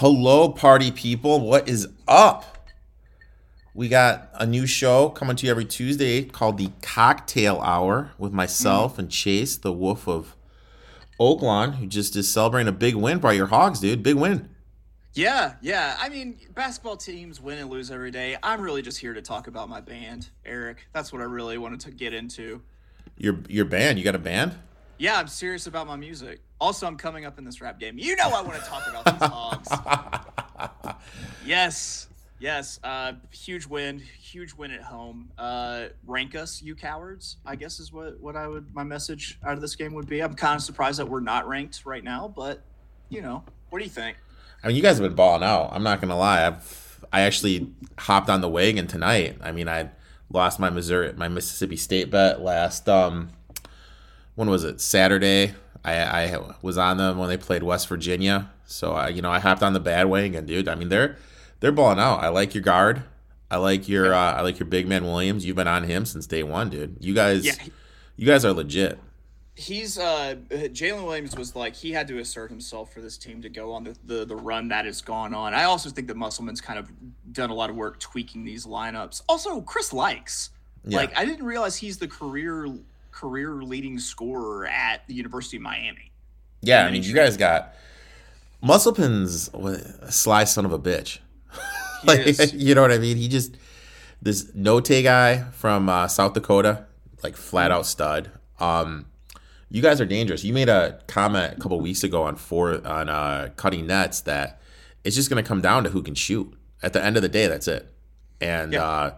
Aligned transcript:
Hello, 0.00 0.48
party 0.48 0.90
people. 0.90 1.40
What 1.40 1.68
is 1.68 1.86
up? 2.08 2.66
We 3.74 3.90
got 3.90 4.30
a 4.32 4.46
new 4.46 4.66
show 4.66 5.10
coming 5.10 5.36
to 5.36 5.44
you 5.44 5.50
every 5.50 5.66
Tuesday 5.66 6.22
called 6.22 6.56
the 6.56 6.70
Cocktail 6.80 7.60
Hour 7.60 8.12
with 8.16 8.32
myself 8.32 8.98
and 8.98 9.10
Chase, 9.10 9.58
the 9.58 9.74
wolf 9.74 10.08
of 10.08 10.34
Oaklawn, 11.20 11.74
who 11.74 11.86
just 11.86 12.16
is 12.16 12.30
celebrating 12.30 12.66
a 12.66 12.72
big 12.72 12.94
win 12.94 13.18
by 13.18 13.32
your 13.32 13.48
Hogs, 13.48 13.80
dude. 13.80 14.02
Big 14.02 14.16
win. 14.16 14.48
Yeah, 15.12 15.56
yeah. 15.60 15.98
I 16.00 16.08
mean, 16.08 16.38
basketball 16.54 16.96
teams 16.96 17.38
win 17.38 17.58
and 17.58 17.68
lose 17.68 17.90
every 17.90 18.10
day. 18.10 18.38
I'm 18.42 18.62
really 18.62 18.80
just 18.80 18.96
here 18.96 19.12
to 19.12 19.20
talk 19.20 19.48
about 19.48 19.68
my 19.68 19.82
band, 19.82 20.30
Eric. 20.46 20.86
That's 20.94 21.12
what 21.12 21.20
I 21.20 21.26
really 21.26 21.58
wanted 21.58 21.80
to 21.80 21.90
get 21.90 22.14
into. 22.14 22.62
Your 23.18 23.40
your 23.50 23.66
band, 23.66 23.98
you 23.98 24.04
got 24.04 24.14
a 24.14 24.18
band? 24.18 24.54
Yeah, 25.00 25.18
I'm 25.18 25.28
serious 25.28 25.66
about 25.66 25.86
my 25.86 25.96
music. 25.96 26.42
Also, 26.60 26.86
I'm 26.86 26.98
coming 26.98 27.24
up 27.24 27.38
in 27.38 27.44
this 27.46 27.62
rap 27.62 27.80
game. 27.80 27.96
You 27.96 28.16
know 28.16 28.28
I 28.28 28.42
want 28.42 28.62
to 28.62 28.68
talk 28.68 28.86
about 28.86 29.06
these 29.06 29.28
hogs. 29.30 30.94
yes, 31.46 32.08
yes. 32.38 32.78
Uh, 32.84 33.14
huge 33.30 33.66
win, 33.66 33.98
huge 33.98 34.52
win 34.52 34.70
at 34.70 34.82
home. 34.82 35.30
Uh, 35.38 35.86
rank 36.06 36.34
us, 36.34 36.60
you 36.60 36.74
cowards. 36.74 37.38
I 37.46 37.56
guess 37.56 37.80
is 37.80 37.90
what 37.94 38.20
what 38.20 38.36
I 38.36 38.46
would 38.46 38.74
my 38.74 38.84
message 38.84 39.38
out 39.42 39.54
of 39.54 39.62
this 39.62 39.74
game 39.74 39.94
would 39.94 40.06
be. 40.06 40.20
I'm 40.20 40.34
kind 40.34 40.56
of 40.56 40.62
surprised 40.62 40.98
that 40.98 41.08
we're 41.08 41.20
not 41.20 41.48
ranked 41.48 41.86
right 41.86 42.04
now, 42.04 42.28
but 42.36 42.62
you 43.08 43.22
know, 43.22 43.42
what 43.70 43.78
do 43.78 43.86
you 43.86 43.90
think? 43.90 44.18
I 44.62 44.66
mean, 44.66 44.76
you 44.76 44.82
guys 44.82 44.98
have 44.98 45.08
been 45.08 45.16
balling 45.16 45.42
out. 45.42 45.70
I'm 45.72 45.82
not 45.82 46.02
gonna 46.02 46.18
lie. 46.18 46.46
I've 46.46 47.06
I 47.10 47.22
actually 47.22 47.72
hopped 47.96 48.28
on 48.28 48.42
the 48.42 48.50
wagon 48.50 48.86
tonight. 48.86 49.38
I 49.40 49.52
mean, 49.52 49.66
I 49.66 49.92
lost 50.30 50.60
my 50.60 50.68
Missouri, 50.68 51.14
my 51.14 51.28
Mississippi 51.28 51.76
State 51.76 52.10
bet 52.10 52.42
last. 52.42 52.86
Um, 52.86 53.30
when 54.40 54.48
was 54.48 54.64
it? 54.64 54.80
Saturday. 54.80 55.54
I, 55.84 55.94
I 56.24 56.38
was 56.62 56.78
on 56.78 56.96
them 56.96 57.18
when 57.18 57.28
they 57.28 57.36
played 57.36 57.62
West 57.62 57.88
Virginia. 57.88 58.50
So 58.64 58.92
I, 58.92 59.08
you 59.08 59.20
know, 59.22 59.30
I 59.30 59.38
hopped 59.38 59.62
on 59.62 59.74
the 59.74 59.80
bad 59.80 60.06
wagon, 60.06 60.46
dude. 60.46 60.66
I 60.66 60.74
mean, 60.74 60.88
they're 60.88 61.16
they're 61.60 61.72
balling 61.72 61.98
out. 61.98 62.22
I 62.24 62.28
like 62.28 62.54
your 62.54 62.62
guard. 62.62 63.02
I 63.50 63.56
like 63.58 63.86
your 63.88 64.14
uh, 64.14 64.32
I 64.32 64.40
like 64.40 64.58
your 64.58 64.66
big 64.66 64.88
man 64.88 65.04
Williams. 65.04 65.44
You've 65.44 65.56
been 65.56 65.68
on 65.68 65.84
him 65.84 66.06
since 66.06 66.26
day 66.26 66.42
one, 66.42 66.70
dude. 66.70 66.96
You 67.00 67.14
guys, 67.14 67.44
Yeah. 67.44 67.52
you 68.16 68.26
guys 68.26 68.44
are 68.46 68.52
legit. 68.52 68.98
He's 69.56 69.98
uh 69.98 70.36
Jaylin 70.48 71.04
Williams 71.04 71.36
was 71.36 71.54
like 71.54 71.74
he 71.76 71.92
had 71.92 72.08
to 72.08 72.18
assert 72.18 72.50
himself 72.50 72.94
for 72.94 73.02
this 73.02 73.18
team 73.18 73.42
to 73.42 73.50
go 73.50 73.72
on 73.74 73.84
the, 73.84 73.96
the 74.04 74.24
the 74.24 74.36
run 74.36 74.68
that 74.68 74.86
has 74.86 75.02
gone 75.02 75.34
on. 75.34 75.52
I 75.52 75.64
also 75.64 75.90
think 75.90 76.08
that 76.08 76.16
Musselman's 76.16 76.62
kind 76.62 76.78
of 76.78 76.90
done 77.32 77.50
a 77.50 77.54
lot 77.54 77.68
of 77.68 77.76
work 77.76 78.00
tweaking 78.00 78.44
these 78.44 78.64
lineups. 78.64 79.20
Also, 79.28 79.60
Chris 79.60 79.90
Lykes. 79.90 80.50
Yeah. 80.84 80.96
Like 80.96 81.18
I 81.18 81.26
didn't 81.26 81.44
realize 81.44 81.76
he's 81.76 81.98
the 81.98 82.08
career 82.08 82.68
career 83.20 83.62
leading 83.62 83.98
scorer 83.98 84.66
at 84.66 85.06
the 85.06 85.14
University 85.14 85.56
of 85.58 85.62
Miami. 85.62 86.12
Yeah, 86.62 86.86
I 86.86 86.90
mean, 86.90 87.02
you 87.02 87.14
guys 87.14 87.36
got 87.36 87.74
a 89.64 90.12
sly 90.12 90.44
son 90.44 90.64
of 90.64 90.72
a 90.72 90.78
bitch. 90.78 91.18
Like, 92.02 92.20
is. 92.20 92.54
you 92.54 92.74
know 92.74 92.80
what 92.80 92.92
I 92.92 92.96
mean? 92.96 93.18
He 93.18 93.28
just 93.28 93.58
this 94.22 94.50
Note 94.54 94.88
guy 94.88 95.42
from 95.52 95.90
uh, 95.90 96.08
South 96.08 96.32
Dakota, 96.32 96.86
like 97.22 97.36
flat 97.36 97.70
out 97.70 97.84
stud. 97.84 98.30
Um, 98.58 99.04
you 99.68 99.82
guys 99.82 100.00
are 100.00 100.06
dangerous. 100.06 100.42
You 100.42 100.54
made 100.54 100.70
a 100.70 100.98
comment 101.08 101.58
a 101.58 101.60
couple 101.60 101.78
weeks 101.78 102.02
ago 102.02 102.22
on 102.22 102.36
four 102.36 102.86
on 102.86 103.10
uh, 103.10 103.50
cutting 103.56 103.86
nets 103.86 104.22
that 104.22 104.62
it's 105.04 105.14
just 105.14 105.28
going 105.28 105.44
to 105.44 105.46
come 105.46 105.60
down 105.60 105.84
to 105.84 105.90
who 105.90 106.02
can 106.02 106.14
shoot. 106.14 106.50
At 106.82 106.94
the 106.94 107.04
end 107.04 107.16
of 107.16 107.22
the 107.22 107.28
day, 107.28 107.46
that's 107.48 107.68
it. 107.68 107.92
And 108.40 108.72
Yeah. 108.72 108.82
uh, 108.82 109.14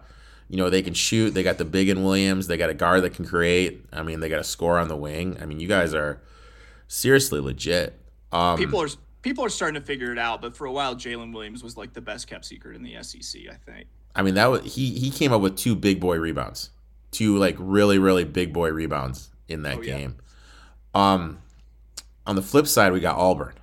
you 0.49 0.57
know 0.57 0.69
they 0.69 0.81
can 0.81 0.93
shoot. 0.93 1.31
They 1.31 1.43
got 1.43 1.57
the 1.57 1.65
big 1.65 1.89
and 1.89 2.03
Williams. 2.03 2.47
They 2.47 2.57
got 2.57 2.69
a 2.69 2.73
guard 2.73 3.03
that 3.03 3.13
can 3.13 3.25
create. 3.25 3.85
I 3.91 4.03
mean, 4.03 4.19
they 4.19 4.29
got 4.29 4.39
a 4.39 4.43
score 4.43 4.77
on 4.79 4.87
the 4.87 4.95
wing. 4.97 5.37
I 5.41 5.45
mean, 5.45 5.59
you 5.59 5.67
guys 5.67 5.93
are 5.93 6.21
seriously 6.87 7.39
legit. 7.39 7.99
Um, 8.31 8.57
People 8.57 8.81
are 8.81 8.87
people 9.21 9.45
are 9.45 9.49
starting 9.49 9.79
to 9.79 9.85
figure 9.85 10.11
it 10.11 10.19
out, 10.19 10.41
but 10.41 10.55
for 10.55 10.65
a 10.65 10.71
while 10.71 10.95
Jaylin 10.95 11.33
Williams 11.33 11.63
was 11.63 11.77
like 11.77 11.93
the 11.93 12.01
best 12.01 12.27
kept 12.27 12.45
secret 12.45 12.75
in 12.75 12.83
the 12.83 12.95
SEC, 13.01 13.41
I 13.49 13.55
think. 13.71 13.87
I 14.15 14.21
mean, 14.21 14.35
that 14.35 14.47
was 14.47 14.75
he. 14.75 14.91
He 14.99 15.09
came 15.09 15.31
up 15.33 15.41
with 15.41 15.57
two 15.57 15.75
big 15.75 15.99
boy 15.99 16.17
rebounds, 16.17 16.69
two 17.11 17.37
like 17.37 17.55
really 17.57 17.97
really 17.99 18.23
big 18.25 18.53
boy 18.53 18.71
rebounds 18.71 19.29
in 19.47 19.63
that 19.63 19.79
Oh, 19.79 19.81
yeah. 19.81 19.97
game. 19.97 20.15
Um, 20.93 21.39
on 22.27 22.35
the 22.35 22.41
flip 22.41 22.67
side, 22.67 22.91
we 22.93 22.99
got 22.99 23.17
Auburn. 23.17 23.53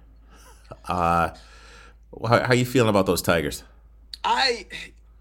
Uh, 0.89 1.31
how, 2.29 2.45
how 2.47 2.53
you 2.55 2.65
feeling 2.65 2.89
about 2.91 3.07
those 3.07 3.23
Tigers? 3.23 3.63
I 4.25 4.67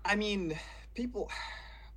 I 0.03 0.15
mean, 0.15 0.57
people 0.99 1.29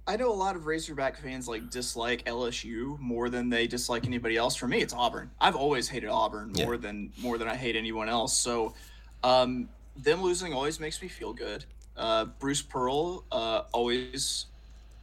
I 0.04 0.16
know 0.16 0.32
a 0.32 0.34
lot 0.34 0.56
of 0.56 0.66
Razorback 0.66 1.16
fans 1.16 1.46
like 1.46 1.70
dislike 1.70 2.24
LSU 2.24 2.98
more 2.98 3.30
than 3.30 3.48
they 3.48 3.68
dislike 3.68 4.04
anybody 4.04 4.36
else. 4.36 4.56
For 4.56 4.66
me, 4.66 4.82
it's 4.82 4.92
Auburn. 4.92 5.30
I've 5.40 5.54
always 5.54 5.88
hated 5.88 6.08
Auburn 6.08 6.50
Yeah. 6.56 6.64
more 6.64 6.76
than 6.76 7.12
more 7.18 7.38
than 7.38 7.46
I 7.46 7.54
hate 7.54 7.76
anyone 7.76 8.08
else. 8.08 8.36
So 8.36 8.74
um 9.22 9.68
them 9.96 10.20
losing 10.20 10.52
always 10.52 10.80
makes 10.80 11.00
me 11.00 11.06
feel 11.06 11.32
good. 11.32 11.64
Uh 11.96 12.24
Bruce 12.40 12.62
Pearl 12.62 13.24
uh 13.30 13.62
always 13.72 14.46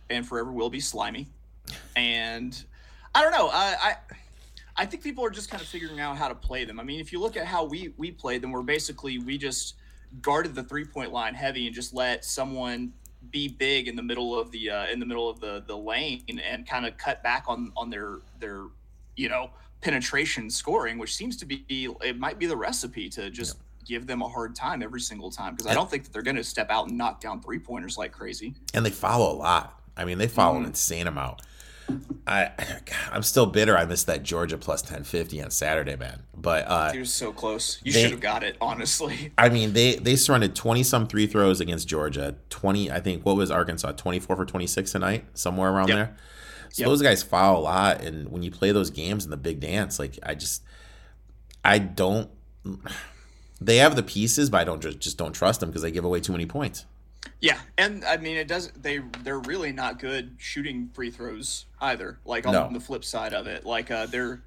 and 0.09 0.27
forever 0.27 0.51
will 0.51 0.69
be 0.69 0.81
slimy. 0.81 1.27
And 1.95 2.61
I 3.15 3.21
don't 3.21 3.31
know. 3.31 3.47
I, 3.53 3.75
I 3.81 3.95
I 4.75 4.85
think 4.85 5.01
people 5.01 5.23
are 5.23 5.29
just 5.29 5.49
kind 5.49 5.61
of 5.63 5.67
figuring 5.69 6.01
out 6.01 6.17
how 6.17 6.27
to 6.27 6.35
play 6.35 6.65
them. 6.65 6.77
I 6.77 6.83
mean, 6.83 6.99
if 6.99 7.13
you 7.13 7.21
look 7.21 7.37
at 7.37 7.45
how 7.45 7.63
we 7.63 7.93
we 7.95 8.11
played 8.11 8.41
them, 8.41 8.51
we're 8.51 8.63
basically 8.63 9.17
we 9.17 9.37
just 9.37 9.75
guarded 10.21 10.55
the 10.55 10.63
three 10.63 10.83
point 10.83 11.13
line 11.13 11.35
heavy 11.35 11.67
and 11.67 11.73
just 11.75 11.93
let 11.93 12.25
someone 12.25 12.91
be 13.31 13.47
big 13.47 13.87
in 13.87 13.95
the 13.95 14.03
middle 14.03 14.37
of 14.39 14.51
the 14.51 14.69
uh, 14.69 14.87
in 14.87 14.99
the 14.99 15.05
middle 15.05 15.29
of 15.29 15.39
the 15.39 15.63
the 15.67 15.77
lane 15.77 16.23
and 16.43 16.67
kind 16.67 16.85
of 16.85 16.97
cut 16.97 17.21
back 17.23 17.45
on 17.47 17.71
on 17.77 17.89
their 17.89 18.19
their 18.39 18.63
you 19.15 19.29
know 19.29 19.49
penetration 19.81 20.49
scoring, 20.49 20.97
which 20.97 21.15
seems 21.15 21.37
to 21.37 21.45
be 21.45 21.65
it 22.01 22.17
might 22.17 22.37
be 22.39 22.45
the 22.45 22.57
recipe 22.57 23.09
to 23.09 23.29
just 23.29 23.57
give 23.85 24.05
them 24.05 24.21
a 24.21 24.27
hard 24.27 24.55
time 24.55 24.83
every 24.83 25.01
single 25.01 25.31
time 25.31 25.55
because 25.55 25.65
I 25.65 25.73
don't 25.73 25.89
think 25.89 26.03
that 26.03 26.13
they're 26.13 26.21
going 26.21 26.35
to 26.35 26.43
step 26.43 26.69
out 26.69 26.89
and 26.89 26.97
knock 26.97 27.21
down 27.21 27.41
three 27.41 27.57
pointers 27.59 27.97
like 27.97 28.11
crazy. 28.11 28.53
And 28.73 28.85
they 28.85 28.89
follow 28.91 29.31
a 29.33 29.37
lot. 29.37 29.81
I 29.97 30.05
mean, 30.05 30.17
they 30.17 30.27
follow 30.27 30.55
Mm-hmm. 30.55 30.63
an 30.65 30.69
insane 30.71 31.07
amount. 31.07 31.41
I 32.27 32.51
I'm 33.11 33.23
still 33.23 33.45
bitter. 33.45 33.77
I 33.77 33.85
missed 33.85 34.07
that 34.07 34.23
Georgia 34.23 34.57
plus 34.57 34.81
ten 34.81 35.03
fifty 35.03 35.41
on 35.41 35.49
Saturday, 35.51 35.95
man. 35.95 36.23
But 36.37 36.65
uh, 36.67 36.91
You're 36.93 37.05
so 37.05 37.31
close. 37.31 37.79
You 37.83 37.91
should 37.91 38.11
have 38.11 38.19
got 38.19 38.43
it, 38.43 38.55
honestly. 38.61 39.31
I 39.37 39.49
mean, 39.49 39.73
they 39.73 39.95
they 39.95 40.15
surrounded 40.15 40.55
twenty 40.55 40.83
some 40.83 41.07
three 41.07 41.27
throws 41.27 41.59
against 41.59 41.87
Georgia. 41.87 42.35
Twenty, 42.49 42.91
I 42.91 42.99
think. 42.99 43.25
What 43.25 43.35
was 43.35 43.49
Arkansas? 43.51 43.93
Twenty 43.93 44.19
four 44.19 44.35
for 44.35 44.45
twenty 44.45 44.67
six 44.67 44.91
tonight, 44.91 45.25
somewhere 45.33 45.71
around 45.71 45.87
Yep. 45.89 45.95
there. 45.97 46.17
So 46.71 46.81
Yep. 46.83 46.87
those 46.89 47.01
guys 47.01 47.23
foul 47.23 47.57
a 47.57 47.61
lot, 47.61 48.01
and 48.01 48.29
when 48.29 48.43
you 48.43 48.51
play 48.51 48.71
those 48.71 48.91
games 48.91 49.25
in 49.25 49.31
the 49.31 49.37
big 49.37 49.59
dance, 49.59 49.97
like 49.97 50.19
I 50.23 50.35
just, 50.35 50.63
I 51.63 51.79
don't. 51.79 52.29
They 53.61 53.75
have 53.75 53.97
the 53.97 54.03
pieces, 54.03 54.49
but 54.49 54.61
I 54.61 54.63
don't 54.63 54.81
just 54.81 54.99
just 54.99 55.17
don't 55.17 55.33
trust 55.33 55.59
them 55.59 55.67
because 55.69 55.81
they 55.81 55.91
give 55.91 56.05
away 56.05 56.21
too 56.21 56.31
many 56.31 56.45
points. 56.45 56.85
Yeah, 57.41 57.59
and 57.77 58.03
I 58.05 58.17
mean 58.17 58.37
it 58.37 58.47
does. 58.47 58.71
They 58.71 58.99
they're 59.23 59.39
really 59.39 59.71
not 59.71 59.99
good 59.99 60.35
shooting 60.37 60.89
free 60.93 61.11
throws 61.11 61.65
either. 61.81 62.19
Like 62.25 62.45
on 62.45 62.53
No. 62.53 62.69
the 62.71 62.79
flip 62.79 63.03
side 63.05 63.33
of 63.33 63.47
it, 63.47 63.65
like 63.65 63.91
uh, 63.91 64.05
they're 64.07 64.41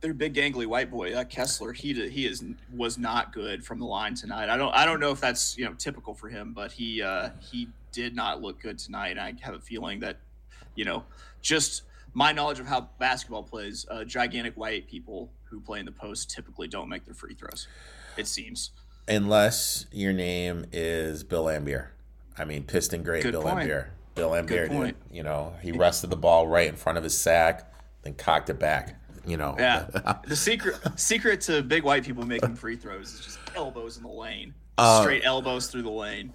they're 0.00 0.14
big 0.14 0.34
gangly 0.34 0.66
white 0.66 0.90
boy 0.90 1.14
uh, 1.14 1.24
Kessler. 1.24 1.72
He 1.72 1.92
did- 1.94 2.12
he 2.12 2.26
is 2.26 2.44
was 2.74 2.98
not 2.98 3.32
good 3.32 3.64
from 3.64 3.78
the 3.78 3.86
line 3.86 4.14
tonight. 4.14 4.48
I 4.48 4.56
don't 4.56 4.74
I 4.74 4.84
don't 4.84 5.00
know 5.00 5.10
if 5.10 5.20
that's 5.20 5.56
you 5.58 5.64
know 5.64 5.72
typical 5.74 6.14
for 6.14 6.28
him, 6.28 6.52
but 6.54 6.72
he 6.72 7.02
uh, 7.02 7.30
he 7.40 7.68
did 7.92 8.14
not 8.14 8.40
look 8.42 8.60
good 8.60 8.78
tonight. 8.78 9.10
And 9.12 9.20
I 9.20 9.34
have 9.40 9.54
a 9.54 9.60
feeling 9.60 10.00
that 10.00 10.18
you 10.74 10.84
know 10.84 11.04
just 11.42 11.82
my 12.14 12.32
knowledge 12.32 12.60
of 12.60 12.66
how 12.66 12.88
basketball 12.98 13.42
plays, 13.42 13.86
uh, 13.90 14.04
gigantic 14.04 14.56
white 14.56 14.86
people 14.88 15.30
who 15.44 15.60
play 15.60 15.78
in 15.80 15.84
the 15.86 15.92
post 15.92 16.30
typically 16.30 16.68
don't 16.68 16.88
make 16.88 17.04
their 17.04 17.14
free 17.14 17.34
throws. 17.34 17.66
It 18.16 18.26
seems. 18.28 18.70
Unless 19.06 19.86
your 19.92 20.12
name 20.12 20.66
is 20.72 21.24
Bill 21.24 21.44
Laimbeer. 21.44 21.88
I 22.38 22.44
mean, 22.44 22.64
Piston 22.64 23.02
great 23.02 23.22
Good 23.22 23.32
Bill 23.32 23.42
point. 23.42 23.68
Laimbeer. 23.68 23.86
Bill 24.14 24.30
Laimbeer, 24.30 24.68
dude. 24.70 24.96
You 25.10 25.22
know, 25.22 25.54
he 25.62 25.72
rested 25.72 26.10
the 26.10 26.16
ball 26.16 26.46
right 26.48 26.68
in 26.68 26.76
front 26.76 26.98
of 26.98 27.04
his 27.04 27.16
sack, 27.16 27.72
then 28.02 28.14
cocked 28.14 28.50
it 28.50 28.58
back. 28.58 28.96
You 29.26 29.36
know, 29.36 29.56
Yeah. 29.58 29.86
the 30.26 30.36
secret 30.36 30.76
secret 30.96 31.40
to 31.42 31.62
big 31.62 31.82
white 31.82 32.04
people 32.04 32.26
making 32.26 32.56
free 32.56 32.76
throws 32.76 33.12
is 33.14 33.20
just 33.20 33.38
elbows 33.56 33.96
in 33.96 34.02
the 34.02 34.08
lane. 34.10 34.54
Uh, 34.76 35.02
Straight 35.02 35.24
elbows 35.24 35.68
through 35.68 35.82
the 35.82 35.90
lane. 35.90 36.32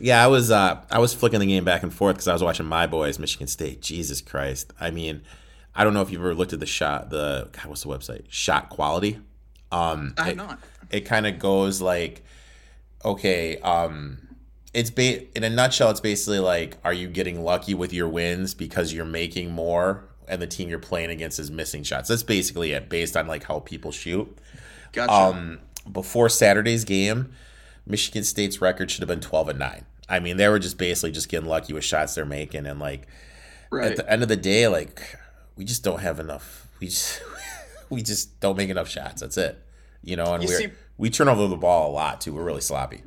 Yeah, 0.00 0.22
I 0.22 0.26
was 0.26 0.50
uh, 0.50 0.82
I 0.90 0.98
was 0.98 1.14
flicking 1.14 1.38
the 1.40 1.46
game 1.46 1.64
back 1.64 1.82
and 1.82 1.94
forth 1.94 2.16
because 2.16 2.26
I 2.28 2.32
was 2.32 2.42
watching 2.42 2.66
my 2.66 2.86
boys, 2.86 3.18
Michigan 3.18 3.46
State. 3.46 3.80
Jesus 3.80 4.20
Christ! 4.20 4.72
I 4.80 4.90
mean, 4.90 5.22
I 5.74 5.84
don't 5.84 5.94
know 5.94 6.02
if 6.02 6.10
you've 6.10 6.20
ever 6.20 6.34
looked 6.34 6.52
at 6.52 6.60
the 6.60 6.66
shot. 6.66 7.10
The 7.10 7.48
God, 7.52 7.66
what's 7.66 7.82
the 7.84 7.88
website? 7.88 8.24
Shot 8.28 8.68
quality. 8.68 9.20
Um, 9.74 10.14
I 10.18 10.30
it, 10.30 10.36
not. 10.36 10.60
It 10.90 11.00
kind 11.02 11.26
of 11.26 11.38
goes 11.38 11.80
like, 11.80 12.24
okay, 13.04 13.58
um, 13.58 14.18
it's 14.72 14.90
ba- 14.90 15.36
in 15.36 15.44
a 15.44 15.50
nutshell. 15.50 15.90
It's 15.90 16.00
basically 16.00 16.40
like, 16.40 16.78
are 16.84 16.92
you 16.92 17.08
getting 17.08 17.42
lucky 17.42 17.74
with 17.74 17.92
your 17.92 18.08
wins 18.08 18.54
because 18.54 18.92
you're 18.92 19.04
making 19.04 19.50
more, 19.50 20.04
and 20.28 20.40
the 20.40 20.46
team 20.46 20.68
you're 20.68 20.78
playing 20.78 21.10
against 21.10 21.38
is 21.38 21.50
missing 21.50 21.82
shots. 21.82 22.08
That's 22.08 22.22
basically 22.22 22.72
it, 22.72 22.88
based 22.88 23.16
on 23.16 23.26
like 23.26 23.44
how 23.44 23.60
people 23.60 23.92
shoot. 23.92 24.38
Gotcha. 24.92 25.12
Um, 25.12 25.60
before 25.90 26.28
Saturday's 26.28 26.84
game, 26.84 27.32
Michigan 27.86 28.24
State's 28.24 28.60
record 28.60 28.90
should 28.90 29.02
have 29.02 29.08
been 29.08 29.20
12 29.20 29.50
and 29.50 29.58
9. 29.58 29.84
I 30.08 30.20
mean, 30.20 30.36
they 30.36 30.48
were 30.48 30.58
just 30.58 30.78
basically 30.78 31.12
just 31.12 31.28
getting 31.28 31.48
lucky 31.48 31.72
with 31.72 31.84
shots 31.84 32.14
they're 32.14 32.24
making. 32.24 32.66
And 32.66 32.78
like 32.78 33.06
right. 33.70 33.90
at 33.90 33.96
the 33.96 34.10
end 34.10 34.22
of 34.22 34.28
the 34.28 34.36
day, 34.36 34.68
like 34.68 35.18
we 35.56 35.64
just 35.64 35.82
don't 35.82 36.00
have 36.00 36.20
enough. 36.20 36.68
We 36.80 36.88
just 36.88 37.22
we 37.90 38.02
just 38.02 38.40
don't 38.40 38.56
make 38.56 38.70
enough 38.70 38.88
shots. 38.88 39.20
That's 39.20 39.36
it. 39.36 39.60
You 40.04 40.16
know, 40.16 40.34
and 40.34 40.44
we're 40.44 40.58
see- 40.58 40.68
we 40.98 41.10
turn 41.10 41.28
over 41.28 41.46
the 41.48 41.56
ball 41.56 41.90
a 41.90 41.92
lot 41.92 42.20
too. 42.20 42.34
We're 42.34 42.44
really 42.44 42.60
sloppy. 42.60 43.02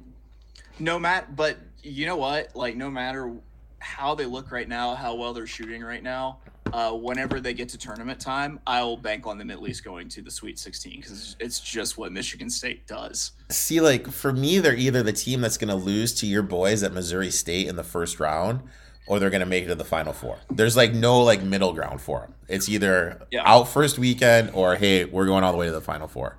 No 0.80 1.00
matter, 1.00 1.28
but 1.36 1.58
you 1.84 2.06
know 2.06 2.18
what? 2.18 2.56
Like, 2.56 2.76
no 2.76 2.90
matter 2.90 3.34
how 3.80 4.16
they 4.16 4.26
look 4.26 4.52
right 4.52 4.68
now, 4.68 4.96
how 4.96 5.16
well 5.16 5.34
they're 5.34 5.48
shooting 5.48 5.82
right 5.84 6.04
now, 6.04 6.40
uh, 6.74 6.92
whenever 6.92 7.40
they 7.40 7.54
get 7.54 7.70
to 7.70 7.78
tournament 7.78 8.20
time, 8.20 8.60
I'll 8.68 8.98
bank 8.98 9.26
on 9.26 9.38
them 9.38 9.50
at 9.52 9.62
least 9.62 9.84
going 9.86 10.10
to 10.10 10.22
the 10.22 10.30
Sweet 10.32 10.60
16 10.60 11.00
because 11.02 11.36
it's 11.40 11.60
just 11.60 11.98
what 11.98 12.12
Michigan 12.12 12.50
State 12.50 12.86
does. 12.88 13.32
See, 13.50 13.80
like 13.80 14.08
for 14.12 14.34
me, 14.34 14.60
they're 14.60 14.76
either 14.76 15.02
the 15.02 15.14
team 15.14 15.40
that's 15.42 15.58
going 15.58 15.70
to 15.70 15.76
lose 15.76 16.14
to 16.16 16.26
your 16.28 16.44
boys 16.44 16.84
at 16.84 16.92
Missouri 16.94 17.32
State 17.32 17.68
in 17.68 17.76
the 17.78 17.84
first 17.86 18.20
round, 18.20 18.62
or 19.08 19.20
they're 19.20 19.30
going 19.30 19.40
to 19.40 19.46
make 19.46 19.64
it 19.64 19.68
to 19.68 19.76
the 19.76 19.86
Final 19.86 20.12
Four. 20.14 20.40
There's 20.52 20.76
like 20.76 20.94
no 20.94 21.22
like 21.22 21.42
middle 21.42 21.72
ground 21.74 22.02
for 22.02 22.22
them. 22.22 22.34
It's 22.50 22.68
either 22.68 23.26
Yeah. 23.32 23.44
out 23.46 23.70
first 23.70 23.98
weekend 23.98 24.50
or 24.54 24.76
hey, 24.76 25.06
we're 25.06 25.26
going 25.28 25.44
all 25.46 25.54
the 25.54 25.58
way 25.58 25.68
to 25.68 25.72
the 25.72 25.80
Final 25.82 26.08
Four. 26.10 26.38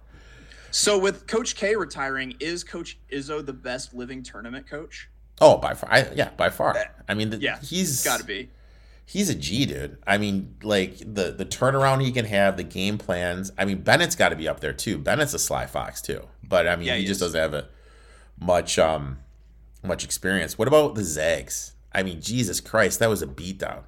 So, 0.71 0.99
with 0.99 1.27
Coach 1.27 1.57
K 1.57 1.75
retiring, 1.77 2.37
is 2.41 2.63
Coach 2.65 2.99
Izzo 3.13 3.45
the 3.45 3.53
best 3.53 3.95
living 3.95 4.23
tournament 4.23 4.69
coach? 4.69 5.09
Oh, 5.41 5.57
by 5.57 5.75
far, 5.75 5.91
I, 5.93 6.11
yeah, 6.15 6.31
by 6.37 6.51
far. 6.51 6.77
I 7.09 7.15
mean, 7.15 7.31
the, 7.31 7.39
Yeah, 7.39 7.59
he's 7.61 8.05
Got 8.05 8.21
to 8.21 8.27
be. 8.27 8.51
he's 9.07 9.31
a 9.31 9.35
G 9.35 9.67
dude. 9.67 9.99
I 10.07 10.19
mean, 10.19 10.57
like 10.63 10.99
the 10.99 11.31
the 11.31 11.47
turnaround 11.47 12.03
he 12.05 12.13
can 12.13 12.25
have, 12.27 12.57
the 12.57 12.65
game 12.65 12.99
plans. 12.99 13.51
I 13.57 13.65
mean, 13.65 13.83
Bennett's 13.83 14.17
got 14.17 14.31
to 14.31 14.37
be 14.37 14.49
up 14.49 14.61
there 14.61 14.73
too. 14.73 14.99
Bennett's 14.99 15.35
a 15.35 15.39
sly 15.39 15.67
fox 15.67 16.03
too, 16.03 16.27
but 16.43 16.67
I 16.69 16.77
mean, 16.77 16.87
Yeah, 16.89 16.95
he, 16.97 17.03
he 17.03 17.07
just 17.07 17.21
doesn't 17.21 17.41
have 17.41 17.55
a 17.55 17.69
much 18.41 18.79
um 18.79 19.19
much 19.83 20.05
experience. 20.05 20.59
What 20.59 20.69
about 20.69 20.95
the 20.97 21.05
Zags? 21.05 21.73
I 21.93 22.03
mean, 22.03 22.21
Jesus 22.21 22.61
Christ, 22.61 22.99
that 22.99 23.09
was 23.09 23.23
a 23.23 23.27
beatdown. 23.27 23.85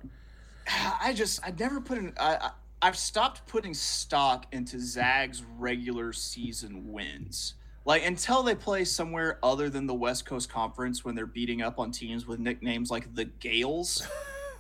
I 1.02 1.12
just, 1.14 1.40
I 1.44 1.52
never 1.58 1.80
put 1.80 1.98
I, 2.18 2.36
I, 2.36 2.50
I've 2.82 2.96
stopped 2.96 3.46
putting 3.46 3.74
stock 3.74 4.46
into 4.52 4.78
Zag's 4.80 5.42
regular 5.58 6.12
season 6.12 6.92
wins. 6.92 7.54
Like, 7.84 8.04
until 8.06 8.42
they 8.42 8.54
play 8.54 8.84
somewhere 8.84 9.38
other 9.42 9.68
than 9.70 9.86
the 9.86 9.94
West 9.94 10.26
Coast 10.26 10.48
Conference 10.50 11.04
when 11.04 11.14
they're 11.14 11.26
beating 11.26 11.62
up 11.62 11.78
on 11.78 11.90
teams 11.90 12.26
with 12.26 12.38
nicknames 12.38 12.90
like 12.90 13.14
the 13.14 13.24
Gaels. 13.24 14.06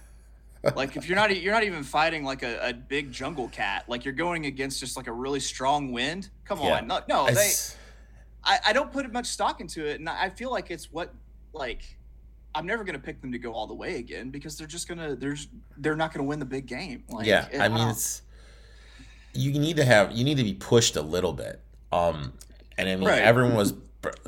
like, 0.74 0.96
if 0.96 1.08
you're 1.08 1.16
not, 1.16 1.34
you're 1.40 1.52
not 1.52 1.64
even 1.64 1.82
fighting 1.82 2.24
like 2.24 2.42
a, 2.42 2.68
a 2.68 2.72
big 2.72 3.12
jungle 3.12 3.48
cat. 3.48 3.84
Like, 3.88 4.04
you're 4.04 4.14
going 4.14 4.46
against 4.46 4.80
just 4.80 4.96
like 4.96 5.06
a 5.06 5.12
really 5.12 5.40
strong 5.40 5.92
wind. 5.92 6.30
Come 6.44 6.60
Yeah. 6.60 6.78
on. 6.78 6.86
No, 6.86 7.00
no 7.08 7.26
I 7.26 7.32
they, 7.34 7.52
I, 8.42 8.58
I 8.68 8.72
don't 8.72 8.90
put 8.90 9.10
much 9.12 9.26
stock 9.26 9.60
into 9.60 9.86
it, 9.86 10.00
and 10.00 10.08
I 10.08 10.30
feel 10.30 10.50
like 10.50 10.70
it's 10.70 10.90
what 10.90 11.12
like 11.52 11.98
I'm 12.54 12.66
never 12.66 12.82
gonna 12.84 12.98
pick 12.98 13.20
them 13.20 13.30
to 13.32 13.38
go 13.38 13.52
all 13.52 13.66
the 13.66 13.74
way 13.74 13.96
again 13.96 14.30
because 14.30 14.56
they're 14.58 14.66
just 14.66 14.88
gonna 14.88 15.14
there's 15.16 15.48
they're 15.76 15.96
not 15.96 16.12
gonna 16.12 16.24
win 16.26 16.38
the 16.38 16.44
big 16.44 16.66
game. 16.66 17.04
Like, 17.08 17.26
yeah, 17.26 17.46
it- 17.52 17.60
I 17.60 17.68
mean, 17.68 17.78
don't- 17.78 17.90
it's 17.90 18.22
you 19.32 19.52
need 19.52 19.76
to 19.76 19.84
have 19.84 20.12
you 20.12 20.24
need 20.24 20.36
to 20.38 20.42
be 20.44 20.54
pushed 20.54 20.96
a 20.96 21.02
little 21.02 21.32
bit. 21.32 21.60
Um, 21.92 22.32
and 22.76 22.88
I 22.88 22.96
mean, 22.96 23.06
Right. 23.08 23.22
everyone 23.22 23.54
was 23.54 23.74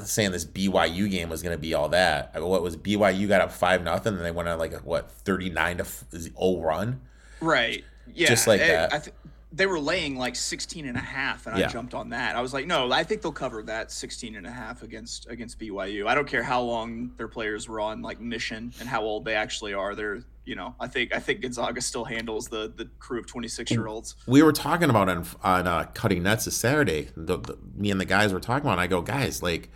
saying 0.04 0.30
this 0.32 0.44
BYU 0.44 1.08
game 1.10 1.28
was 1.30 1.42
going 1.42 1.54
to 1.56 1.60
be 1.60 1.72
all 1.74 1.88
that. 1.88 2.30
I 2.34 2.38
mean, 2.40 2.48
what 2.48 2.62
was 2.62 2.76
BYU 2.76 3.26
got 3.26 3.40
up 3.40 3.50
five 3.52 3.82
nothing, 3.82 4.14
and 4.14 4.24
they 4.24 4.30
went 4.30 4.48
on 4.48 4.58
like 4.58 4.72
a 4.74 4.78
what 4.78 5.10
thirty 5.10 5.48
nine 5.50 5.78
to 5.78 5.86
zero 6.16 6.60
run. 6.60 7.00
right, 7.40 7.82
yeah, 8.14 8.28
just 8.28 8.46
like 8.46 8.60
I- 8.60 8.66
that. 8.68 8.92
I 8.94 8.98
th- 8.98 9.16
they 9.54 9.66
were 9.66 9.78
laying 9.78 10.16
like 10.16 10.34
16 10.34 10.86
and 10.86 10.96
a 10.96 11.00
half 11.00 11.46
and 11.46 11.58
Yeah. 11.58 11.66
I 11.66 11.68
jumped 11.68 11.92
on 11.92 12.08
that. 12.10 12.36
I 12.36 12.40
was 12.40 12.54
like, 12.54 12.66
no, 12.66 12.90
I 12.90 13.04
think 13.04 13.20
they'll 13.20 13.32
cover 13.32 13.62
that 13.64 13.92
16 13.92 14.34
and 14.34 14.46
a 14.46 14.50
half 14.50 14.82
against 14.82 15.28
against 15.28 15.58
BYU. 15.58 16.06
I 16.06 16.14
don't 16.14 16.26
care 16.26 16.42
how 16.42 16.62
long 16.62 17.12
their 17.18 17.28
players 17.28 17.68
were 17.68 17.78
on 17.80 18.00
like 18.00 18.18
mission 18.20 18.72
and 18.80 18.88
how 18.88 19.02
old 19.02 19.26
they 19.26 19.34
actually 19.34 19.74
are. 19.74 19.94
They're, 19.94 20.22
you 20.46 20.54
know, 20.56 20.74
I 20.80 20.88
think 20.88 21.14
I 21.14 21.18
think 21.18 21.42
Gonzaga 21.42 21.82
still 21.82 22.04
handles 22.04 22.48
the 22.48 22.72
the 22.74 22.88
crew 22.98 23.18
of 23.20 23.26
26 23.26 23.70
year 23.70 23.86
olds. 23.88 24.16
We 24.26 24.42
were 24.42 24.52
talking 24.52 24.88
about 24.88 25.10
on 25.10 25.26
on 25.42 25.66
uh, 25.66 25.84
cutting 25.92 26.22
nets 26.22 26.46
this 26.46 26.56
Saturday. 26.56 27.10
The, 27.14 27.36
the, 27.38 27.58
me 27.74 27.90
and 27.90 28.00
the 28.00 28.06
guys 28.06 28.32
were 28.32 28.40
talking 28.40 28.66
about. 28.66 28.78
It, 28.78 28.82
I 28.82 28.86
go, 28.86 29.02
guys, 29.02 29.42
like 29.42 29.68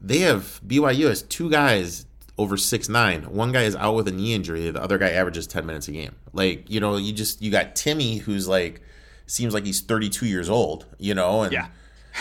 they 0.00 0.18
have 0.20 0.60
BYU 0.66 1.08
has 1.08 1.22
two 1.22 1.50
guys 1.50 2.06
over 2.38 2.56
six 2.56 2.88
nine. 2.88 3.22
One 3.22 3.50
guy 3.52 3.62
is 3.62 3.74
out 3.76 3.94
with 3.94 4.06
a 4.08 4.12
knee 4.12 4.34
injury. 4.34 4.70
The 4.70 4.82
other 4.82 4.98
guy 4.98 5.10
averages 5.10 5.46
ten 5.48 5.66
minutes 5.66 5.88
a 5.88 5.92
game. 5.92 6.14
Like 6.32 6.70
you 6.70 6.78
know, 6.80 6.96
you 6.96 7.12
just 7.12 7.42
you 7.42 7.50
got 7.50 7.74
Timme 7.74 8.20
who's 8.20 8.46
like 8.48 8.80
seems 9.26 9.54
like 9.54 9.64
he's 9.64 9.80
thirty 9.80 10.08
two 10.08 10.26
years 10.26 10.48
old. 10.48 10.86
You 10.98 11.14
know, 11.14 11.42
and 11.42 11.52
Yeah. 11.52 11.68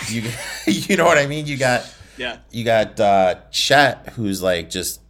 you 0.07 0.23
you 0.67 0.95
know 0.97 1.05
what 1.05 1.17
I 1.17 1.27
mean. 1.27 1.45
You 1.45 1.57
got 1.57 1.91
Yeah. 2.17 2.37
you 2.51 2.63
got 2.63 2.99
uh, 2.99 3.35
Chet, 3.51 4.09
who's 4.15 4.41
like 4.41 4.69
just 4.69 5.01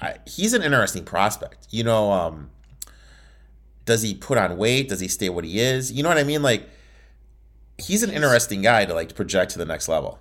I, 0.00 0.16
he's 0.26 0.52
an 0.54 0.62
interesting 0.62 1.04
prospect. 1.04 1.66
You 1.70 1.84
know, 1.84 2.12
um, 2.12 2.50
does 3.84 4.02
he 4.02 4.14
put 4.14 4.38
on 4.38 4.56
weight? 4.56 4.88
Does 4.88 5.00
he 5.00 5.08
stay 5.08 5.28
what 5.28 5.44
he 5.44 5.58
is? 5.60 5.90
You 5.92 6.02
know 6.02 6.08
what 6.08 6.18
I 6.18 6.24
mean? 6.24 6.42
Like 6.42 6.68
he's 7.78 8.02
an 8.02 8.10
interesting 8.10 8.62
guy 8.62 8.84
to 8.84 8.94
like 8.94 9.14
project 9.14 9.52
to 9.52 9.58
the 9.58 9.64
next 9.64 9.88
level. 9.88 10.18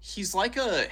he's 0.00 0.34
like 0.34 0.56
a 0.56 0.86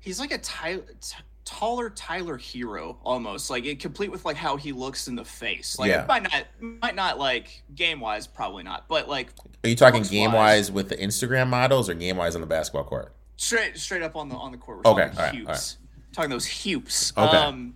he's 0.00 0.18
like 0.20 0.30
a 0.32 0.38
ty- 0.38 0.76
t- 1.00 1.16
taller 1.44 1.90
Tyler 1.90 2.38
Herro 2.38 2.96
almost 3.04 3.50
like 3.50 3.64
it 3.64 3.80
complete 3.80 4.10
with 4.10 4.24
like 4.24 4.36
how 4.36 4.56
he 4.56 4.72
looks 4.72 5.08
in 5.08 5.16
the 5.16 5.24
face. 5.24 5.78
Like 5.78 5.90
Yeah. 5.90 6.02
it 6.02 6.08
might 6.08 6.22
not 6.22 6.44
might 6.60 6.94
not 6.94 7.18
like 7.18 7.62
game 7.74 8.00
wise 8.00 8.26
probably 8.26 8.62
not, 8.62 8.86
but 8.88 9.08
like 9.08 9.30
Are 9.64 9.68
you 9.68 9.76
talking 9.76 10.02
game 10.04 10.32
wise. 10.32 10.70
with 10.70 10.88
the 10.88 10.96
Instagram 10.96 11.48
models 11.48 11.88
or 11.88 11.94
game 11.94 12.16
wise 12.16 12.34
on 12.34 12.40
the 12.40 12.46
basketball 12.46 12.84
court? 12.84 13.14
straight 13.38 13.76
straight 13.76 14.02
up 14.02 14.14
on 14.14 14.28
the 14.28 14.36
on 14.36 14.52
the 14.52 14.58
court. 14.58 14.84
We're 14.84 14.90
Okay, 14.92 15.02
talking 15.06 15.18
all 15.18 15.24
right, 15.24 15.34
hoops. 15.34 15.48
all 15.48 15.54
right. 15.54 16.12
Talking 16.12 16.30
those 16.30 16.46
hoops. 16.46 17.12
Okay. 17.16 17.36
Um, 17.36 17.74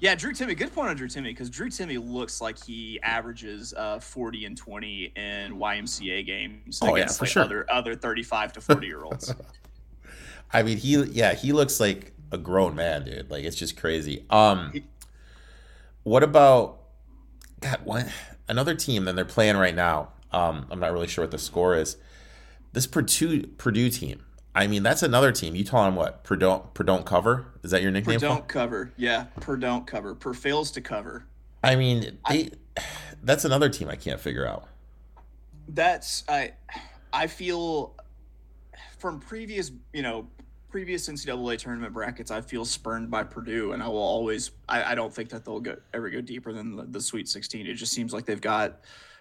yeah, 0.00 0.14
Drew 0.16 0.32
Timme. 0.32 0.56
Good 0.56 0.74
point 0.74 0.88
on 0.88 0.96
Drew 0.96 1.06
Timme 1.06 1.24
because 1.24 1.48
Drew 1.48 1.68
Timme 1.68 1.98
looks 2.12 2.40
like 2.40 2.62
he 2.62 2.98
averages 3.02 3.72
uh, 3.74 4.00
forty 4.00 4.44
and 4.44 4.56
twenty 4.56 5.12
in 5.14 5.52
YMCA 5.58 6.26
games 6.26 6.80
Oh, 6.82 6.88
yeah, 6.88 6.92
against 7.02 7.18
for 7.18 7.24
like, 7.26 7.32
sure. 7.32 7.42
other 7.44 7.66
other 7.70 7.94
thirty 7.94 8.22
five 8.24 8.52
to 8.54 8.60
forty 8.60 8.86
year 8.88 9.02
olds. 9.04 9.32
I 10.52 10.62
mean, 10.62 10.78
he 10.78 10.96
yeah, 11.04 11.34
he 11.34 11.52
looks 11.52 11.78
like 11.80 12.12
a 12.32 12.38
grown 12.38 12.74
man, 12.74 13.04
dude. 13.04 13.30
Like 13.30 13.44
it's 13.44 13.56
just 13.56 13.76
crazy. 13.76 14.24
Um, 14.30 14.72
what 16.02 16.22
about 16.22 16.80
God? 17.60 17.80
What 17.84 18.08
another 18.48 18.74
team? 18.74 19.04
Then 19.04 19.16
they're 19.16 19.24
playing 19.24 19.56
right 19.56 19.74
now. 19.74 20.08
Um, 20.32 20.66
I'm 20.70 20.80
not 20.80 20.92
really 20.92 21.06
sure 21.06 21.24
what 21.24 21.30
the 21.30 21.38
score 21.38 21.76
is. 21.76 21.96
This 22.72 22.86
Purdue 22.86 23.46
Purdue 23.58 23.90
team. 23.90 24.24
I 24.56 24.66
mean, 24.68 24.82
that's 24.84 25.02
another 25.02 25.32
team. 25.32 25.54
You 25.56 25.64
tell 25.64 25.82
them 25.84 25.96
what? 25.96 26.22
Per 26.24 26.36
don't 26.36 26.72
per 26.74 26.84
don't 26.84 27.04
cover. 27.04 27.46
Is 27.62 27.70
that 27.72 27.82
your 27.82 27.90
nickname? 27.90 28.16
'em? 28.16 28.20
don't 28.20 28.48
cover. 28.48 28.92
Yeah, 28.96 29.24
per 29.40 29.56
don't 29.56 29.86
cover. 29.86 30.14
Per 30.14 30.32
fails 30.34 30.70
to 30.72 30.80
cover. 30.80 31.24
I 31.62 31.76
mean, 31.76 32.18
they. 32.28 32.50
That's 33.22 33.44
another 33.44 33.68
team 33.68 33.88
I 33.88 33.96
can't 33.96 34.20
figure 34.20 34.46
out. 34.46 34.68
that's 35.68 36.24
I 36.28 36.52
I 37.12 37.26
feel 37.26 37.94
from 38.98 39.18
previous 39.20 39.70
you 39.92 40.02
know 40.02 40.28
previous 40.74 41.08
NCAA 41.08 41.56
tournament 41.56 41.92
brackets 41.92 42.32
I 42.32 42.40
feel 42.40 42.64
spurned 42.64 43.08
by 43.08 43.22
Purdue 43.22 43.74
and 43.74 43.80
I 43.80 43.86
will 43.86 43.98
always 43.98 44.50
I, 44.68 44.82
I 44.82 44.94
don't 44.96 45.14
think 45.14 45.28
that 45.28 45.44
they'll 45.44 45.60
go 45.60 45.76
ever 45.92 46.10
go 46.10 46.20
deeper 46.20 46.52
than 46.52 46.74
the, 46.74 46.82
the 46.82 47.00
Sweet 47.00 47.28
16 47.28 47.64
it 47.64 47.74
just 47.74 47.92
seems 47.92 48.12
like 48.12 48.24
they've 48.26 48.40
got 48.40 48.80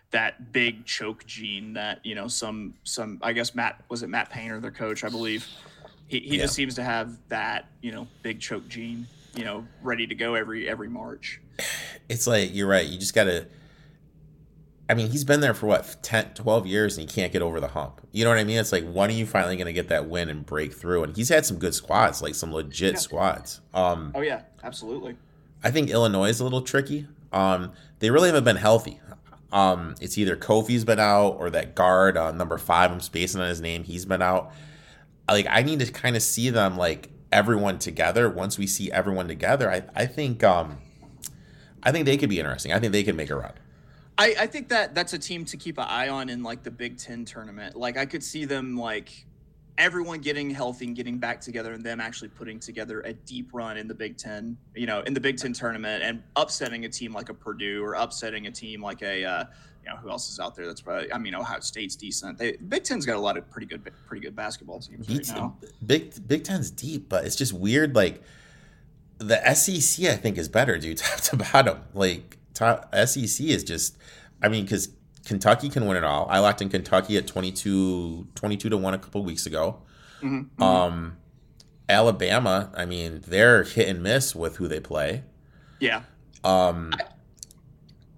that 0.10 0.52
big 0.52 0.84
choke 0.84 1.24
gene 1.28 1.74
that 1.74 2.04
you 2.04 2.16
know 2.16 2.28
some 2.28 2.74
some 2.86 3.20
I 3.22 3.34
guess 3.34 3.54
Matt 3.54 3.84
was 3.88 4.02
it 4.02 4.08
Matt 4.10 4.32
Painter 4.32 4.60
their 4.60 4.72
coach 4.72 5.04
I 5.04 5.10
believe? 5.10 5.48
He, 6.08 6.22
he 6.22 6.38
Yeah. 6.38 6.42
just 6.46 6.56
seems 6.56 6.74
to 6.74 6.84
have 6.84 7.20
that 7.30 7.68
you 7.84 7.92
know 7.92 8.08
big 8.24 8.40
choke 8.40 8.68
gene 8.68 9.06
you 9.36 9.46
know 9.46 9.64
ready 9.84 10.08
to 10.08 10.16
go 10.16 10.34
every 10.34 10.68
every 10.68 10.90
March. 10.90 11.40
It's 12.10 12.26
like 12.26 12.50
you're 12.56 12.66
right 12.68 12.88
you 12.88 12.98
just 12.98 13.14
gotta 13.14 13.46
i 14.94 14.96
mean 14.96 15.10
he's 15.10 15.24
been 15.24 15.40
there 15.40 15.56
for 15.56 15.66
what 15.66 15.98
10 16.04 16.36
12 16.36 16.68
years 16.68 16.98
and 16.98 17.10
he 17.10 17.14
can't 17.16 17.34
get 17.34 17.42
over 17.42 17.60
the 17.60 17.70
hump. 17.70 18.00
You 18.12 18.24
know 18.24 18.30
what 18.30 18.38
i 18.38 18.44
mean? 18.44 18.60
It's 18.60 18.72
like 18.72 18.86
when 18.88 19.10
are 19.10 19.14
you 19.14 19.26
finally 19.26 19.56
going 19.56 19.66
to 19.66 19.74
get 19.74 19.88
that 19.90 20.08
win 20.08 20.30
and 20.30 20.46
break 20.46 20.72
through? 20.74 21.04
And 21.04 21.16
he's 21.16 21.30
had 21.30 21.46
some 21.46 21.58
good 21.58 21.74
squads 21.74 22.22
like 22.22 22.36
some 22.36 22.54
legit 22.54 22.94
Yeah. 22.94 23.00
squads. 23.00 23.62
Um 23.74 24.12
oh 24.14 24.22
yeah. 24.22 24.42
Absolutely. 24.64 25.18
I 25.64 25.72
think 25.72 25.90
illinois 25.90 26.30
is 26.30 26.40
a 26.40 26.44
little 26.44 26.62
tricky. 26.62 27.08
Um 27.32 27.72
they 28.00 28.12
really 28.12 28.28
haven't 28.30 28.44
been 28.44 28.56
healthy. 28.58 29.00
Um 29.52 29.96
it's 30.00 30.18
either 30.18 30.36
kofi's 30.36 30.86
been 30.86 31.00
out 31.00 31.38
or 31.40 31.50
that 31.50 31.74
guard 31.74 32.16
uh, 32.18 32.32
number 32.32 32.58
five 32.58 32.92
i'm 32.92 33.00
spacing 33.02 33.42
on 33.42 33.50
his 33.50 33.62
name 33.62 33.84
he's 33.84 34.06
been 34.06 34.22
out. 34.22 34.52
Like 35.28 35.48
i 35.50 35.64
need 35.64 35.80
to 35.80 35.92
kind 35.92 36.16
of 36.16 36.22
see 36.22 36.52
them 36.52 36.78
like 36.78 37.10
everyone 37.32 37.80
together. 37.80 38.30
Once 38.30 38.60
we 38.60 38.68
see 38.68 38.92
everyone 38.92 39.28
together 39.28 39.72
i, 39.72 39.82
I 39.96 40.06
think 40.06 40.44
um 40.44 40.78
i 41.82 41.92
think 41.92 42.06
they 42.06 42.18
could 42.18 42.30
be 42.30 42.40
interesting. 42.40 42.72
I 42.74 42.80
think 42.80 42.92
they 42.94 43.04
could 43.04 43.16
make 43.16 43.32
a 43.32 43.36
run 43.36 43.54
I, 44.18 44.36
I 44.42 44.48
think 44.48 44.70
that 44.70 44.94
that's 44.94 45.14
a 45.14 45.20
team 45.20 45.46
to 45.46 45.58
keep 45.58 45.78
an 45.78 45.86
eye 45.88 46.10
on 46.10 46.30
in 46.30 46.44
like 46.44 46.64
the 46.64 46.72
Big 46.72 46.98
Ten 46.98 47.26
tournament. 47.26 47.76
Like 47.76 47.98
I 47.98 48.06
could 48.06 48.24
see 48.24 48.46
them 48.46 48.78
like 48.78 49.26
everyone 49.78 50.20
getting 50.20 50.50
healthy 50.50 50.86
and 50.86 50.96
getting 50.96 51.18
back 51.18 51.42
together 51.42 51.74
and 51.74 51.84
them 51.84 52.00
actually 52.00 52.30
putting 52.30 52.60
together 52.60 53.02
a 53.02 53.14
deep 53.14 53.50
run 53.54 53.78
in 53.78 53.88
the 53.88 53.94
Big 53.94 54.18
Ten, 54.18 54.56
you 54.76 54.86
know, 54.86 55.02
in 55.02 55.14
the 55.14 55.20
Big 55.20 55.38
Ten 55.38 55.54
tournament 55.54 56.04
and 56.04 56.22
upsetting 56.36 56.86
a 56.86 56.90
team 56.90 57.14
like 57.14 57.30
a 57.30 57.34
Purdue 57.34 57.84
or 57.84 57.94
upsetting 57.96 58.48
a 58.48 58.52
team 58.52 58.82
like 58.82 59.02
a, 59.02 59.26
uh, 59.26 59.46
you 59.84 59.90
know, 59.90 59.98
who 59.98 60.10
else 60.10 60.30
is 60.30 60.40
out 60.40 60.56
there? 60.56 60.66
That's 60.68 60.82
probably, 60.82 61.12
I 61.12 61.18
mean, 61.18 61.36
Ohio 61.36 61.60
State's 61.60 61.96
decent. 61.96 62.38
They 62.38 62.54
Big 62.54 62.84
Ten's 62.84 63.06
got 63.06 63.16
a 63.16 63.20
lot 63.20 63.38
of 63.38 63.50
pretty 63.50 63.68
good, 63.68 63.84
pretty 64.08 64.22
good 64.22 64.36
basketball 64.36 64.80
teams 64.80 65.10
right 65.10 65.28
now. 65.36 65.58
Big 65.86 66.28
Big 66.28 66.44
Ten's 66.44 66.70
deep, 66.70 67.10
but 67.10 67.26
it's 67.26 67.36
just 67.36 67.52
weird. 67.52 67.96
Like 67.96 68.22
the 69.18 69.54
SEC, 69.54 70.06
I 70.06 70.16
think 70.16 70.38
is 70.38 70.48
better, 70.50 70.78
dude, 70.78 70.98
top 70.98 71.20
to 71.22 71.38
bottom. 71.38 71.82
Like 71.94 72.38
top, 72.54 72.94
SEC 73.06 73.46
is 73.48 73.64
just, 73.64 73.98
I 74.42 74.48
mean, 74.50 74.64
because 74.66 74.90
Kentucky 75.26 75.70
can 75.70 75.86
win 75.88 75.98
it 75.98 76.04
all. 76.04 76.28
I 76.30 76.40
locked 76.40 76.62
in 76.62 76.70
Kentucky 76.70 77.18
at 77.18 77.28
22, 77.28 78.28
22 78.36 78.70
to 78.70 78.78
one 78.78 78.94
a 78.94 78.98
couple 79.00 79.24
weeks 79.24 79.46
ago. 79.46 79.82
Mhm. 80.22 80.62
Um, 80.62 81.18
Alabama, 81.90 82.72
I 82.76 82.86
mean, 82.86 83.22
they're 83.28 83.64
hit 83.64 83.88
and 83.90 84.02
miss 84.02 84.36
with 84.36 84.58
who 84.58 84.68
they 84.68 84.80
play. 84.80 85.24
yeah. 85.80 86.04
Um, 86.46 86.94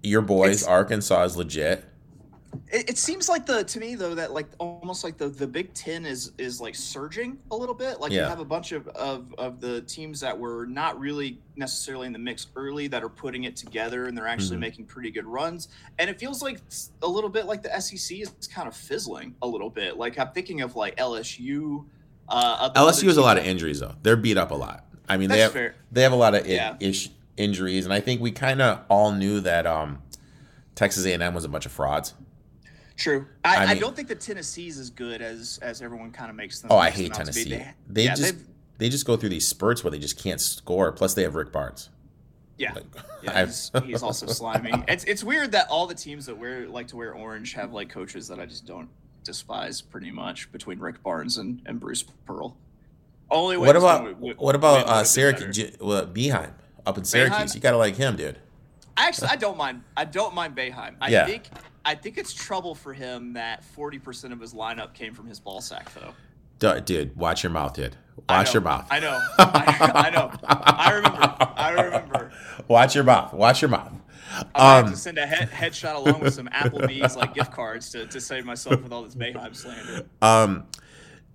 your 0.02 0.20
boys, 0.22 0.62
It's- 0.62 0.68
Arkansas 0.68 1.22
is 1.24 1.36
legit. 1.36 1.84
It, 2.72 2.90
it 2.90 2.98
seems 2.98 3.28
like 3.28 3.46
the 3.46 3.64
to 3.64 3.78
me 3.80 3.94
though 3.94 4.14
that 4.14 4.32
like 4.32 4.46
almost 4.58 5.04
like 5.04 5.16
the 5.16 5.28
the 5.28 5.46
Big 5.46 5.72
Ten 5.74 6.04
is 6.06 6.32
is 6.38 6.60
like 6.60 6.74
surging 6.74 7.38
a 7.50 7.56
little 7.56 7.74
bit. 7.74 8.00
Like 8.00 8.12
you 8.12 8.20
have 8.20 8.40
a 8.40 8.44
bunch 8.44 8.72
of, 8.72 8.88
of 8.88 9.34
of 9.38 9.60
the 9.60 9.80
teams 9.82 10.20
that 10.20 10.38
were 10.38 10.66
not 10.66 10.98
really 10.98 11.38
necessarily 11.56 12.06
in 12.06 12.12
the 12.12 12.18
mix 12.18 12.48
early 12.56 12.86
that 12.88 13.02
are 13.02 13.08
putting 13.08 13.44
it 13.44 13.56
together 13.56 14.06
and 14.06 14.16
they're 14.16 14.26
actually 14.26 14.56
Mhm. 14.56 14.60
making 14.60 14.84
pretty 14.86 15.10
good 15.10 15.24
runs. 15.26 15.68
And 15.98 16.10
it 16.10 16.18
feels 16.18 16.42
like 16.42 16.60
a 17.02 17.06
little 17.08 17.30
bit 17.30 17.46
like 17.46 17.62
the 17.62 17.80
SEC 17.80 18.20
is 18.20 18.30
kind 18.52 18.68
of 18.68 18.76
fizzling 18.76 19.34
a 19.42 19.46
little 19.46 19.70
bit. 19.70 19.96
Like 19.96 20.18
I'm 20.18 20.32
thinking 20.32 20.60
of 20.62 20.76
like 20.76 20.96
LSU. 20.96 21.84
Uh, 22.28 22.56
of 22.60 22.74
the 22.74 22.80
other 22.80 22.90
LSU 22.92 23.04
has 23.06 23.16
a 23.16 23.22
lot 23.22 23.38
of 23.38 23.44
injuries 23.46 23.80
though. 23.80 23.94
They're 24.02 24.16
beat 24.16 24.36
up 24.36 24.50
a 24.50 24.54
lot. 24.54 24.84
I 25.08 25.16
mean, 25.16 25.28
they 25.28 25.38
have 25.40 25.52
fair. 25.52 25.74
they 25.92 26.02
have 26.02 26.12
a 26.12 26.16
lot 26.16 26.34
of 26.34 26.46
Yeah. 26.46 26.76
ish, 26.80 27.10
injuries, 27.36 27.84
and 27.84 27.94
I 27.94 28.00
think 28.00 28.20
we 28.20 28.32
kind 28.32 28.60
of 28.60 28.80
all 28.88 29.12
knew 29.12 29.40
that 29.40 29.66
um, 29.66 30.02
Texas 30.74 31.06
A&M 31.06 31.32
was 31.34 31.44
a 31.44 31.48
bunch 31.48 31.66
of 31.66 31.72
frauds. 31.72 32.14
True. 32.96 33.26
I, 33.44 33.56
I 33.56 33.68
I, 33.70 33.74
don't 33.78 33.94
think 33.94 34.08
that 34.08 34.20
Tennessee's 34.20 34.78
as 34.78 34.88
good 34.90 35.20
as 35.20 35.58
as 35.62 35.82
everyone 35.82 36.10
kind 36.12 36.30
of 36.30 36.36
makes 36.36 36.60
them. 36.60 36.70
Oh, 36.72 36.78
I 36.78 36.90
hate 36.90 37.10
out 37.18 37.26
to 37.26 37.32
be. 37.32 37.44
Tennessee. 37.44 37.50
They, 37.50 37.74
They 37.88 38.04
yeah, 38.04 38.14
just 38.14 38.34
they've- 38.78 38.90
just 38.90 39.06
go 39.06 39.16
through 39.16 39.28
these 39.30 39.46
spurts 39.46 39.84
where 39.84 39.90
they 39.90 39.98
just 39.98 40.18
can't 40.18 40.40
score. 40.40 40.92
Plus, 40.92 41.14
they 41.14 41.22
have 41.22 41.34
Rick 41.34 41.52
Barnes. 41.52 41.90
yeah. 42.58 42.72
Like, 42.72 42.84
Yeah, 43.22 43.44
he's, 43.46 43.70
he's 43.84 44.02
also 44.02 44.26
slimy. 44.40 44.72
It's 44.88 45.04
it's 45.04 45.22
weird 45.24 45.52
that 45.52 45.68
all 45.68 45.86
the 45.86 45.94
teams 45.94 46.26
that 46.26 46.36
wear 46.38 46.66
like 46.68 46.86
to 46.88 46.96
wear 46.96 47.12
orange 47.14 47.52
have 47.54 47.72
like 47.72 47.88
coaches 47.90 48.28
that 48.28 48.38
I 48.40 48.46
just 48.46 48.66
don't 48.66 48.88
despise 49.24 49.80
pretty 49.82 50.10
much 50.10 50.50
between 50.52 50.78
Rick 50.78 51.02
Barnes 51.02 51.38
and, 51.38 51.60
and 51.66 51.78
Bruce 51.80 52.02
Pearl. 52.26 52.56
Only 53.30 53.56
way 53.56 53.66
what 53.66 53.76
about 53.76 54.02
one 54.02 54.12
would- 54.12 54.20
would- 54.20 54.38
what 54.38 54.54
about 54.54 54.86
uh, 54.86 55.04
Syracuse? 55.04 55.56
J- 55.56 55.74
Well, 55.80 56.06
Boeheim 56.06 56.52
up 56.86 56.96
in 56.96 57.04
Syracuse. 57.04 57.54
You 57.54 57.60
gotta 57.60 57.76
like 57.76 57.96
him, 57.96 58.16
dude. 58.16 58.38
Actually, 58.96 59.28
I 59.28 59.36
don't 59.36 59.56
mind. 59.58 59.82
I 59.96 60.04
don't 60.06 60.34
mind 60.34 60.54
Boeheim. 60.56 60.94
I 61.00 61.10
Yeah. 61.10 61.26
think 61.26 61.42
I 61.86 61.94
think 61.94 62.18
it's 62.18 62.34
trouble 62.34 62.74
for 62.74 62.92
him 62.92 63.32
that 63.34 63.64
forty 63.64 63.98
percent 63.98 64.32
of 64.32 64.40
his 64.40 64.52
lineup 64.52 64.92
came 64.92 65.14
from 65.14 65.26
his 65.26 65.40
ball 65.40 65.60
sack 65.60 65.92
though. 65.94 66.12
Du- 66.58 66.80
Dude, 66.80 67.16
watch 67.16 67.42
your 67.42 67.50
mouth, 67.52 67.74
dude. 67.74 67.96
Watch 68.28 68.48
know, 68.48 68.52
your 68.54 68.62
mouth. 68.62 68.86
I 68.90 68.98
know. 69.00 69.20
I, 69.38 69.90
I 70.06 70.10
know. 70.10 70.30
I 70.44 70.90
remember. 70.92 71.36
I 71.56 71.70
remember. 71.72 72.32
Watch 72.68 72.94
your 72.94 73.04
mouth. 73.04 73.32
Watch 73.34 73.60
your 73.60 73.68
mouth. 73.68 73.92
I 74.32 74.38
might 74.38 74.76
have 74.76 74.84
Um, 74.86 74.90
to 74.90 74.96
send 74.96 75.18
a 75.18 75.26
head, 75.26 75.50
headshot 75.52 75.94
along 75.96 76.20
with 76.20 76.32
some 76.34 76.46
Applebee's 76.48 77.14
like 77.14 77.34
gift 77.34 77.52
cards 77.52 77.90
to, 77.90 78.06
to 78.06 78.20
save 78.20 78.46
myself 78.46 78.82
with 78.82 78.90
all 78.90 79.02
this 79.02 79.14
Boeheim 79.14 79.54
slander. 79.54 80.06
Um, 80.22 80.64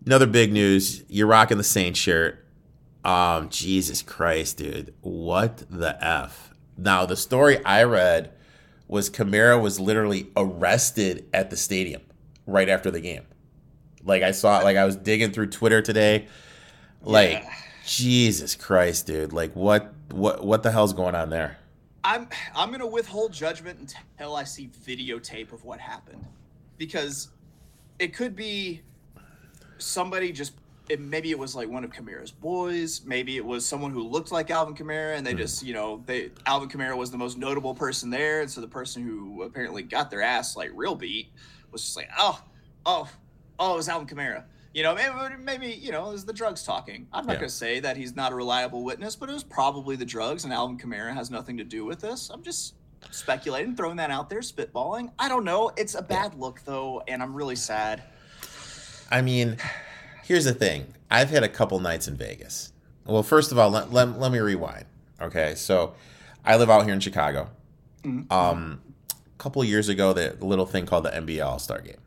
another 0.08 0.26
big 0.26 0.52
news. 0.52 1.04
You're 1.08 1.28
rocking 1.28 1.58
the 1.58 1.64
Saints 1.64 2.00
shirt. 2.00 2.44
Um, 3.06 3.50
Jesus 3.50 4.02
Christ, 4.02 4.58
dude. 4.58 4.94
What 5.02 5.64
the 5.70 6.04
F? 6.04 6.54
Now, 6.78 7.06
the 7.06 7.16
story 7.16 7.64
I 7.64 7.84
read 7.84 8.32
was 8.92 9.10
Kamara 9.10 9.60
was 9.60 9.80
literally 9.80 10.30
arrested 10.36 11.26
at 11.34 11.50
the 11.50 11.56
stadium 11.56 12.02
right 12.46 12.68
after 12.68 12.92
the 12.92 13.00
game. 13.00 13.24
Like 14.04 14.22
I 14.22 14.32
saw 14.32 14.60
like 14.60 14.76
I 14.76 14.84
was 14.84 14.98
digging 14.98 15.32
through 15.32 15.48
Twitter 15.48 15.82
today. 15.82 16.28
Like, 17.02 17.42
Yeah. 17.44 17.54
Jesus 17.86 18.54
Christ, 18.54 19.08
dude. 19.08 19.32
Like 19.32 19.56
what 19.56 19.94
what 20.12 20.44
what 20.44 20.62
the 20.62 20.72
hell's 20.72 20.92
going 20.94 21.16
on 21.16 21.30
there? 21.30 21.58
I'm 22.04 22.28
I'm 22.54 22.70
gonna 22.70 22.86
withhold 22.86 23.32
judgment 23.32 23.96
until 24.18 24.36
I 24.36 24.44
see 24.44 24.70
videotape 24.86 25.54
of 25.54 25.64
what 25.64 25.80
happened, 25.80 26.26
because 26.78 27.30
it 27.98 28.14
could 28.14 28.36
be 28.36 28.82
somebody 29.78 30.32
just. 30.34 30.54
It, 30.92 31.00
maybe 31.00 31.32
it 31.32 31.40
was 31.40 31.56
like 31.56 31.70
one 31.70 31.84
of 31.84 31.92
Kamara's 31.92 32.32
boys. 32.32 33.02
Maybe 33.06 33.38
it 33.38 33.46
was 33.46 33.66
someone 33.66 33.92
who 33.92 34.04
looked 34.04 34.32
like 34.32 34.52
Alvin 34.52 34.76
Kamara, 34.76 35.16
and 35.18 35.26
they 35.26 35.32
hmm. 35.32 35.38
just 35.38 35.64
you 35.64 35.74
know 35.74 36.04
they 36.06 36.32
Alvin 36.46 36.70
Kamara 36.70 36.98
was 36.98 37.12
the 37.12 37.18
most 37.18 37.38
notable 37.38 37.74
person 37.74 38.10
there, 38.10 38.42
and 38.42 38.52
so 38.52 38.60
the 38.60 38.68
person 38.68 39.04
who 39.04 39.44
apparently 39.44 39.84
got 39.84 40.12
their 40.12 40.22
ass 40.22 40.56
like 40.58 40.70
real 40.74 40.96
beat 40.96 41.30
was 41.72 41.82
just 41.82 41.96
like 41.96 42.10
oh 42.20 42.44
oh 42.86 43.10
oh 43.58 43.74
it 43.74 43.78
was 43.78 43.90
Alvin 43.90 44.08
Kamara. 44.08 44.44
You 44.74 44.84
know, 44.84 44.96
maybe, 44.96 45.36
maybe 45.44 45.68
you 45.68 45.92
know, 45.92 46.10
it 46.10 46.14
was 46.14 46.26
the 46.26 46.34
drugs 46.34 46.64
talking. 46.64 47.08
I'm 47.12 47.26
not 47.26 47.34
Yeah. 47.34 47.40
going 47.40 47.50
to 47.50 47.56
say 47.56 47.80
that 47.82 47.98
he's 47.98 48.16
not 48.16 48.32
a 48.32 48.36
reliable 48.36 48.84
witness, 48.84 49.18
but 49.18 49.30
it 49.30 49.34
was 49.34 49.44
probably 49.44 49.98
the 49.98 50.06
drugs, 50.06 50.46
and 50.46 50.54
Alvin 50.54 50.78
Kamara 50.78 51.14
has 51.14 51.30
nothing 51.30 51.58
to 51.58 51.66
do 51.66 51.84
with 51.84 52.00
this. 52.00 52.30
I'm 52.30 52.42
just 52.42 52.76
speculating, 53.12 53.76
throwing 53.76 53.98
that 53.98 54.12
out 54.12 54.30
there, 54.30 54.40
spitballing. 54.40 55.12
I 55.20 55.28
don't 55.28 55.44
know. 55.44 55.72
It's 55.76 55.96
a 55.96 56.02
bad 56.02 56.36
look 56.36 56.62
though, 56.66 57.04
and 57.08 57.22
I'm 57.22 57.34
really 57.34 57.58
sad. 57.58 58.04
I 59.10 59.22
mean, 59.22 59.58
here's 60.32 60.46
the 60.46 60.54
thing. 60.54 60.86
I've 61.10 61.30
had 61.30 61.44
a 61.44 61.50
couple 61.50 61.78
nights 61.82 62.08
in 62.08 62.16
Vegas. 62.16 62.72
Well, 63.06 63.22
first 63.22 63.52
of 63.52 63.60
all, 63.60 63.70
let, 63.70 63.92
let, 63.92 64.18
let 64.18 64.32
me 64.32 64.40
rewind. 64.40 64.86
Okay, 65.20 65.56
so 65.56 65.94
I 66.46 66.56
live 66.56 66.70
out 66.70 66.86
here 66.86 66.94
in 66.94 67.02
Chicago. 67.02 67.50
Mhm. 68.04 68.32
Um, 68.32 68.82
a 69.10 69.14
couple 69.38 69.62
years 69.66 69.90
ago, 69.90 70.14
the 70.14 70.38
little 70.40 70.66
thing 70.66 70.86
called 70.86 71.04
the 71.04 71.10
NBA 71.12 71.46
All 71.46 71.60
Star 71.60 71.82
Game. 71.82 71.98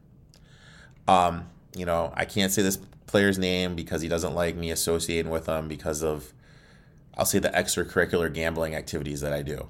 Um, 1.06 1.44
you 1.76 1.84
know, 1.84 2.12
I 2.16 2.24
can't 2.24 2.50
say 2.50 2.62
this 2.62 2.78
player's 3.06 3.38
name 3.38 3.76
because 3.76 4.00
he 4.00 4.08
doesn't 4.08 4.34
like 4.34 4.56
me 4.56 4.70
associating 4.70 5.30
with 5.30 5.46
him 5.46 5.68
because 5.68 6.02
of, 6.02 6.32
I'll 7.18 7.26
say 7.26 7.38
the 7.40 7.50
extracurricular 7.50 8.32
gambling 8.32 8.74
activities 8.74 9.20
that 9.20 9.34
I 9.34 9.42
do. 9.42 9.68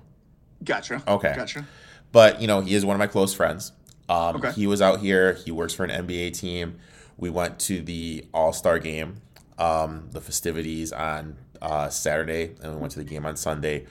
Gotcha. 0.62 1.02
Okay. 1.08 1.34
Gotcha. 1.36 1.66
But 2.12 2.40
you 2.40 2.46
know, 2.46 2.60
he 2.60 2.76
is 2.76 2.84
one 2.84 2.94
of 2.94 3.00
my 3.00 3.08
close 3.08 3.34
friends. 3.34 3.72
Um, 4.08 4.36
Okay. 4.36 4.52
He 4.52 4.66
was 4.68 4.80
out 4.80 5.00
here. 5.00 5.32
He 5.32 5.50
works 5.50 5.74
for 5.74 5.84
an 5.84 5.90
NBA 6.06 6.38
team. 6.38 6.78
We 7.16 7.30
went 7.30 7.58
to 7.60 7.80
the 7.82 8.26
All 8.34 8.52
Star 8.52 8.78
game, 8.78 9.16
um, 9.58 10.08
the 10.10 10.20
festivities 10.20 10.92
on 10.92 11.36
uh, 11.62 11.88
Saturday, 11.88 12.54
and 12.62 12.74
we 12.74 12.80
went 12.80 12.92
to 12.92 12.98
the 12.98 13.04
game 13.04 13.24
on 13.24 13.36
Sunday. 13.36 13.86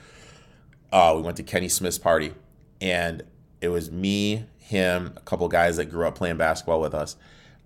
Uh, 0.92 1.12
we 1.16 1.22
went 1.22 1.36
to 1.38 1.42
Kenny 1.42 1.68
Smith's 1.68 1.98
party, 1.98 2.34
and 2.80 3.22
it 3.60 3.68
was 3.68 3.90
me, 3.90 4.44
him, 4.58 5.12
a 5.16 5.20
couple 5.20 5.48
guys 5.48 5.76
that 5.78 5.86
grew 5.86 6.06
up 6.06 6.14
playing 6.14 6.36
basketball 6.36 6.80
with 6.80 6.94
us. 6.94 7.16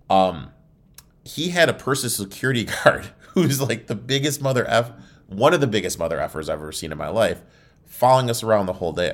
Um, 0.09 0.49
he 1.23 1.49
had 1.49 1.69
a 1.69 1.73
person 1.73 2.09
security 2.09 2.63
guard 2.83 3.07
who's 3.33 3.61
like 3.61 3.87
the 3.87 3.95
biggest 3.95 4.41
mother 4.41 4.65
f, 4.67 4.91
one 5.27 5.53
of 5.53 5.61
the 5.61 5.67
biggest 5.67 5.99
mother 5.99 6.17
effers 6.17 6.43
I've 6.43 6.59
ever 6.59 6.71
seen 6.71 6.91
in 6.91 6.97
my 6.97 7.09
life, 7.09 7.41
following 7.85 8.29
us 8.29 8.41
around 8.41 8.65
the 8.65 8.73
whole 8.73 8.93
day. 8.93 9.13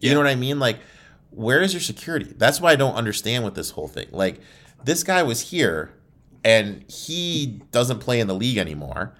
You 0.00 0.08
Yeah. 0.08 0.14
know 0.14 0.20
what 0.20 0.28
I 0.28 0.34
mean? 0.34 0.58
Like, 0.58 0.80
where 1.30 1.62
is 1.62 1.72
your 1.72 1.80
security? 1.80 2.34
That's 2.36 2.60
why 2.60 2.72
I 2.72 2.76
don't 2.76 2.94
understand 2.94 3.44
with 3.44 3.54
this 3.54 3.70
whole 3.70 3.88
thing. 3.88 4.08
Like, 4.10 4.40
this 4.84 5.02
guy 5.02 5.22
was 5.22 5.40
here, 5.50 5.92
and 6.44 6.84
he 6.90 7.60
doesn't 7.70 7.98
play 8.00 8.20
in 8.20 8.26
the 8.26 8.34
league 8.34 8.58
anymore. 8.58 9.14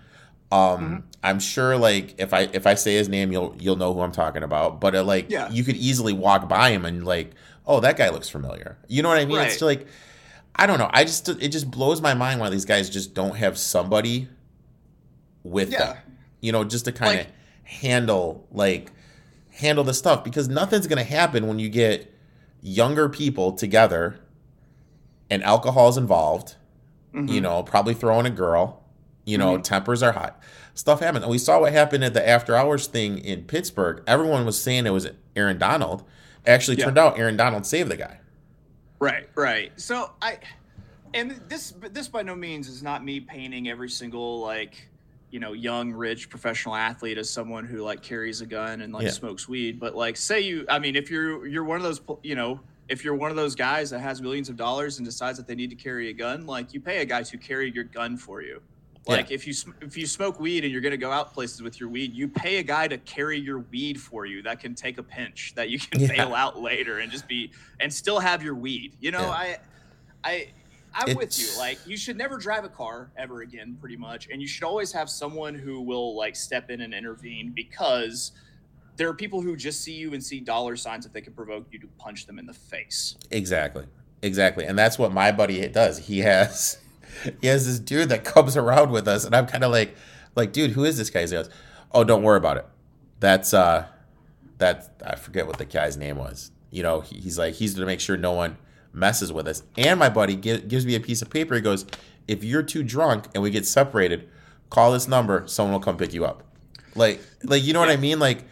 Um, 0.52 1.04
I'm 1.22 1.38
sure, 1.38 1.76
like, 1.76 2.14
if 2.18 2.32
I 2.34 2.48
if 2.52 2.66
I 2.66 2.74
say 2.74 2.94
his 2.94 3.08
name, 3.08 3.30
you'll 3.30 3.54
you'll 3.60 3.76
know 3.76 3.94
who 3.94 4.00
I'm 4.00 4.12
talking 4.12 4.42
about. 4.42 4.80
But 4.80 4.94
uh, 4.96 5.04
like, 5.04 5.30
Yeah. 5.30 5.48
you 5.50 5.62
could 5.64 5.76
easily 5.76 6.12
walk 6.12 6.48
by 6.48 6.70
him 6.70 6.84
and 6.84 7.04
like, 7.04 7.32
oh, 7.66 7.80
that 7.80 7.96
guy 7.96 8.08
looks 8.08 8.28
familiar. 8.28 8.76
You 8.88 9.02
know 9.02 9.08
what 9.08 9.18
I 9.18 9.24
mean? 9.26 9.38
It's 9.40 9.62
Right. 9.62 9.78
like, 9.78 9.86
I 10.56 10.66
don't 10.66 10.78
know. 10.78 10.90
I 10.92 11.04
just 11.04 11.28
it 11.28 11.48
just 11.48 11.70
blows 11.70 12.00
my 12.00 12.14
mind 12.14 12.40
why 12.40 12.50
these 12.50 12.64
guys 12.64 12.90
just 12.90 13.14
don't 13.14 13.36
have 13.36 13.56
somebody 13.58 14.28
with 15.44 15.70
Yeah. 15.70 15.84
them. 15.86 15.96
You 16.40 16.52
know, 16.52 16.64
just 16.64 16.84
to 16.86 16.92
kind 16.92 17.20
of 17.20 17.26
Like- 17.26 17.34
handle 17.64 18.46
like 18.50 18.90
handle 19.52 19.84
the 19.84 19.94
stuff 19.94 20.24
because 20.24 20.48
nothing's 20.48 20.86
gonna 20.88 21.04
happen 21.04 21.46
when 21.46 21.58
you 21.60 21.68
get 21.68 22.12
younger 22.62 23.08
people 23.08 23.52
together 23.52 24.18
and 25.30 25.42
alcohol 25.44 25.88
is 25.88 25.96
involved. 25.96 26.56
Mhm. 27.14 27.30
You 27.32 27.40
know, 27.40 27.62
probably 27.62 27.94
throwing 27.94 28.26
a 28.26 28.30
girl. 28.30 28.82
You 29.24 29.38
know, 29.38 29.58
Mhm. 29.58 29.62
tempers 29.64 30.02
are 30.02 30.12
hot. 30.12 30.40
Stuff 30.74 31.00
happens. 31.00 31.22
And 31.24 31.30
we 31.30 31.38
saw 31.38 31.60
what 31.60 31.72
happened 31.72 32.04
at 32.04 32.14
the 32.14 32.26
after 32.26 32.56
hours 32.56 32.86
thing 32.86 33.18
in 33.18 33.44
Pittsburgh. 33.44 34.02
Everyone 34.06 34.44
was 34.46 34.60
saying 34.60 34.86
it 34.86 34.90
was 34.90 35.08
Aaron 35.36 35.58
Donald. 35.58 36.04
Actually, 36.46 36.78
Yeah. 36.78 36.86
turned 36.86 36.98
out 36.98 37.18
Aaron 37.18 37.36
Donald 37.36 37.66
saved 37.66 37.90
the 37.90 37.96
guy. 37.96 38.18
Right, 38.98 39.28
right. 39.34 39.72
So 39.80 40.10
I, 40.22 40.38
and 41.14 41.40
this 41.48 41.74
this 41.92 42.08
by 42.08 42.22
no 42.22 42.34
means 42.34 42.68
is 42.68 42.82
not 42.82 43.04
me 43.04 43.20
painting 43.20 43.68
every 43.68 43.88
single 43.90 44.40
like, 44.40 44.88
you 45.30 45.38
know, 45.40 45.52
young 45.52 45.92
rich 45.92 46.28
professional 46.30 46.74
athlete 46.74 47.18
as 47.18 47.28
someone 47.30 47.64
who 47.66 47.78
like 47.82 48.02
carries 48.02 48.40
a 48.40 48.46
gun 48.46 48.80
and 48.80 48.92
like 48.92 49.04
Yeah. 49.04 49.10
smokes 49.10 49.48
weed. 49.48 49.78
But 49.80 49.94
like, 49.94 50.16
say 50.16 50.40
you, 50.40 50.64
I 50.68 50.78
mean, 50.78 50.96
if 50.96 51.10
you're 51.10 51.46
you're 51.46 51.64
one 51.64 51.76
of 51.76 51.82
those, 51.82 52.00
you 52.22 52.34
know, 52.34 52.60
if 52.90 53.04
you're 53.04 53.14
one 53.14 53.30
of 53.30 53.36
those 53.36 53.54
guys 53.54 53.88
that 53.90 54.00
has 54.00 54.20
millions 54.20 54.48
of 54.48 54.56
dollars 54.56 54.98
and 54.98 55.06
decides 55.06 55.38
that 55.38 55.46
they 55.46 55.54
need 55.54 55.70
to 55.70 55.76
carry 55.76 56.08
a 56.10 56.12
gun, 56.12 56.44
like 56.46 56.74
you 56.74 56.80
pay 56.80 56.98
a 56.98 57.04
guy 57.04 57.22
to 57.22 57.38
carry 57.38 57.70
your 57.70 57.84
gun 57.84 58.16
for 58.16 58.42
you. 58.42 58.60
Yeah. 59.06 59.14
Like 59.16 59.30
if 59.30 59.46
you 59.46 59.52
sm- 59.54 59.70
if 59.80 59.96
you 59.96 60.06
smoke 60.06 60.38
weed 60.40 60.64
and 60.64 60.72
you're 60.72 60.82
gonna 60.82 60.96
go 60.96 61.10
out 61.10 61.32
places 61.32 61.62
with 61.62 61.80
your 61.80 61.88
weed, 61.88 62.12
you 62.12 62.28
pay 62.28 62.58
a 62.58 62.62
guy 62.62 62.86
to 62.88 62.98
carry 62.98 63.38
your 63.38 63.60
weed 63.60 63.98
for 63.98 64.26
you 64.26 64.42
that 64.42 64.60
can 64.60 64.74
take 64.74 64.98
a 64.98 65.02
pinch 65.02 65.54
that 65.54 65.70
you 65.70 65.78
can 65.78 66.00
Yeah. 66.02 66.08
bail 66.08 66.34
out 66.34 66.60
later 66.60 66.98
and 66.98 67.10
just 67.10 67.26
be 67.26 67.50
and 67.80 67.90
still 67.92 68.18
have 68.20 68.42
your 68.42 68.54
weed. 68.54 68.94
You 69.00 69.12
know, 69.12 69.20
Yeah. 69.22 69.30
I 69.30 69.58
I 70.24 70.48
I'm 70.92 71.14
with 71.16 71.38
you. 71.38 71.46
Like 71.58 71.78
you 71.86 71.96
should 71.96 72.16
never 72.18 72.36
drive 72.36 72.64
a 72.64 72.68
car 72.68 73.10
ever 73.16 73.42
again, 73.42 73.76
pretty 73.80 73.96
much, 73.96 74.28
and 74.30 74.42
you 74.42 74.48
should 74.48 74.64
always 74.64 74.90
have 74.92 75.08
someone 75.08 75.54
who 75.54 75.80
will 75.80 76.16
like 76.16 76.34
step 76.34 76.68
in 76.70 76.80
and 76.80 76.92
intervene 76.92 77.52
because 77.54 78.32
there 79.00 79.08
are 79.08 79.14
people 79.14 79.40
who 79.40 79.56
just 79.56 79.80
see 79.80 79.94
you 79.94 80.12
and 80.12 80.22
see 80.22 80.40
dollar 80.40 80.76
signs 80.76 81.06
if 81.06 81.12
they 81.14 81.22
can 81.22 81.32
provoke 81.32 81.66
you 81.70 81.78
to 81.78 81.86
punch 81.96 82.26
them 82.26 82.38
in 82.38 82.44
the 82.44 82.52
face. 82.52 83.16
Exactly. 83.30 83.86
Exactly. 84.20 84.66
And 84.66 84.78
that's 84.78 84.98
what 84.98 85.10
my 85.10 85.32
buddy 85.32 85.66
does. 85.68 85.96
He 85.96 86.18
has 86.18 86.76
he 87.40 87.46
has 87.46 87.66
this 87.66 87.78
dude 87.78 88.10
that 88.10 88.24
comes 88.24 88.58
around 88.58 88.90
with 88.90 89.08
us, 89.08 89.24
and 89.24 89.34
I'm 89.34 89.46
kind 89.46 89.64
of 89.64 89.72
like, 89.72 89.96
like, 90.36 90.52
dude, 90.52 90.72
who 90.72 90.84
is 90.84 90.98
this 90.98 91.08
guy? 91.08 91.22
He 91.22 91.28
goes, 91.28 91.48
oh, 91.92 92.04
don't 92.04 92.22
worry 92.22 92.36
about 92.36 92.58
it. 92.58 92.66
That's 93.20 93.54
uh, 93.54 93.86
that's 94.58 94.90
I 95.02 95.16
forget 95.16 95.46
what 95.46 95.56
the 95.56 95.64
guy's 95.64 95.96
name 95.96 96.18
was. 96.18 96.50
You 96.70 96.82
know, 96.82 97.00
he, 97.00 97.20
he's 97.20 97.38
like, 97.38 97.54
he's 97.54 97.72
to 97.76 97.86
make 97.86 98.00
sure 98.00 98.18
no 98.18 98.32
one 98.32 98.58
messes 98.92 99.32
with 99.32 99.48
us. 99.48 99.62
And 99.78 99.98
my 99.98 100.10
buddy 100.10 100.36
gi- 100.36 100.60
gives 100.68 100.84
me 100.84 100.94
a 100.94 101.00
piece 101.00 101.22
of 101.22 101.30
paper. 101.30 101.54
He 101.54 101.62
goes, 101.62 101.86
if 102.28 102.44
you're 102.44 102.62
too 102.62 102.82
drunk 102.82 103.28
and 103.34 103.42
we 103.42 103.48
get 103.48 103.64
separated, 103.64 104.28
call 104.68 104.92
this 104.92 105.08
number. 105.08 105.44
Someone 105.46 105.72
will 105.72 105.80
come 105.80 105.96
pick 105.96 106.12
you 106.12 106.26
up. 106.26 106.42
Like, 106.94 107.22
like 107.42 107.64
you 107.64 107.72
know 107.72 107.80
what 107.80 107.88
I 107.88 107.96
mean? 107.96 108.18
Like, 108.18 108.44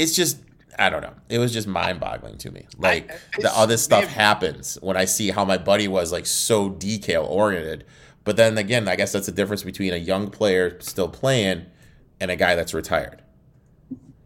it's 0.00 0.14
just 0.14 0.38
I 0.78 0.88
don't 0.88 1.02
know. 1.02 1.12
It 1.28 1.38
was 1.38 1.52
just 1.52 1.66
mind 1.68 2.00
boggling 2.00 2.38
to 2.38 2.50
me. 2.50 2.66
Like 2.78 3.10
I- 3.10 3.40
the, 3.42 3.52
all 3.52 3.66
this 3.66 3.82
stuff 3.82 4.04
man. 4.04 4.12
happens 4.12 4.78
when 4.80 4.96
I 4.96 5.04
see 5.04 5.30
how 5.30 5.44
my 5.44 5.58
buddy 5.58 5.88
was 5.88 6.10
like 6.12 6.26
so 6.26 6.70
detail 6.70 7.24
oriented. 7.24 7.84
But 8.24 8.36
then 8.36 8.56
again, 8.58 8.88
I 8.88 8.96
guess 8.96 9.12
that's 9.12 9.26
the 9.26 9.32
difference 9.32 9.62
between 9.62 9.92
a 9.92 9.96
young 9.96 10.30
player 10.30 10.78
still 10.80 11.08
playing 11.08 11.66
and 12.20 12.30
a 12.30 12.36
guy 12.36 12.54
that's 12.54 12.72
retired. 12.74 13.22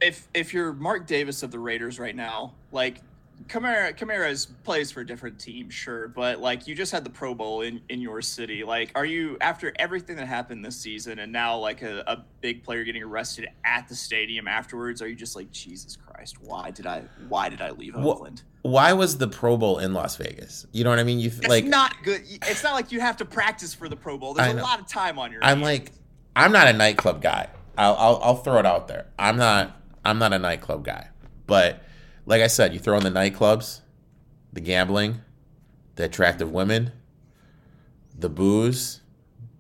if 0.01 0.29
if 0.35 0.53
you're 0.55 0.73
Mark 0.73 1.07
Davis 1.07 1.43
of 1.43 1.51
the 1.51 1.59
Raiders 1.59 1.99
right 1.99 2.15
now, 2.15 2.55
like 2.73 3.01
Kamara 3.49 3.97
Kamara's 3.97 4.47
plays 4.65 4.91
for 4.91 5.01
a 5.01 5.07
different 5.07 5.39
team, 5.39 5.69
sure, 5.69 6.09
but 6.09 6.41
like 6.41 6.67
you 6.67 6.75
just 6.75 6.93
had 6.93 7.05
the 7.05 7.11
Pro 7.11 7.35
Bowl 7.35 7.61
in 7.61 7.81
in 7.89 8.01
your 8.01 8.23
city. 8.23 8.65
Like, 8.65 8.91
are 8.95 9.05
you 9.05 9.37
after 9.41 9.73
everything 9.79 10.17
that 10.17 10.27
happened 10.27 10.65
this 10.65 10.77
season 10.77 11.19
and 11.19 11.31
now 11.31 11.59
like 11.59 11.83
a, 11.83 12.03
a 12.07 12.25
big 12.41 12.63
player 12.63 12.85
getting 12.85 13.03
arrested 13.03 13.49
at 13.65 13.89
the 13.89 13.95
stadium 13.95 14.49
afterwards? 14.49 15.03
Are 15.03 15.09
you 15.09 15.15
just 15.15 15.37
like 15.37 15.51
Jesus 15.51 15.97
Christ? 15.97 16.41
Why 16.41 16.71
did 16.71 16.87
I 16.87 17.03
why 17.29 17.49
did 17.49 17.61
I 17.61 17.71
leave 17.71 17.97
Oakland? 17.97 18.43
Why 18.63 18.95
was 18.95 19.19
the 19.19 19.29
Pro 19.29 19.59
Bowl 19.59 19.79
in 19.79 19.93
Las 19.93 20.17
Vegas? 20.17 20.67
You 20.73 20.85
know 20.85 20.91
what 20.91 20.99
I 20.99 21.05
mean? 21.05 21.21
You 21.21 21.29
It's 21.29 21.47
like 21.47 21.67
not 21.67 22.03
good. 22.03 22.23
It's 22.27 22.63
not 22.63 22.73
like 22.73 22.93
you 22.93 23.01
have 23.01 23.19
to 23.19 23.27
practice 23.27 23.75
for 23.75 23.91
the 23.91 23.97
Pro 23.97 24.17
Bowl. 24.17 24.33
There's 24.33 24.55
a 24.55 24.63
lot 24.63 24.81
of 24.81 24.89
time 24.89 25.19
on 25.19 25.33
your. 25.33 25.45
I'm 25.45 25.59
hands. 25.59 25.63
like 25.63 25.93
I'm 26.35 26.53
not 26.53 26.69
a 26.69 26.73
nightclub 26.73 27.21
guy. 27.21 27.49
I'll, 27.77 27.95
I'll 27.95 28.21
I'll 28.23 28.37
throw 28.37 28.59
it 28.59 28.67
out 28.67 28.89
there. 28.89 29.07
I'm 29.19 29.37
not 29.37 29.77
I'm 30.05 30.19
not 30.19 30.33
a 30.33 30.39
nightclub 30.39 30.85
guy. 30.85 31.09
But 31.47 31.83
like 32.27 32.43
I 32.43 32.47
said, 32.47 32.73
you 32.73 32.79
throw 32.79 32.97
in 32.97 33.05
the 33.05 33.11
nightclubs, 33.11 33.81
the 34.53 34.61
gambling, 34.61 35.21
the 35.97 36.05
attractive 36.05 36.51
women, 36.51 36.93
the 38.19 38.29
booze, 38.29 39.01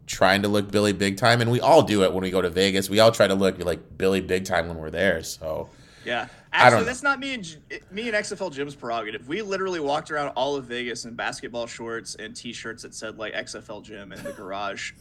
trying 0.06 0.42
to 0.42 0.48
look 0.48 0.70
Billy 0.70 0.92
Big 0.92 1.16
Time, 1.16 1.40
and 1.40 1.50
we 1.50 1.60
all 1.60 1.82
do 1.82 2.02
it 2.04 2.12
when 2.12 2.22
we 2.22 2.30
go 2.30 2.42
to 2.42 2.50
Vegas. 2.50 2.90
We 2.90 3.00
all 3.00 3.12
try 3.12 3.26
to 3.26 3.34
look 3.34 3.62
like 3.64 3.96
Billy 3.96 4.20
Big 4.20 4.44
Time 4.44 4.68
when 4.68 4.76
we're 4.76 4.90
there. 4.90 5.22
So 5.22 5.68
Yeah, 6.04 6.28
actually, 6.52 6.80
know. 6.80 6.84
that's 6.84 7.02
not 7.02 7.18
me 7.18 7.34
and 7.34 7.56
me 7.90 8.08
and 8.08 8.16
XFL 8.16 8.52
Jim's 8.52 8.74
prerogative. 8.74 9.26
We 9.28 9.42
literally 9.42 9.80
walked 9.80 10.10
around 10.10 10.28
all 10.30 10.56
of 10.56 10.66
Vegas 10.66 11.04
in 11.04 11.14
basketball 11.14 11.66
shorts 11.66 12.14
and 12.16 12.34
T-shirts 12.34 12.82
that 12.82 12.94
said 12.94 13.18
like 13.18 13.34
XFL 13.34 13.82
Gym 13.82 14.12
in 14.12 14.22
the 14.22 14.32
garage 14.32 14.92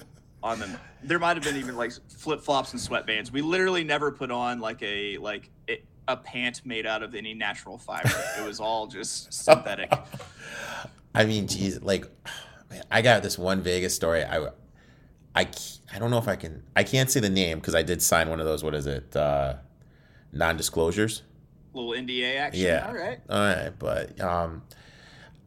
on 0.42 0.60
them. 0.60 0.78
There 1.04 1.20
might 1.20 1.38
have 1.38 1.44
been 1.44 1.58
even 1.58 1.76
like 1.76 1.92
flip 2.10 2.42
flops 2.42 2.74
and 2.74 2.82
sweatbands. 2.82 3.32
We 3.32 3.42
literally 3.42 3.84
never 3.84 4.12
put 4.12 4.32
on 4.32 4.60
like 4.60 4.82
a 4.82 5.18
like 5.18 5.50
it, 5.68 5.86
a 6.08 6.18
pant 6.18 6.66
made 6.66 6.86
out 6.86 7.04
of 7.04 7.16
any 7.16 7.34
natural 7.34 7.78
fiber. 7.78 8.12
It 8.40 8.46
was 8.46 8.60
all 8.60 8.88
just 8.88 9.32
synthetic. 9.34 9.92
I 11.16 11.26
mean, 11.26 11.48
geez, 11.48 11.82
like, 11.82 12.06
man, 12.70 12.84
I 12.92 13.02
got 13.02 13.24
this 13.24 13.38
one 13.38 13.62
Vegas 13.62 13.94
story. 13.96 14.24
I, 14.24 14.48
I, 15.36 15.48
I 15.94 16.00
don't 16.00 16.12
know 16.12 16.18
if 16.18 16.28
I 16.28 16.36
can. 16.36 16.64
I 16.76 16.84
can't 16.84 17.10
say 17.10 17.20
the 17.20 17.30
name 17.30 17.60
because 17.60 17.76
I 17.76 17.84
did 17.84 18.02
sign 18.02 18.30
one 18.30 18.40
of 18.40 18.46
those. 18.46 18.64
What 18.64 18.74
is 18.76 18.88
it? 18.88 19.16
Uh, 19.16 19.56
non-disclosures. 20.32 21.22
Little 21.74 21.92
NDA 21.92 22.38
action. 22.38 22.64
Yeah. 22.64 22.86
All 22.88 22.94
right. 22.94 23.20
All 23.30 23.40
right, 23.40 23.72
but 23.78 24.20
um, 24.22 24.64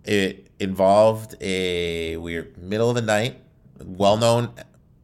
it 0.05 0.49
involved 0.59 1.35
a 1.41 2.17
weird 2.17 2.57
middle 2.59 2.89
of 2.89 2.95
the 2.97 3.03
night, 3.03 3.41
well-known, 3.85 4.51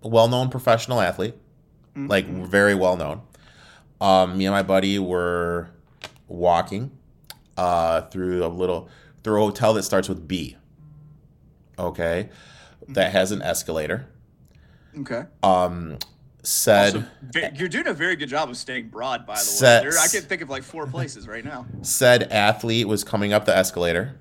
well-known 0.02 0.48
professional 0.50 1.00
athlete, 1.00 1.34
Mm-hmm. 1.94 2.06
like 2.06 2.26
very 2.26 2.74
well-known. 2.74 3.20
Um, 4.02 4.36
me 4.36 4.46
and 4.46 4.52
my 4.52 4.64
buddy 4.64 4.98
were 4.98 5.70
walking 6.26 6.90
uh, 7.56 8.02
through 8.02 8.44
a 8.44 8.48
little 8.48 8.88
through 9.22 9.40
a 9.40 9.44
hotel 9.44 9.74
that 9.74 9.84
starts 9.84 10.08
with 10.08 10.26
B. 10.26 10.56
Okay, 11.78 12.28
that 12.88 13.12
has 13.12 13.30
an 13.30 13.42
escalator. 13.42 14.08
Okay. 14.98 15.22
Um, 15.42 15.98
said. 16.42 16.96
Also, 16.96 17.50
you're 17.54 17.68
doing 17.68 17.86
a 17.86 17.94
very 17.94 18.16
good 18.16 18.28
job 18.28 18.50
of 18.50 18.56
staying 18.56 18.88
broad, 18.88 19.24
by 19.24 19.34
the 19.34 19.40
Set- 19.40 19.84
way. 19.84 19.90
There, 19.90 19.98
I 20.00 20.08
can 20.08 20.22
think 20.22 20.42
of 20.42 20.50
like 20.50 20.64
four 20.64 20.86
places 20.86 21.28
right 21.28 21.44
now. 21.44 21.66
said 21.82 22.24
athlete 22.24 22.88
was 22.88 23.04
coming 23.04 23.32
up 23.32 23.44
the 23.44 23.56
escalator, 23.56 24.18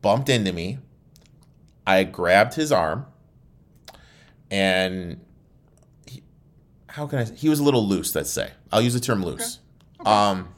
bumped 0.00 0.28
into 0.28 0.52
me. 0.52 0.78
I 1.86 2.04
grabbed 2.04 2.54
his 2.54 2.72
arm, 2.72 3.06
and 4.50 5.12
he, 5.12 5.20
how 6.92 7.06
can 7.06 7.18
I? 7.20 7.24
He 7.24 7.48
was 7.48 7.58
a 7.58 7.64
little 7.64 7.86
loose. 7.86 8.14
Let's 8.14 8.30
say 8.30 8.50
I'll 8.70 8.82
use 8.82 8.94
the 8.94 9.00
term 9.00 9.24
loose. 9.24 9.58
Um, 10.04 10.48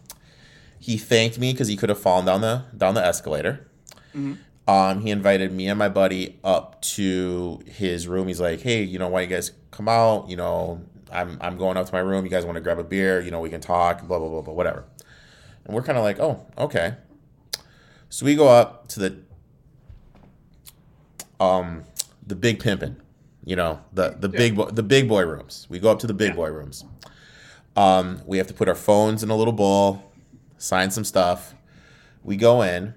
he 0.79 0.97
thanked 0.99 1.39
me 1.39 1.53
because 1.53 1.69
he 1.69 1.77
could 1.77 1.89
have 1.89 1.99
fallen 1.99 2.25
down 2.27 2.41
the 2.41 2.65
down 2.77 2.95
the 2.95 3.05
escalator. 3.05 3.67
Um, 4.67 5.01
he 5.01 5.11
invited 5.11 5.53
me 5.53 5.67
and 5.69 5.79
my 5.79 5.89
buddy 5.89 6.39
up 6.43 6.81
to 6.97 7.61
his 7.67 8.07
room. 8.09 8.29
He's 8.29 8.41
like, 8.41 8.61
"Hey, 8.61 8.83
you 8.83 8.99
know, 8.99 9.09
why 9.09 9.21
you 9.23 9.27
guys 9.27 9.53
come 9.71 9.89
out? 9.89 10.29
You 10.29 10.37
know, 10.37 10.81
I'm 11.13 11.37
I'm 11.41 11.57
going 11.59 11.77
up 11.77 11.87
to 11.87 11.93
my 11.93 12.01
room. 12.01 12.25
You 12.25 12.31
guys 12.31 12.45
want 12.45 12.57
to 12.57 12.61
grab 12.63 12.79
a 12.79 12.85
beer? 12.85 13.21
You 13.21 13.31
know, 13.31 13.41
we 13.41 13.51
can 13.51 13.61
talk. 13.61 14.07
Blah 14.07 14.19
blah 14.19 14.29
blah 14.29 14.43
blah. 14.43 14.55
Whatever." 14.55 14.85
And 15.65 15.75
we're 15.75 15.83
kind 15.83 15.99
of 15.99 16.05
like, 16.05 16.19
"Oh, 16.21 16.47
okay." 16.59 16.95
So 18.09 18.25
we 18.25 18.35
go 18.37 18.49
up 18.49 18.89
to 18.89 19.01
the 19.01 19.19
um 21.41 21.85
the 22.27 22.37
big 22.37 22.59
pimpin', 22.61 22.97
you 23.45 23.57
know, 23.57 23.81
the 23.93 24.17
the 24.19 24.29
big 24.29 24.57
boy, 24.57 24.67
the 24.71 24.83
big 24.83 25.09
boy 25.09 25.25
rooms. 25.25 25.67
We 25.69 25.79
go 25.79 25.91
up 25.91 25.99
to 26.01 26.07
the 26.07 26.15
big 26.15 26.31
Yeah. 26.31 26.37
boy 26.37 26.49
rooms. 26.49 26.85
Um, 27.77 28.21
we 28.27 28.39
have 28.39 28.47
to 28.47 28.55
put 28.55 28.69
our 28.69 28.75
phones 28.75 29.23
in 29.23 29.31
a 29.31 29.37
little 29.37 29.53
bowl, 29.53 30.13
sign 30.59 30.91
some 30.91 31.05
stuff. 31.05 31.55
We 32.23 32.37
go 32.37 32.63
in. 32.63 32.95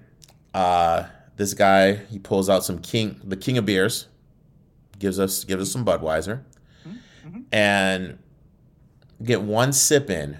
Uh, 0.54 1.04
this 1.36 1.54
guy 1.54 1.94
he 1.94 2.18
pulls 2.18 2.48
out 2.48 2.64
some 2.64 2.78
king, 2.78 3.20
the 3.24 3.36
king 3.36 3.58
of 3.58 3.66
beers, 3.66 4.06
gives 4.98 5.18
us 5.20 5.44
gives 5.44 5.62
us 5.62 5.70
some 5.72 5.84
Budweiser, 5.84 6.42
and 7.52 8.18
get 9.22 9.42
one 9.42 9.72
sip 9.72 10.08
in. 10.10 10.38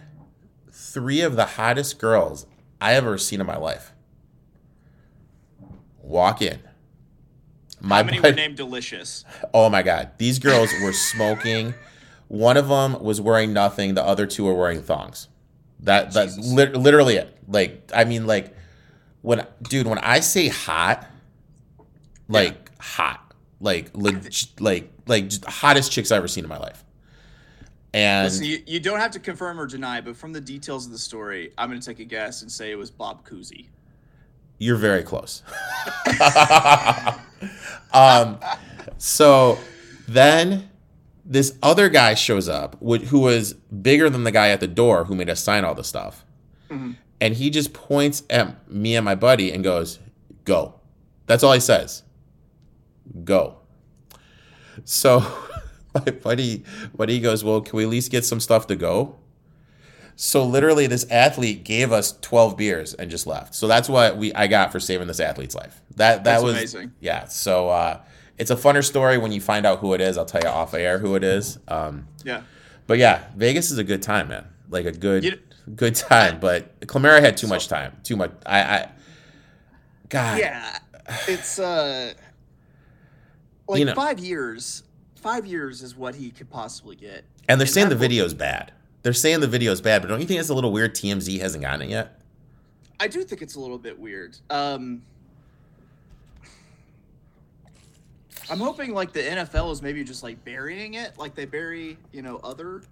Three 0.70 1.20
of 1.20 1.36
the 1.36 1.44
hottest 1.44 1.98
girls 1.98 2.46
I 2.80 2.94
ever 2.94 3.18
seen 3.18 3.40
in 3.40 3.46
my 3.46 3.56
life. 3.58 3.92
Walk 6.02 6.40
in. 6.42 6.60
My 7.80 7.98
How 7.98 8.02
many 8.04 8.20
bud- 8.20 8.30
were 8.30 8.36
named 8.36 8.56
Delicious? 8.56 9.24
Oh 9.54 9.68
my 9.68 9.82
god, 9.82 10.10
these 10.18 10.38
girls 10.38 10.70
were 10.82 10.92
smoking. 10.92 11.74
One 12.28 12.56
of 12.56 12.68
them 12.68 13.02
was 13.02 13.20
wearing 13.20 13.52
nothing. 13.52 13.94
The 13.94 14.04
other 14.04 14.26
two 14.26 14.44
were 14.44 14.54
wearing 14.54 14.82
thongs. 14.82 15.28
That 15.80 16.12
that's 16.12 16.36
Jesus. 16.36 16.52
lit- 16.52 16.76
literally 16.76 17.16
it. 17.16 17.36
Like 17.46 17.90
I 17.94 18.04
mean, 18.04 18.26
like 18.26 18.54
when 19.22 19.46
dude, 19.62 19.86
when 19.86 19.98
I 19.98 20.20
say 20.20 20.48
hot, 20.48 21.06
like 22.28 22.70
hot, 22.80 23.32
like 23.60 23.90
leg- 23.96 24.32
like 24.60 24.92
like 25.06 25.28
just 25.28 25.44
hottest 25.44 25.92
chicks 25.92 26.10
I've 26.12 26.18
ever 26.18 26.28
seen 26.28 26.44
in 26.44 26.48
my 26.50 26.58
life. 26.58 26.84
And 27.94 28.26
Listen, 28.26 28.44
you, 28.44 28.62
you 28.66 28.80
don't 28.80 29.00
have 29.00 29.12
to 29.12 29.18
confirm 29.18 29.58
or 29.58 29.66
deny, 29.66 30.02
but 30.02 30.14
from 30.14 30.32
the 30.32 30.40
details 30.42 30.84
of 30.84 30.92
the 30.92 30.98
story, 30.98 31.52
I'm 31.56 31.70
going 31.70 31.80
to 31.80 31.86
take 31.86 32.00
a 32.00 32.04
guess 32.04 32.42
and 32.42 32.52
say 32.52 32.70
it 32.70 32.76
was 32.76 32.90
Bob 32.90 33.26
Cousy. 33.26 33.68
You're 34.58 34.76
very 34.76 35.02
close. 35.02 35.42
um, 37.92 38.38
so 38.98 39.58
then 40.06 40.68
this 41.24 41.56
other 41.62 41.88
guy 41.88 42.14
shows 42.14 42.48
up, 42.48 42.76
wh- 42.84 43.04
who 43.04 43.20
was 43.20 43.52
bigger 43.54 44.10
than 44.10 44.24
the 44.24 44.32
guy 44.32 44.48
at 44.48 44.60
the 44.60 44.66
door 44.66 45.04
who 45.04 45.14
made 45.14 45.30
us 45.30 45.40
sign 45.40 45.64
all 45.64 45.74
the 45.74 45.84
stuff. 45.84 46.24
And 47.20 47.34
he 47.34 47.50
just 47.50 47.72
points 47.72 48.22
at 48.30 48.68
me 48.70 48.94
and 48.94 49.04
my 49.04 49.14
buddy 49.14 49.52
and 49.52 49.64
goes, 49.64 49.98
Go. 50.44 50.74
That's 51.26 51.42
all 51.42 51.52
he 51.52 51.60
says. 51.60 52.02
Go. 53.24 53.56
So 54.84 55.20
my 55.94 56.10
buddy, 56.10 56.64
buddy 56.94 57.20
goes, 57.20 57.42
Well, 57.44 57.60
can 57.60 57.76
we 57.76 57.84
at 57.84 57.88
least 57.90 58.10
get 58.10 58.24
some 58.24 58.40
stuff 58.40 58.66
to 58.68 58.76
go? 58.76 59.16
So 60.20 60.44
literally, 60.44 60.88
this 60.88 61.06
athlete 61.12 61.62
gave 61.62 61.92
us 61.92 62.10
twelve 62.20 62.56
beers 62.56 62.92
and 62.92 63.08
just 63.08 63.24
left. 63.24 63.54
So 63.54 63.68
that's 63.68 63.88
what 63.88 64.16
we 64.16 64.34
I 64.34 64.48
got 64.48 64.72
for 64.72 64.80
saving 64.80 65.06
this 65.06 65.20
athlete's 65.20 65.54
life. 65.54 65.80
That 65.94 66.16
that 66.16 66.24
That's 66.24 66.42
was 66.42 66.54
amazing. 66.54 66.92
Yeah. 66.98 67.26
So 67.26 67.68
uh, 67.68 68.00
it's 68.36 68.50
a 68.50 68.56
funner 68.56 68.84
story 68.84 69.16
when 69.16 69.30
you 69.30 69.40
find 69.40 69.64
out 69.64 69.78
who 69.78 69.94
it 69.94 70.00
is. 70.00 70.18
I'll 70.18 70.24
tell 70.24 70.40
you 70.42 70.48
off 70.48 70.74
air 70.74 70.98
who 70.98 71.14
it 71.14 71.22
is. 71.22 71.60
Um, 71.68 72.08
Yeah. 72.24 72.42
but 72.88 72.98
yeah, 72.98 73.26
Vegas 73.36 73.70
is 73.70 73.78
a 73.78 73.84
good 73.84 74.02
time, 74.02 74.26
man. 74.26 74.44
Like 74.68 74.86
a 74.86 74.92
good 74.92 75.22
You- 75.22 75.38
good 75.76 75.94
time. 75.94 76.40
But 76.40 76.80
Kamara 76.80 77.20
had 77.20 77.36
too 77.36 77.46
much 77.46 77.68
time. 77.68 77.96
Too 78.02 78.16
much. 78.16 78.32
I. 78.44 78.60
I 78.60 78.88
God. 80.08 80.38
Yeah. 80.40 80.78
It's, 81.28 81.60
uh, 81.60 82.12
like 83.68 83.78
You 83.78 83.84
know- 83.84 83.94
five 83.94 84.18
years. 84.18 84.82
Five 85.14 85.46
years 85.46 85.82
is 85.82 85.94
what 85.96 86.16
he 86.16 86.30
could 86.32 86.50
possibly 86.50 86.96
get. 86.96 87.24
And 87.48 87.60
they're 87.60 87.66
And 87.66 87.70
saying 87.70 87.88
the 87.88 87.94
video's 87.96 88.34
bad. 88.34 88.72
They're 89.02 89.12
saying 89.12 89.40
the 89.40 89.46
video 89.48 89.72
is 89.72 89.80
bad, 89.80 90.02
but 90.02 90.08
don't 90.08 90.20
you 90.20 90.26
think 90.26 90.40
it's 90.40 90.48
a 90.48 90.54
little 90.54 90.72
weird? 90.72 90.94
TMZ 90.94 91.40
hasn't 91.40 91.62
gotten 91.62 91.82
it 91.82 91.90
yet. 91.90 92.20
I 93.00 93.06
do 93.06 93.22
think 93.22 93.42
it's 93.42 93.54
a 93.54 93.60
little 93.60 93.78
bit 93.78 93.98
weird. 93.98 94.36
Um, 94.50 95.02
I'm 98.50 98.58
hoping 98.58 98.94
like 98.94 99.12
the 99.12 99.20
NFL 99.20 99.70
is 99.72 99.82
maybe 99.82 100.02
just 100.04 100.22
like 100.22 100.42
burying 100.44 100.94
it, 100.94 101.18
like 101.18 101.34
they 101.34 101.44
bury 101.44 101.98
you 102.12 102.22
know 102.22 102.40
other 102.42 102.82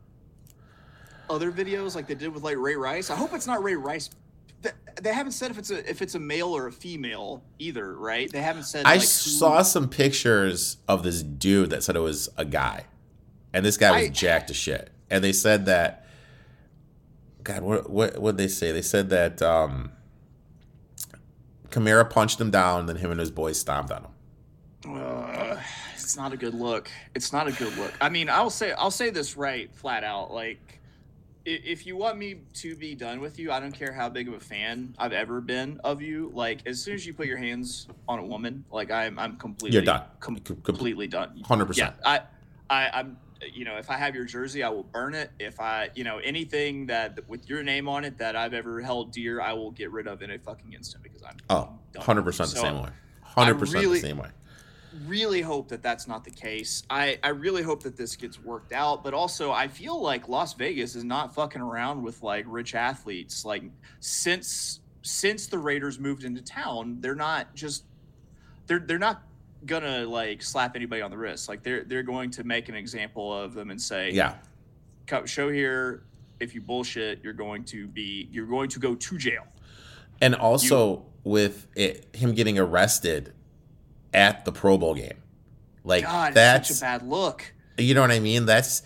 other 1.31 1.51
videos 1.51 1.95
like 1.95 2.07
they 2.07 2.15
did 2.15 2.33
with 2.33 2.43
like 2.43 2.57
Ray 2.59 2.77
Rice. 2.77 3.11
I 3.11 3.17
hope 3.17 3.33
it's 3.35 3.47
not 3.47 3.63
Ray 3.63 3.75
Rice. 3.75 4.11
They, 4.63 4.71
they 5.01 5.13
haven't 5.13 5.33
said 5.33 5.51
if 5.51 5.59
it's 5.59 5.71
a 5.71 5.89
if 5.89 6.03
it's 6.03 6.15
a 6.15 6.21
male 6.21 6.55
or 6.57 6.67
a 6.67 6.73
female 6.73 7.43
either, 7.59 7.97
right? 7.97 8.31
They 8.31 8.43
haven't 8.43 8.65
said. 8.65 8.87
I 8.87 8.93
like, 8.93 9.01
who- 9.01 9.07
saw 9.07 9.63
some 9.63 9.89
pictures 9.89 10.77
of 10.89 11.03
this 11.03 11.23
dude 11.23 11.71
that 11.71 11.83
said 11.83 11.97
it 11.97 12.01
was 12.01 12.29
a 12.37 12.45
guy, 12.45 12.85
and 13.53 13.65
this 13.65 13.77
guy 13.77 13.91
was 13.93 14.09
I- 14.09 14.13
jacked 14.13 14.49
to 14.49 14.55
shit. 14.55 14.91
And 15.11 15.23
they 15.23 15.33
said 15.33 15.67
that, 15.67 16.07
God, 17.45 17.63
what 17.63 17.89
what 17.91 18.19
what 18.19 18.37
they 18.37 18.49
say? 18.49 18.73
They 18.73 18.83
said 18.83 19.11
that 19.11 19.41
um, 19.41 19.93
Kamara 21.71 22.09
punched 22.09 22.41
him 22.41 22.51
down, 22.51 22.87
then 22.87 22.97
him 22.97 23.11
and 23.11 23.21
his 23.21 23.31
boys 23.31 23.59
stomped 23.59 23.93
on 23.93 24.03
him. 24.05 24.11
Uh, 24.97 25.57
it's 25.95 26.17
not 26.17 26.33
a 26.33 26.37
good 26.37 26.55
look. 26.55 26.91
It's 27.15 27.33
not 27.33 27.49
a 27.49 27.53
good 27.53 27.77
look. 27.77 27.93
I 28.01 28.09
mean, 28.09 28.29
I'll 28.29 28.51
say 28.51 28.73
I'll 28.73 28.91
say 28.91 29.11
this 29.11 29.37
right 29.37 29.73
flat 29.75 30.03
out. 30.05 30.33
Like, 30.33 30.81
if 31.45 31.87
you 31.87 31.97
want 31.97 32.19
me 32.19 32.41
to 32.55 32.75
be 32.75 32.95
done 32.97 33.21
with 33.21 33.39
you, 33.39 33.53
I 33.53 33.61
don't 33.61 33.73
care 33.73 33.93
how 33.93 34.09
big 34.09 34.27
of 34.27 34.35
a 34.35 34.41
fan 34.41 34.95
I've 34.99 35.13
ever 35.13 35.41
been 35.41 35.81
of 35.85 36.03
you. 36.03 36.31
Like, 36.35 36.67
as 36.67 36.83
soon 36.83 36.95
as 36.95 37.07
you 37.07 37.15
put 37.15 37.27
your 37.27 37.37
hands 37.39 37.87
on 38.09 38.19
a 38.19 38.25
woman, 38.25 38.65
like 38.73 38.91
I'm 38.91 39.19
I'm 39.19 39.37
completely 39.37 39.77
You're 39.77 39.85
done. 39.85 40.03
com- 40.19 40.37
Com- 40.37 40.45
com- 40.45 40.63
completely 40.63 41.07
done. 41.07 41.43
100%. 41.45 41.77
Yeah, 41.77 41.93
I 42.05 42.21
I 42.71 42.91
I'm 42.93 43.17
you 43.55 43.65
know 43.65 43.77
if 43.77 43.91
I 43.91 43.97
have 43.97 44.15
your 44.15 44.25
jersey, 44.25 44.63
I 44.63 44.69
will 44.69 44.83
burn 44.85 45.15
it. 45.15 45.31
If 45.39 45.61
I 45.61 45.91
you 45.95 46.05
know 46.05 46.19
anything 46.19 46.87
that 46.87 47.19
with 47.29 47.49
your 47.49 47.63
name 47.63 47.89
on 47.89 48.05
it 48.05 48.19
that 48.19 48.37
I've 48.37 48.55
ever 48.55 48.81
held 48.81 49.13
dear, 49.13 49.41
I 49.41 49.53
will 49.53 49.71
get 49.71 49.91
rid 49.91 50.07
of 50.07 50.23
in 50.23 50.31
a 50.31 50.39
fucking 50.39 50.73
instant 50.73 51.03
because 51.03 51.23
I'm 51.23 51.37
Oh, 51.51 51.71
100 51.95 52.23
percent 52.23 52.51
the 52.51 52.57
So, 52.57 52.63
same 52.63 52.83
way. 52.83 52.89
Hundred 53.23 53.59
percent 53.59 53.83
really- 53.85 54.01
the 54.01 54.07
same 54.09 54.17
way. 54.19 54.29
really 55.07 55.43
hope 55.43 55.69
that 55.69 55.83
that's 55.83 56.09
not 56.09 56.25
the 56.25 56.31
case. 56.31 56.83
I, 56.89 57.19
I 57.23 57.29
really 57.29 57.63
hope 57.63 57.83
that 57.83 57.99
this 57.99 58.17
gets 58.17 58.43
worked 58.43 58.73
out, 58.73 59.05
but 59.05 59.13
also 59.13 59.53
I 59.53 59.69
feel 59.69 60.01
like 60.01 60.27
Las 60.29 60.55
Vegas 60.55 60.95
is 60.97 61.05
not 61.05 61.35
fucking 61.35 61.61
around 61.61 62.03
with 62.03 62.23
like 62.23 62.47
rich 62.49 62.75
athletes. 62.75 63.45
Like 63.45 63.63
since 64.01 64.81
since 65.03 65.47
the 65.49 65.59
Raiders 65.59 65.99
moved 65.99 66.25
into 66.25 66.41
town, 66.43 66.97
they're 67.01 67.15
not 67.15 67.55
just 67.55 67.85
they're 68.67 68.79
they're 68.81 68.99
not 68.99 69.23
gonna 69.67 70.05
like 70.07 70.43
slap 70.43 70.77
anybody 70.77 71.03
on 71.03 71.11
the 71.11 71.19
wrist. 71.19 71.49
Like 71.49 71.63
they're 71.63 71.85
they're 71.85 72.03
going 72.03 72.31
to 72.33 72.45
make 72.45 72.69
an 72.69 72.75
example 72.75 73.33
of 73.37 73.55
them 73.55 73.71
and 73.71 73.81
say, 73.81 74.11
Yeah, 74.13 74.35
"Come 75.07 75.27
show 75.27 75.51
here. 75.51 76.05
If 76.41 76.55
you 76.55 76.61
bullshit, 76.61 77.23
you're 77.25 77.33
going 77.33 77.65
to 77.65 77.87
be 77.89 78.29
you're 78.31 78.47
going 78.47 78.69
to 78.71 78.79
go 78.79 78.95
to 78.95 79.19
jail." 79.19 79.45
and 80.23 80.35
also 80.35 81.05
with 81.25 81.67
it, 81.77 82.09
him 82.17 82.33
getting 82.33 82.59
arrested 82.59 83.35
at 84.15 84.47
the 84.47 84.53
Pro 84.53 84.79
Bowl 84.79 84.95
game, 84.95 85.19
like 85.85 86.05
God, 86.05 86.33
that's 86.33 86.69
such 86.69 86.79
a 86.79 86.81
bad 86.81 87.07
look. 87.07 87.53
You 87.77 87.95
know 87.95 88.01
what 88.01 88.11
I 88.11 88.21
mean? 88.21 88.47
That's 88.47 88.83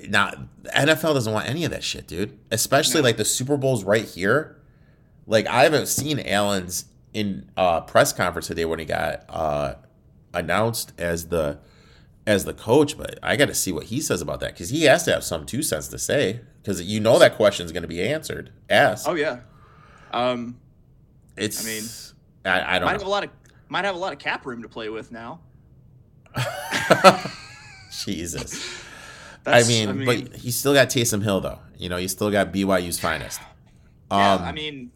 not 0.00 0.38
NFL 0.66 1.14
doesn't 1.14 1.32
want 1.32 1.48
any 1.48 1.64
of 1.64 1.70
that 1.72 1.82
shit, 1.82 2.06
dude. 2.06 2.38
Especially 2.50 3.00
No. 3.00 3.04
like 3.04 3.16
the 3.16 3.24
Super 3.24 3.56
Bowl's 3.56 3.82
right 3.84 4.04
here. 4.04 4.58
Like 5.26 5.46
I 5.46 5.62
haven't 5.64 5.86
seen 5.86 6.20
Allen's 6.20 6.84
in 7.12 7.50
uh 7.56 7.80
press 7.82 8.12
conference 8.12 8.46
today 8.46 8.64
when 8.64 8.78
he 8.78 8.84
got 8.84 9.24
uh 9.28 9.74
announced 10.34 10.92
as 10.98 11.28
the 11.28 11.58
as 12.26 12.44
the 12.44 12.54
coach, 12.54 12.96
but 12.96 13.18
I 13.22 13.36
got 13.36 13.46
to 13.46 13.54
see 13.54 13.72
what 13.72 13.84
he 13.86 14.00
says 14.00 14.22
about 14.22 14.40
that 14.40 14.52
because 14.52 14.70
he 14.70 14.84
has 14.84 15.02
to 15.04 15.12
have 15.12 15.24
some 15.24 15.44
two 15.44 15.62
cents 15.62 15.88
to 15.88 15.98
say 15.98 16.40
because 16.62 16.80
you 16.80 17.00
know 17.00 17.18
that 17.18 17.34
question 17.36 17.66
is 17.66 17.72
going 17.72 17.82
to 17.82 17.88
be 17.88 18.00
answered. 18.02 18.50
Asked. 18.70 19.08
Oh 19.08 19.14
yeah. 19.14 19.40
Um, 20.12 20.56
it's. 21.36 21.64
I 21.64 21.68
mean, 21.68 21.84
I, 22.44 22.76
I 22.76 22.78
don't 22.78 22.86
Might 22.86 22.92
have 22.92 23.02
a 23.02 23.08
lot 23.08 23.24
of 23.24 23.30
might 23.68 23.84
have 23.84 23.94
a 23.94 23.98
lot 23.98 24.12
of 24.12 24.18
cap 24.18 24.46
room 24.46 24.62
to 24.62 24.68
play 24.68 24.88
with 24.88 25.10
now. 25.10 25.40
Jesus. 28.04 28.84
That's, 29.44 29.66
I 29.66 29.68
mean, 29.68 30.04
but 30.04 30.36
he 30.36 30.50
still 30.50 30.72
got 30.74 30.88
Taysom 30.88 31.22
Hill 31.22 31.40
though. 31.40 31.58
You 31.76 31.88
know, 31.88 31.96
he 31.96 32.06
still 32.08 32.30
got 32.30 32.52
BYU's 32.52 33.00
finest. 33.00 33.40
yeah, 34.10 34.34
Um, 34.34 34.42
I 34.42 34.52
mean, 34.52 34.92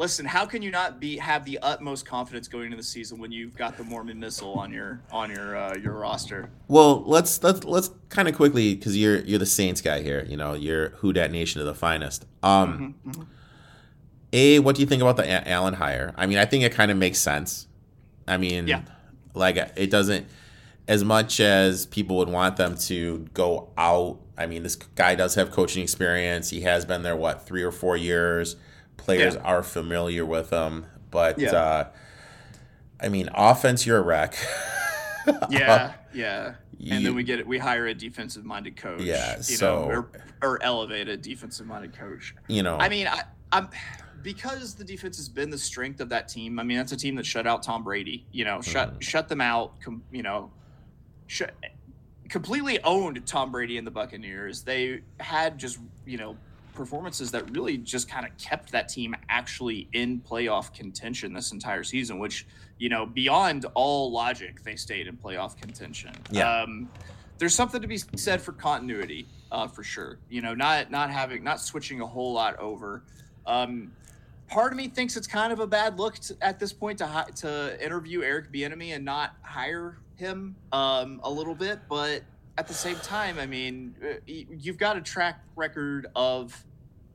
listen, 0.00 0.24
how 0.24 0.46
can 0.46 0.62
you 0.62 0.70
not 0.70 0.98
be 0.98 1.18
have 1.18 1.44
the 1.44 1.58
utmost 1.62 2.06
confidence 2.06 2.48
going 2.48 2.64
into 2.64 2.76
the 2.76 2.82
season 2.82 3.18
when 3.18 3.30
you've 3.30 3.54
got 3.56 3.76
the 3.76 3.84
Mormon 3.84 4.18
missile 4.18 4.54
on 4.54 4.72
your 4.72 5.00
on 5.12 5.30
your 5.30 5.54
uh, 5.56 5.76
your 5.76 5.92
roster? 5.92 6.48
Well, 6.66 7.04
let's 7.04 7.40
let's 7.44 7.62
let's 7.64 7.90
kind 8.08 8.26
of 8.26 8.34
quickly 8.34 8.74
because 8.74 8.96
you're 8.96 9.18
you're 9.20 9.38
the 9.38 9.46
Saints 9.46 9.80
guy 9.80 10.02
here. 10.02 10.24
You 10.28 10.36
know, 10.36 10.54
you're 10.54 10.88
who 10.96 11.12
dat 11.12 11.30
nation 11.30 11.60
of 11.60 11.66
the 11.66 11.74
finest. 11.74 12.24
Um, 12.42 12.96
Mhm, 13.06 13.14
mhm. 13.14 13.26
a, 14.32 14.58
what 14.60 14.74
do 14.74 14.80
you 14.82 14.86
think 14.88 15.02
about 15.02 15.16
the 15.16 15.24
A- 15.24 15.48
Allen 15.48 15.74
hire? 15.74 16.14
I 16.16 16.26
mean, 16.26 16.38
I 16.38 16.46
think 16.46 16.64
it 16.64 16.72
kind 16.72 16.90
of 16.90 16.96
makes 16.96 17.18
sense. 17.18 17.66
I 18.26 18.38
mean, 18.38 18.66
Yeah. 18.66 18.82
like 19.34 19.56
it 19.76 19.90
doesn't 19.90 20.26
as 20.88 21.04
much 21.04 21.38
as 21.40 21.86
people 21.86 22.16
would 22.16 22.28
want 22.28 22.56
them 22.56 22.76
to 22.76 23.28
go 23.34 23.68
out. 23.76 24.18
I 24.36 24.46
mean, 24.46 24.62
this 24.62 24.76
guy 24.76 25.14
does 25.14 25.34
have 25.34 25.50
coaching 25.50 25.82
experience. 25.82 26.48
He 26.50 26.62
has 26.62 26.84
been 26.86 27.02
there 27.02 27.14
what 27.16 27.46
three 27.46 27.62
or 27.62 27.70
four 27.70 27.96
years. 27.96 28.56
Players 29.00 29.34
Yeah. 29.34 29.40
are 29.42 29.62
familiar 29.62 30.24
with 30.26 30.50
him, 30.50 30.86
but 31.10 31.38
Yeah. 31.38 31.52
uh, 31.52 31.88
I 33.00 33.08
mean, 33.08 33.28
offense, 33.34 33.86
you're 33.86 33.98
a 33.98 34.02
wreck. 34.02 34.34
Yeah, 35.50 35.92
yeah. 36.14 36.46
And 36.46 36.54
You- 36.78 37.00
then 37.00 37.14
we 37.14 37.22
get 37.22 37.38
it. 37.38 37.46
We 37.46 37.58
hire 37.58 37.86
a 37.86 37.94
defensive 37.94 38.44
minded 38.44 38.76
coach. 38.76 39.02
Yeah, 39.02 39.36
you 39.36 39.42
so- 39.42 39.66
know, 39.88 39.90
or, 39.90 40.08
or 40.42 40.62
elevate 40.62 41.08
a 41.08 41.16
defensive 41.16 41.66
minded 41.66 41.92
coach. 41.96 42.34
you 42.48 42.62
know, 42.62 42.76
I 42.78 42.88
mean, 42.88 43.06
I, 43.06 43.22
I'm 43.52 43.68
because 44.22 44.74
the 44.74 44.84
defense 44.84 45.16
has 45.18 45.28
been 45.28 45.50
the 45.50 45.58
strength 45.58 46.00
of 46.00 46.08
that 46.10 46.28
team. 46.28 46.58
I 46.58 46.62
mean, 46.62 46.78
that's 46.78 46.92
a 46.92 46.96
team 46.96 47.16
that 47.16 47.26
shut 47.26 47.46
out 47.46 47.62
Tom 47.62 47.84
Brady. 47.84 48.26
You 48.32 48.44
know, 48.44 48.60
shut 48.62 48.98
Mhm. 48.98 49.02
shut 49.02 49.28
them 49.28 49.40
out. 49.42 49.78
Com, 49.80 50.02
you 50.10 50.22
know, 50.22 50.50
shut, 51.26 51.54
completely 52.30 52.82
owned 52.82 53.24
Tom 53.26 53.52
Brady 53.52 53.76
and 53.78 53.86
the 53.86 53.90
Buccaneers. 53.90 54.62
They 54.62 55.02
had 55.20 55.58
just 55.58 55.78
you 56.06 56.16
know 56.16 56.36
performances 56.80 57.30
that 57.30 57.50
really 57.54 57.76
just 57.76 58.08
kind 58.08 58.24
of 58.24 58.34
kept 58.38 58.72
that 58.72 58.88
team 58.88 59.14
actually 59.28 59.86
in 59.92 60.18
playoff 60.18 60.72
contention 60.72 61.34
this 61.34 61.52
entire 61.52 61.84
season. 61.84 62.18
Which 62.18 62.46
you 62.78 62.88
know, 62.88 63.04
beyond 63.04 63.66
all 63.74 64.10
logic, 64.10 64.62
they 64.62 64.76
stayed 64.76 65.06
in 65.06 65.18
playoff 65.18 65.60
contention. 65.60 66.12
Yeah. 66.30 66.62
Um, 66.62 66.88
there's 67.36 67.54
something 67.54 67.82
to 67.82 67.86
be 67.86 67.98
said 68.16 68.40
for 68.40 68.52
continuity, 68.52 69.26
uh, 69.52 69.68
for 69.68 69.82
sure. 69.82 70.18
You 70.30 70.40
know, 70.40 70.54
not 70.54 70.90
not 70.90 71.10
having 71.10 71.44
not 71.44 71.60
switching 71.60 72.00
a 72.00 72.06
whole 72.06 72.32
lot 72.32 72.58
over. 72.58 73.02
Um, 73.46 73.92
part 74.48 74.72
of 74.72 74.78
me 74.78 74.88
thinks 74.88 75.18
it's 75.18 75.26
kind 75.26 75.52
of 75.52 75.60
a 75.60 75.66
bad 75.66 75.98
look 75.98 76.18
to, 76.20 76.36
at 76.40 76.58
this 76.58 76.72
point 76.72 76.96
to 76.98 77.06
hi- 77.06 77.28
to 77.36 77.84
interview 77.84 78.22
Eric 78.22 78.50
Bieniemy 78.50 78.94
and 78.94 79.04
not 79.04 79.36
hire 79.42 79.98
him 80.16 80.56
um, 80.72 81.20
a 81.24 81.30
little 81.30 81.54
bit, 81.54 81.80
but 81.90 82.22
at 82.60 82.68
the 82.68 82.74
same 82.74 82.96
time, 82.96 83.38
I 83.38 83.46
mean, 83.46 83.94
uh, 84.04 84.16
you've 84.26 84.76
got 84.76 84.98
a 84.98 85.00
track 85.00 85.42
record 85.56 86.08
of 86.14 86.62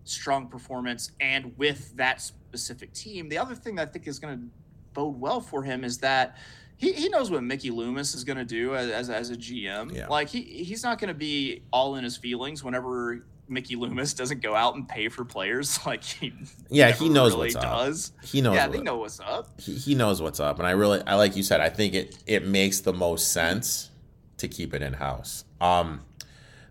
strong 0.03 0.47
performance, 0.47 1.11
and 1.19 1.55
with 1.55 1.95
that 1.97 2.19
specific 2.19 2.91
team, 2.93 3.29
the 3.29 3.37
other 3.37 3.53
thing 3.53 3.75
that 3.75 3.89
I 3.89 3.91
think 3.91 4.07
is 4.07 4.17
going 4.17 4.39
to 4.39 4.45
bode 4.93 5.21
well 5.21 5.39
for 5.39 5.61
him 5.61 5.83
is 5.83 5.99
that 5.99 6.37
he, 6.77 6.93
he 6.93 7.09
knows 7.09 7.29
what 7.29 7.43
Mickey 7.43 7.69
Loomis 7.69 8.15
is 8.15 8.23
going 8.23 8.39
to 8.39 8.45
do 8.45 8.75
as, 8.75 8.89
as, 8.89 9.09
as 9.11 9.29
a 9.29 9.35
GM. 9.35 9.93
Yeah. 9.93 10.07
Like 10.07 10.29
he 10.29 10.41
he's 10.41 10.81
not 10.81 10.97
going 10.97 11.09
to 11.09 11.13
be 11.13 11.61
all 11.71 11.95
in 11.95 12.03
his 12.03 12.17
feelings 12.17 12.63
whenever 12.63 13.23
Mickey 13.47 13.75
Loomis 13.75 14.15
doesn't 14.15 14.41
go 14.41 14.55
out 14.55 14.73
and 14.73 14.89
pay 14.89 15.09
for 15.09 15.23
players 15.23 15.79
like 15.85 16.03
he 16.03 16.33
yeah, 16.69 16.91
he 16.91 17.07
knows 17.07 17.33
really 17.33 17.49
what's 17.49 17.55
up. 17.57 17.61
does. 17.61 18.13
He 18.23 18.41
knows. 18.41 18.55
yeah, 18.55 18.65
what, 18.65 18.77
they 18.77 18.81
know 18.81 18.97
what's 18.97 19.19
up. 19.19 19.61
He, 19.61 19.75
he 19.75 19.93
knows 19.93 20.23
what's 20.23 20.39
up, 20.39 20.57
and 20.57 20.67
I 20.67 20.71
really, 20.71 21.03
I 21.05 21.13
like 21.13 21.35
you 21.35 21.43
said, 21.43 21.61
I 21.61 21.69
think 21.69 21.93
it 21.93 22.17
it 22.25 22.47
makes 22.47 22.79
the 22.79 22.93
most 22.93 23.31
sense 23.31 23.91
to 24.37 24.47
keep 24.47 24.73
it 24.73 24.81
in 24.81 24.93
house. 24.93 25.45
Um, 25.61 26.01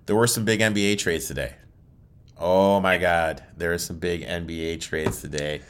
there 0.07 0.17
were 0.17 0.27
some 0.27 0.45
big 0.45 0.61
NBA 0.61 0.99
trades 0.99 1.27
today. 1.27 1.55
Oh 2.39 2.81
my 2.81 2.99
God, 2.99 3.43
there 3.57 3.73
are 3.73 3.79
some 3.79 3.99
big 3.99 4.23
NBA 4.23 4.81
trades 4.81 5.21
today. 5.21 5.63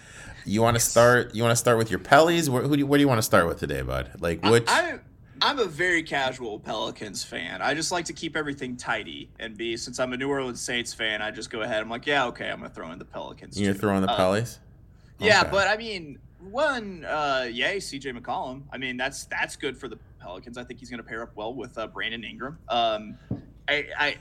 You 0.46 0.62
want 0.62 0.76
to 0.76 0.80
start? 0.80 1.34
You 1.34 1.42
want 1.42 1.52
to 1.52 1.56
start 1.56 1.78
with 1.78 1.90
your 1.90 2.00
Pellies? 2.00 2.48
Where, 2.48 2.62
who 2.62 2.74
do 2.76 2.80
you, 2.80 2.86
what 2.86 2.96
do 2.98 3.00
you 3.02 3.08
want 3.08 3.18
to 3.18 3.22
start 3.22 3.46
with 3.46 3.58
today, 3.58 3.82
bud? 3.82 4.10
Like 4.20 4.42
which? 4.44 4.64
I, 4.68 4.92
I'm 4.92 5.00
I'm 5.42 5.58
a 5.58 5.64
very 5.66 6.02
casual 6.02 6.58
Pelicans 6.58 7.22
fan. 7.22 7.60
I 7.60 7.74
just 7.74 7.92
like 7.92 8.04
to 8.06 8.12
keep 8.12 8.36
everything 8.36 8.76
tidy 8.76 9.30
and 9.38 9.56
be 9.56 9.76
since 9.76 9.98
I'm 10.00 10.12
a 10.12 10.16
New 10.16 10.28
Orleans 10.30 10.60
Saints 10.60 10.94
fan, 10.94 11.20
I 11.22 11.30
just 11.30 11.50
go 11.50 11.62
ahead. 11.62 11.82
I'm 11.82 11.90
like, 11.90 12.06
yeah, 12.06 12.26
okay, 12.26 12.48
I'm 12.50 12.58
gonna 12.58 12.70
throw 12.70 12.90
in 12.92 12.98
the 12.98 13.04
Pelicans. 13.04 13.60
you're 13.60 13.72
too. 13.74 13.78
throwing 13.80 14.02
the 14.02 14.10
Uh, 14.10 14.18
Pellies? 14.18 14.58
Yeah, 15.18 15.40
Okay. 15.42 15.50
but 15.50 15.68
I 15.68 15.76
mean, 15.76 16.18
one, 16.50 17.04
uh, 17.04 17.46
yay, 17.50 17.78
CJ 17.78 18.18
McCollum. 18.18 18.62
I 18.72 18.78
mean, 18.78 18.96
that's 18.96 19.24
that's 19.26 19.56
good 19.56 19.76
for 19.76 19.88
the 19.88 19.98
Pelicans. 20.24 20.58
I 20.58 20.64
think 20.64 20.80
he's 20.80 20.90
going 20.90 21.02
to 21.02 21.08
pair 21.08 21.22
up 21.22 21.36
well 21.36 21.54
with 21.54 21.76
uh, 21.76 21.86
Brandon 21.86 22.24
Ingram. 22.24 22.58
Um, 22.68 23.18
I, 23.68 23.86
I, 23.98 24.16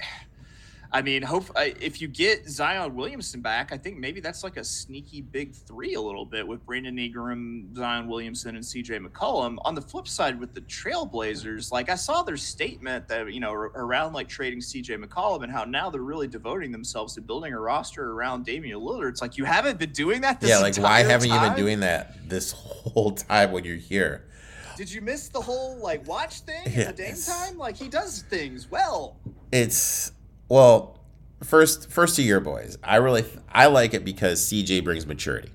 I 0.94 1.02
mean, 1.02 1.24
hope 1.24 1.46
I, 1.56 1.74
if 1.82 2.02
you 2.02 2.08
get 2.08 2.48
Zion 2.48 2.94
Williamson 2.94 3.42
back, 3.42 3.72
I 3.72 3.78
think 3.78 3.98
maybe 3.98 4.20
that's 4.20 4.44
like 4.44 4.58
a 4.58 4.64
sneaky 4.64 5.22
big 5.22 5.56
three 5.56 5.96
a 5.96 6.02
little 6.02 6.24
bit 6.24 6.48
with 6.48 6.64
Brandon 6.68 7.00
Ingram, 7.00 7.74
Zion 7.76 8.08
Williamson, 8.08 8.56
and 8.56 8.64
CJ 8.64 9.04
McCollum. 9.04 9.58
On 9.66 9.74
the 9.74 9.82
flip 9.82 10.08
side, 10.08 10.40
with 10.40 10.54
the 10.54 10.62
Trailblazers, 10.62 11.72
like 11.72 11.90
I 11.90 11.96
saw 11.96 12.22
their 12.22 12.38
statement 12.38 13.08
that 13.08 13.34
you 13.34 13.40
know 13.40 13.52
around 13.52 14.14
like 14.14 14.28
trading 14.28 14.60
CJ 14.60 15.04
McCollum 15.04 15.42
and 15.42 15.52
how 15.52 15.64
now 15.64 15.90
they're 15.90 16.02
really 16.02 16.28
devoting 16.28 16.72
themselves 16.72 17.16
to 17.16 17.22
building 17.22 17.54
a 17.54 17.60
roster 17.60 18.12
around 18.12 18.46
Damian 18.46 18.80
Lillard. 18.80 19.10
It's 19.10 19.22
like 19.22 19.36
you 19.36 19.46
haven't 19.46 19.80
been 19.80 19.94
doing 19.94 20.22
that. 20.22 20.40
This 20.40 20.52
Yeah, 20.52 20.60
like 20.60 20.76
why 20.76 21.02
haven't 21.02 21.32
you 21.32 21.40
been 21.40 21.56
doing 21.56 21.80
that 21.80 22.30
this 22.30 22.52
whole 22.52 23.12
time 23.16 23.52
when 23.52 23.64
you're 23.64 23.78
here? 23.78 24.28
Did 24.78 24.92
you 24.92 25.02
miss 25.02 25.30
the 25.30 25.42
whole 25.42 25.78
like 25.78 26.06
watch 26.08 26.42
thing 26.42 26.64
Yeah, 26.66 26.84
at 26.84 26.98
the 26.98 27.04
Dame 27.04 27.16
time? 27.16 27.58
Like 27.58 27.76
he 27.76 27.88
does 27.88 28.22
things 28.24 28.70
well. 28.70 29.18
It's 29.52 30.12
well, 30.50 31.00
first 31.44 31.92
first 31.92 32.18
your 32.20 32.40
boys. 32.40 32.78
I 32.84 32.98
really 32.98 33.26
I 33.52 33.68
like 33.68 33.94
it 33.94 34.04
because 34.04 34.42
CJ 34.42 34.84
brings 34.84 35.06
maturity. 35.06 35.52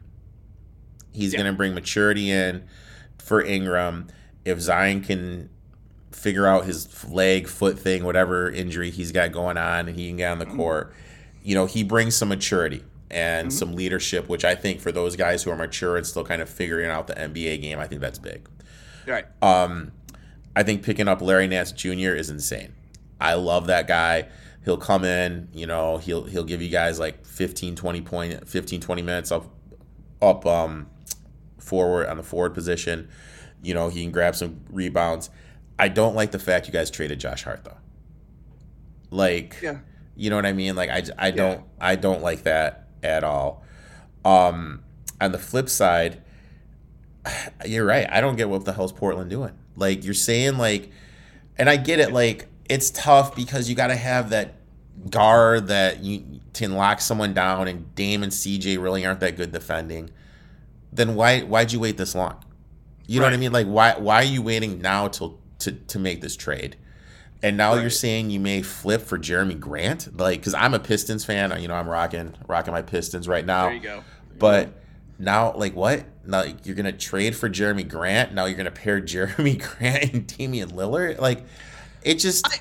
He's 1.13 1.33
Yeah. 1.33 1.41
going 1.41 1.53
to 1.53 1.57
bring 1.57 1.75
maturity 1.75 2.31
in 2.31 2.65
for 3.19 3.43
Ingram. 3.43 4.09
If 4.45 4.61
Zion 4.61 5.03
can 5.03 5.51
figure 6.13 6.47
out 6.47 6.65
his 6.65 7.09
leg, 7.09 7.49
foot 7.49 7.79
thing, 7.79 8.05
whatever 8.05 8.51
injury 8.51 8.91
he's 8.91 9.13
got 9.13 9.33
going 9.33 9.57
on, 9.57 9.89
and 9.89 9.97
he 9.97 10.09
can 10.09 10.17
get 10.17 10.33
on 10.33 10.39
the 10.39 10.47
mm-hmm. 10.47 10.57
court, 10.57 10.95
you 11.43 11.55
know, 11.55 11.67
he 11.67 11.83
brings 11.83 12.17
some 12.17 12.29
maturity 12.29 12.85
and 13.11 13.49
mm-hmm. 13.49 13.57
some 13.57 13.75
leadership, 13.75 14.29
which 14.29 14.45
I 14.45 14.55
think 14.55 14.81
for 14.81 14.93
those 14.93 15.17
guys 15.17 15.43
who 15.43 15.51
are 15.51 15.57
mature 15.57 15.97
and 15.97 16.07
still 16.07 16.25
kind 16.25 16.43
of 16.43 16.49
figuring 16.49 16.91
out 16.91 17.07
the 17.07 17.15
NBA 17.15 17.63
game, 17.63 17.79
I 17.79 17.87
think 17.87 18.01
that's 18.01 18.19
big. 18.19 18.49
Right. 19.09 19.27
Um, 19.43 19.93
I 20.55 20.63
think 20.63 20.83
picking 20.83 21.09
up 21.09 21.21
Larry 21.23 21.47
Nance 21.49 21.73
Jr. 21.73 22.15
is 22.15 22.31
insane. 22.31 22.75
I 23.21 23.35
love 23.35 23.67
that 23.69 23.87
guy. 23.89 24.29
He'll 24.65 24.77
come 24.77 25.05
in, 25.05 25.49
you 25.53 25.67
know, 25.67 25.97
he'll 25.99 26.25
he'll 26.25 26.45
give 26.45 26.61
you 26.61 26.69
guys 26.69 26.99
like 26.99 27.25
15 27.25 27.75
20 27.75 28.01
point 28.03 28.49
15 28.49 28.81
20 28.81 29.03
minutes 29.03 29.33
up 29.33 29.47
up 30.21 30.45
um 30.47 30.89
forward 31.59 32.07
on 32.09 32.17
the 32.17 32.23
forward 32.23 32.55
position. 32.55 33.09
You 33.63 33.75
know, 33.75 33.89
he 33.89 34.03
can 34.03 34.13
grab 34.13 34.37
some 34.37 34.61
rebounds. 34.71 35.31
I 35.79 35.89
don't 35.89 36.15
like 36.15 36.33
the 36.33 36.39
fact 36.39 36.67
you 36.67 36.73
guys 36.73 36.91
traded 36.91 37.19
Josh 37.21 37.45
Hart 37.45 37.65
though. 37.65 37.77
Like 39.11 39.57
Yeah. 39.63 39.79
you 40.17 40.29
know 40.31 40.37
what 40.37 40.47
I 40.47 40.53
mean? 40.53 40.77
Like 40.77 40.91
I, 40.91 41.03
I 41.17 41.31
don't 41.31 41.65
I 41.81 41.97
don't 41.97 42.23
like 42.23 42.43
that 42.43 42.89
at 43.03 43.25
all. 43.25 43.65
Um, 44.25 44.83
on 45.21 45.33
the 45.33 45.39
flip 45.39 45.69
side, 45.69 46.23
you're 47.67 47.85
right. 47.85 48.07
I 48.11 48.21
don't 48.21 48.37
get 48.37 48.49
what 48.49 48.65
the 48.65 48.73
hell's 48.73 48.93
Portland 48.93 49.31
doing. 49.31 49.53
Like 49.77 50.05
you're 50.05 50.15
saying 50.15 50.59
like, 50.59 50.91
and 51.57 51.69
I 51.69 51.77
get 51.77 52.01
it. 52.01 52.13
Like 52.13 52.49
it's 52.69 52.91
tough 52.91 53.35
because 53.35 53.69
you 53.69 53.75
got 53.75 53.89
to 53.89 53.97
have 53.97 54.31
that 54.31 54.55
guard 55.11 55.69
that 55.69 56.03
you 56.03 56.41
can 56.55 56.75
lock 56.75 57.01
someone 57.01 57.35
down, 57.35 57.69
and 57.69 57.95
Dame 57.95 58.23
and 58.23 58.33
CJ 58.33 58.83
really 58.83 59.05
aren't 59.07 59.21
that 59.21 59.37
good 59.37 59.53
defending. 59.53 60.11
Then 60.93 61.15
why 61.15 61.41
why'd 61.41 61.73
you 61.73 61.81
wait 61.81 61.97
this 61.97 62.15
long? 62.15 62.45
You 63.07 63.21
know 63.21 63.27
what 63.27 63.33
I 63.33 63.39
mean? 63.39 63.53
Like 63.53 63.67
why 63.67 63.95
why 63.99 64.17
are 64.17 64.25
you 64.25 64.43
waiting 64.43 64.81
now 64.81 65.09
till 65.09 65.39
to 65.61 65.73
to 65.73 65.99
make 65.99 66.21
this 66.21 66.37
trade? 66.37 66.77
And 67.41 67.57
now 67.57 67.75
you're 67.75 67.89
saying 67.89 68.31
you 68.31 68.41
may 68.41 68.63
flip 68.63 69.01
for 69.01 69.17
Jerami 69.17 69.59
Grant, 69.59 70.19
like 70.19 70.41
because 70.41 70.55
I'm 70.55 70.75
a 70.75 70.81
Pistons 70.81 71.25
fan. 71.25 71.55
You 71.61 71.69
know 71.69 71.75
I'm 71.75 71.89
rocking 71.89 72.35
rocking 72.49 72.73
my 72.73 72.83
Pistons 72.83 73.29
right 73.29 73.47
now. 73.47 73.67
There 73.67 73.75
you 73.75 73.81
go. 73.81 74.05
But 74.39 74.79
now, 75.19 75.53
like, 75.55 75.75
what? 75.75 76.05
Now 76.29 76.43
like, 76.43 76.67
you're 76.67 76.77
gonna 76.77 76.93
trade 76.93 77.35
for 77.35 77.49
Jerami 77.49 77.89
Grant. 77.89 78.35
Now 78.35 78.45
you're 78.45 78.57
gonna 78.57 78.71
pair 78.71 79.01
Jerami 79.03 79.59
Grant 79.61 80.13
and 80.13 80.27
Damian 80.27 80.71
Lillard. 80.71 81.19
Like, 81.19 81.45
it 82.03 82.17
just, 82.17 82.47
I- 82.47 82.61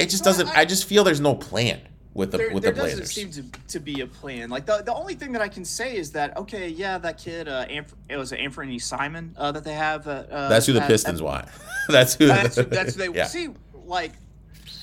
it 0.00 0.10
just 0.10 0.24
doesn't. 0.24 0.48
I- 0.48 0.60
I, 0.60 0.64
just 0.64 0.84
feel 0.86 1.04
there's 1.04 1.20
no 1.20 1.34
plan 1.34 1.80
with 2.14 2.32
the 2.32 2.38
there, 2.38 2.52
with 2.52 2.64
there 2.64 2.72
the 2.72 2.80
doesn't 2.82 3.06
seem 3.06 3.30
to, 3.30 3.44
to 3.68 3.78
be 3.78 4.00
a 4.00 4.06
plan. 4.06 4.50
Like 4.50 4.66
the, 4.66 4.82
the 4.82 4.92
only 4.92 5.14
thing 5.14 5.30
that 5.32 5.40
I 5.42 5.48
can 5.48 5.64
say 5.64 5.96
is 5.96 6.10
that 6.12 6.36
okay, 6.36 6.68
yeah, 6.68 6.98
that 6.98 7.16
kid, 7.18 7.46
uh, 7.48 7.66
Anf- 7.66 7.94
it 8.08 8.16
was 8.16 8.32
Anthony 8.32 8.78
Simon 8.80 9.34
uh, 9.38 9.52
that 9.52 9.62
they 9.62 9.74
have. 9.74 10.08
Uh, 10.08 10.24
uh, 10.30 10.48
That's 10.48 10.66
who 10.66 10.72
the 10.72 10.82
at- 10.82 10.88
Pistons 10.88 11.20
at- 11.20 11.24
want. 11.24 11.46
that's 11.88 12.14
who. 12.14 12.26
That's 12.26 12.56
who, 12.56 12.62
that's 12.64 12.96
who 12.96 13.06
they 13.12 13.16
yeah. 13.16 13.26
see. 13.26 13.48
Like 13.84 14.12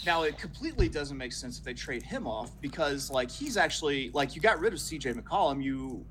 now, 0.06 0.24
it 0.24 0.38
completely 0.38 0.88
doesn't 0.88 1.18
make 1.18 1.34
sense 1.34 1.58
if 1.58 1.66
they 1.66 1.74
trade 1.74 2.04
him 2.04 2.26
off 2.26 2.52
because 2.62 3.12
like 3.12 3.30
he's 3.30 3.58
actually 3.58 4.12
like 4.14 4.34
you 4.36 4.42
got 4.42 4.60
rid 4.62 4.72
of 4.72 4.80
C.J. 4.80 5.14
McCollum, 5.14 5.62
you 5.62 6.06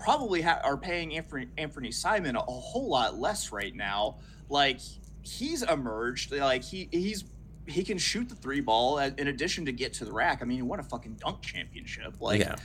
probably 0.00 0.42
ha- 0.42 0.60
are 0.64 0.76
paying 0.76 1.16
Anthony, 1.16 1.46
Anthony 1.58 1.90
Simon 1.92 2.36
a, 2.36 2.40
a 2.40 2.42
whole 2.42 2.88
lot 2.88 3.18
less 3.18 3.52
right 3.52 3.74
now. 3.74 4.16
Like 4.48 4.80
he's 5.22 5.62
emerged, 5.62 6.32
like 6.32 6.64
he 6.64 6.88
he's 6.90 7.24
he 7.66 7.84
can 7.84 7.98
shoot 7.98 8.28
the 8.28 8.34
three 8.34 8.60
ball 8.60 8.98
uh, 8.98 9.10
in 9.18 9.28
addition 9.28 9.64
to 9.66 9.72
get 9.72 9.92
to 9.94 10.04
the 10.04 10.12
rack. 10.12 10.40
I 10.42 10.44
mean, 10.44 10.56
he 10.56 10.62
won 10.62 10.80
a 10.80 10.82
fucking 10.82 11.18
dunk 11.20 11.42
championship. 11.42 12.14
Like 12.20 12.40
yeah, 12.40 12.56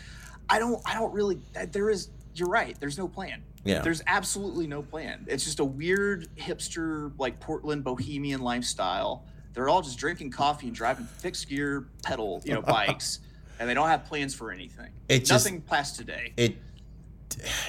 I 0.50 0.58
don't 0.60 0.82
I 0.86 0.93
don't 0.95 1.13
really 1.13 1.39
uh, 1.60 1.65
there 1.71 1.89
is 1.89 2.10
you're 2.34 2.50
right. 2.50 2.76
There's 2.80 2.98
no 2.98 3.08
plan. 3.08 3.43
yeah. 3.63 3.80
There's 3.82 4.02
absolutely 4.08 4.67
no 4.67 4.82
plan. 4.82 5.26
It's 5.30 5.45
just 5.45 5.60
a 5.60 5.65
weird 5.65 6.28
hipster 6.36 7.13
like 7.17 7.39
Portland 7.39 7.84
bohemian 7.84 8.41
lifestyle. 8.41 9.26
They're 9.54 9.69
all 9.69 9.82
just 9.82 9.98
drinking 9.98 10.32
coffee 10.32 10.67
and 10.67 10.76
driving 10.76 11.06
fixed 11.06 11.48
gear 11.48 11.88
pedal, 12.04 12.41
you 12.43 12.54
know, 12.54 12.62
bikes, 12.63 13.19
and 13.60 13.69
they 13.69 13.74
don't 13.74 13.88
have 13.88 14.04
plans 14.04 14.34
for 14.36 14.52
anything. 14.52 14.89
It 15.08 15.19
just- 15.19 15.45
Nothing 15.45 15.62
past 15.62 15.95
today. 15.95 16.34
it 16.36 16.58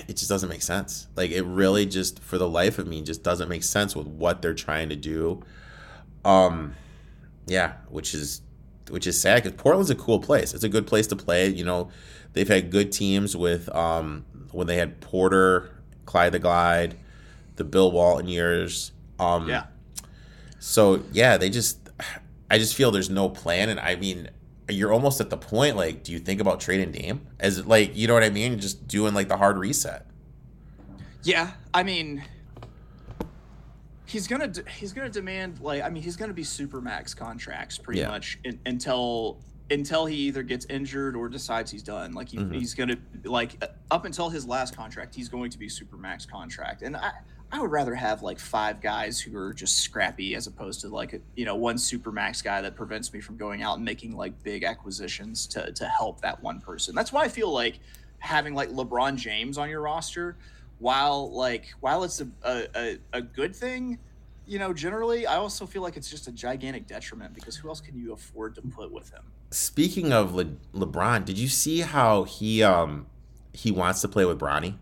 it 0.08 0.16
just 0.16 0.28
doesn't 0.28 0.48
make 0.48 0.62
sense. 0.62 1.08
Like 1.16 1.30
it 1.30 1.42
really 1.42 1.86
just 1.86 2.20
for 2.22 2.38
the 2.38 2.48
life 2.48 2.78
of 2.78 2.86
me 2.86 3.02
just 3.02 3.22
doesn't 3.22 3.48
make 3.48 3.62
sense 3.64 3.96
with 3.96 4.06
what 4.06 4.42
they're 4.42 4.54
trying 4.54 4.88
to 4.90 4.96
do. 4.96 5.42
Um 6.24 6.74
yeah, 7.46 7.74
which 7.88 8.14
is 8.14 8.42
which 8.90 9.06
is 9.06 9.20
sad 9.20 9.42
cuz 9.42 9.52
Portland's 9.52 9.90
a 9.90 9.94
cool 9.94 10.20
place. 10.20 10.54
It's 10.54 10.64
a 10.64 10.68
good 10.68 10.86
place 10.86 11.06
to 11.08 11.16
play, 11.16 11.48
you 11.48 11.64
know. 11.64 11.90
They've 12.32 12.48
had 12.48 12.70
good 12.70 12.92
teams 12.92 13.36
with 13.36 13.68
um 13.74 14.24
when 14.52 14.66
they 14.66 14.76
had 14.76 15.00
Porter, 15.00 15.70
Clyde 16.04 16.32
the 16.32 16.38
Glide, 16.38 16.96
the 17.56 17.64
Bill 17.64 17.90
Walton 17.90 18.28
years. 18.28 18.92
Um 19.18 19.48
Yeah. 19.48 19.64
so 20.58 21.02
yeah, 21.12 21.36
they 21.36 21.50
just 21.50 21.78
I 22.50 22.58
just 22.58 22.74
feel 22.74 22.90
there's 22.90 23.10
no 23.10 23.28
plan 23.28 23.68
and 23.68 23.80
I 23.80 23.96
mean 23.96 24.28
you're 24.68 24.92
almost 24.92 25.20
at 25.20 25.30
the 25.30 25.36
point 25.36 25.76
like 25.76 26.02
do 26.02 26.10
you 26.12 26.18
think 26.18 26.40
about 26.40 26.58
trading 26.60 26.90
Dame 26.90 27.20
as 27.38 27.64
like 27.66 27.96
you 27.96 28.08
know 28.08 28.14
what 28.14 28.24
I 28.24 28.30
mean 28.30 28.58
just 28.58 28.86
doing 28.88 29.14
like 29.14 29.28
the 29.28 29.36
hard 29.36 29.58
reset 29.58 30.06
Yeah, 31.22 31.52
I 31.74 31.82
mean, 31.82 32.22
he's 34.06 34.26
gonna 34.28 34.52
he's 34.78 34.92
gonna 34.92 35.08
demand 35.10 35.60
like 35.60 35.82
I 35.82 35.88
mean 35.88 36.02
he's 36.02 36.16
gonna 36.16 36.32
be 36.32 36.44
super 36.44 36.80
max 36.80 37.14
contracts 37.14 37.78
pretty 37.78 38.00
Yeah. 38.00 38.08
much 38.08 38.38
in, 38.44 38.58
until 38.66 39.38
until 39.70 40.06
he 40.06 40.14
either 40.14 40.44
gets 40.44 40.64
injured 40.66 41.16
or 41.16 41.28
decides 41.28 41.72
he's 41.72 41.82
done. 41.82 42.12
Like 42.12 42.28
he, 42.28 42.36
Mhm. 42.38 42.54
he's 42.54 42.72
gonna 42.72 42.96
like 43.24 43.60
up 43.90 44.04
until 44.04 44.30
his 44.30 44.46
last 44.46 44.76
contract, 44.76 45.12
he's 45.14 45.28
going 45.28 45.50
to 45.50 45.58
be 45.58 45.68
super 45.68 45.96
max 45.96 46.24
contract. 46.24 46.82
And 46.82 46.96
I 46.96 47.10
I 47.52 47.60
would 47.60 47.70
rather 47.70 47.94
have 47.94 48.22
like 48.22 48.38
five 48.38 48.80
guys 48.80 49.20
who 49.20 49.36
are 49.38 49.54
just 49.54 49.78
scrappy 49.78 50.34
as 50.34 50.46
opposed 50.46 50.80
to 50.80 50.88
like 50.88 51.20
you 51.36 51.44
know 51.44 51.54
one 51.54 51.78
super 51.78 52.10
max 52.10 52.42
guy 52.42 52.60
that 52.60 52.74
prevents 52.74 53.12
me 53.12 53.20
from 53.20 53.36
going 53.36 53.62
out 53.62 53.76
and 53.76 53.84
making 53.84 54.16
like 54.16 54.42
big 54.42 54.64
acquisitions 54.64 55.46
to 55.48 55.72
to 55.72 55.86
help 55.86 56.20
that 56.22 56.42
one 56.42 56.60
person. 56.60 56.94
That's 56.94 57.12
why 57.12 57.22
I 57.22 57.28
feel 57.28 57.52
like 57.52 57.78
having 58.18 58.54
like 58.54 58.70
LeBron 58.70 59.16
James 59.16 59.58
on 59.58 59.70
your 59.70 59.80
roster 59.80 60.36
while 60.78 61.30
like 61.32 61.66
while 61.80 62.04
it's 62.04 62.20
a, 62.20 62.28
a, 62.74 62.98
a, 63.12 63.22
good 63.22 63.54
thing 63.54 63.98
you 64.46 64.58
know 64.58 64.72
generally 64.72 65.26
i 65.26 65.36
also 65.36 65.66
feel 65.66 65.82
like 65.82 65.96
it's 65.96 66.10
just 66.10 66.28
a 66.28 66.32
gigantic 66.32 66.86
detriment 66.86 67.34
because 67.34 67.56
who 67.56 67.68
else 67.68 67.80
can 67.80 67.96
you 67.96 68.12
afford 68.12 68.54
to 68.54 68.62
put 68.62 68.92
with 68.92 69.10
him 69.10 69.22
speaking 69.50 70.12
of 70.12 70.34
Le- 70.34 70.56
LeBron 70.74 71.24
did 71.24 71.38
you 71.38 71.48
see 71.48 71.80
how 71.80 72.24
he 72.24 72.62
um 72.62 73.06
he 73.52 73.70
wants 73.70 74.02
to 74.02 74.08
play 74.08 74.24
with 74.24 74.38
Bronny 74.38 74.74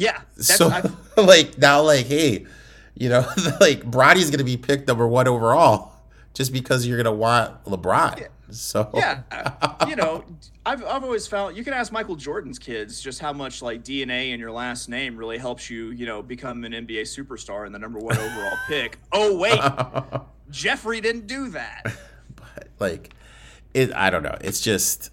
yeah 0.00 0.22
so 0.36 0.68
I've- 0.68 0.88
like 1.16 1.56
now 1.58 1.82
like 1.82 2.06
hey 2.06 2.46
you 2.94 3.08
know 3.08 3.24
like 3.60 3.84
Bronny's 3.84 4.30
going 4.30 4.38
to 4.38 4.44
be 4.44 4.56
picked 4.56 4.88
number 4.88 5.06
1 5.06 5.28
overall 5.28 5.92
just 6.34 6.52
because 6.52 6.86
you're 6.86 6.96
going 6.96 7.04
to 7.12 7.12
want 7.12 7.64
LeBron. 7.64 8.20
Yeah. 8.20 8.26
so 8.50 8.88
yeah 8.94 9.22
uh, 9.30 9.84
you 9.88 9.94
know 9.96 10.24
I've, 10.66 10.84
I've 10.84 11.04
always 11.04 11.26
found 11.26 11.56
you 11.56 11.62
can 11.64 11.72
ask 11.72 11.92
michael 11.92 12.16
jordan's 12.16 12.58
kids 12.58 13.00
just 13.00 13.20
how 13.20 13.32
much 13.32 13.62
like 13.62 13.84
dna 13.84 14.32
in 14.32 14.40
your 14.40 14.50
last 14.52 14.88
name 14.88 15.16
really 15.16 15.38
helps 15.38 15.70
you 15.70 15.90
you 15.90 16.06
know 16.06 16.20
become 16.22 16.64
an 16.64 16.72
nba 16.72 17.02
superstar 17.02 17.66
and 17.66 17.74
the 17.74 17.78
number 17.78 17.98
one 17.98 18.16
overall 18.16 18.58
pick. 18.66 18.98
Oh 19.12 19.36
wait 19.36 19.60
jeffrey 20.50 21.00
didn't 21.00 21.26
do 21.26 21.48
that. 21.50 21.82
But 22.34 22.68
like 22.80 23.14
it 23.74 23.94
i 23.94 24.10
don't 24.10 24.22
know. 24.24 24.36
It's 24.40 24.60
just 24.60 25.10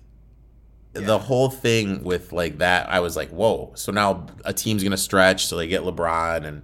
Yeah. 0.99 1.05
the 1.07 1.17
whole 1.19 1.49
thing 1.49 2.03
with 2.03 2.31
like 2.31 2.57
that 2.59 2.89
i 2.89 2.99
was 2.99 3.15
like 3.15 3.29
whoa 3.29 3.71
so 3.75 3.91
now 3.91 4.25
a 4.45 4.53
team's 4.53 4.83
gonna 4.83 4.97
stretch 4.97 5.45
so 5.47 5.57
they 5.57 5.67
get 5.67 5.81
lebron 5.83 6.45
and 6.45 6.63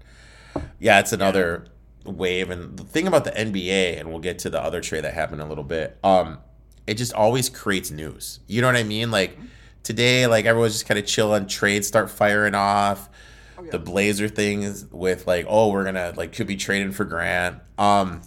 yeah 0.80 1.00
it's 1.00 1.14
another 1.14 1.66
wave 2.06 2.50
and 2.50 2.78
the 2.78 2.84
thing 2.84 3.08
about 3.08 3.24
the 3.24 3.32
nba 3.32 4.00
and 4.00 4.10
we'll 4.10 4.20
get 4.20 4.40
to 4.40 4.50
the 4.50 4.62
other 4.62 4.82
trade 4.82 5.04
that 5.04 5.14
happened 5.14 5.40
in 5.42 5.48
a 5.48 5.50
little 5.50 5.64
bit 5.64 5.98
um 6.04 6.38
it 6.86 6.96
just 6.96 7.14
always 7.14 7.48
creates 7.50 7.92
news 7.92 8.40
you 8.48 8.60
know 8.62 8.68
what 8.68 8.76
i 8.76 8.84
mean 8.84 9.10
like 9.12 9.38
today 9.84 10.28
like 10.28 10.46
everyone's 10.46 10.74
just 10.74 10.86
kind 10.86 11.00
of 11.00 11.06
chilling 11.06 11.48
trades 11.48 11.88
start 11.88 12.10
firing 12.10 12.56
off 12.56 13.10
Oh, 13.56 13.64
yeah. 13.64 13.70
the 13.72 13.78
blazer 13.80 14.28
things 14.28 14.86
with 14.92 15.28
like 15.28 15.46
oh 15.48 15.70
we're 15.70 15.84
gonna 15.84 16.12
like 16.18 16.34
could 16.34 16.48
be 16.48 16.56
trading 16.56 16.92
for 16.92 17.06
grant 17.06 17.58
um 17.78 18.22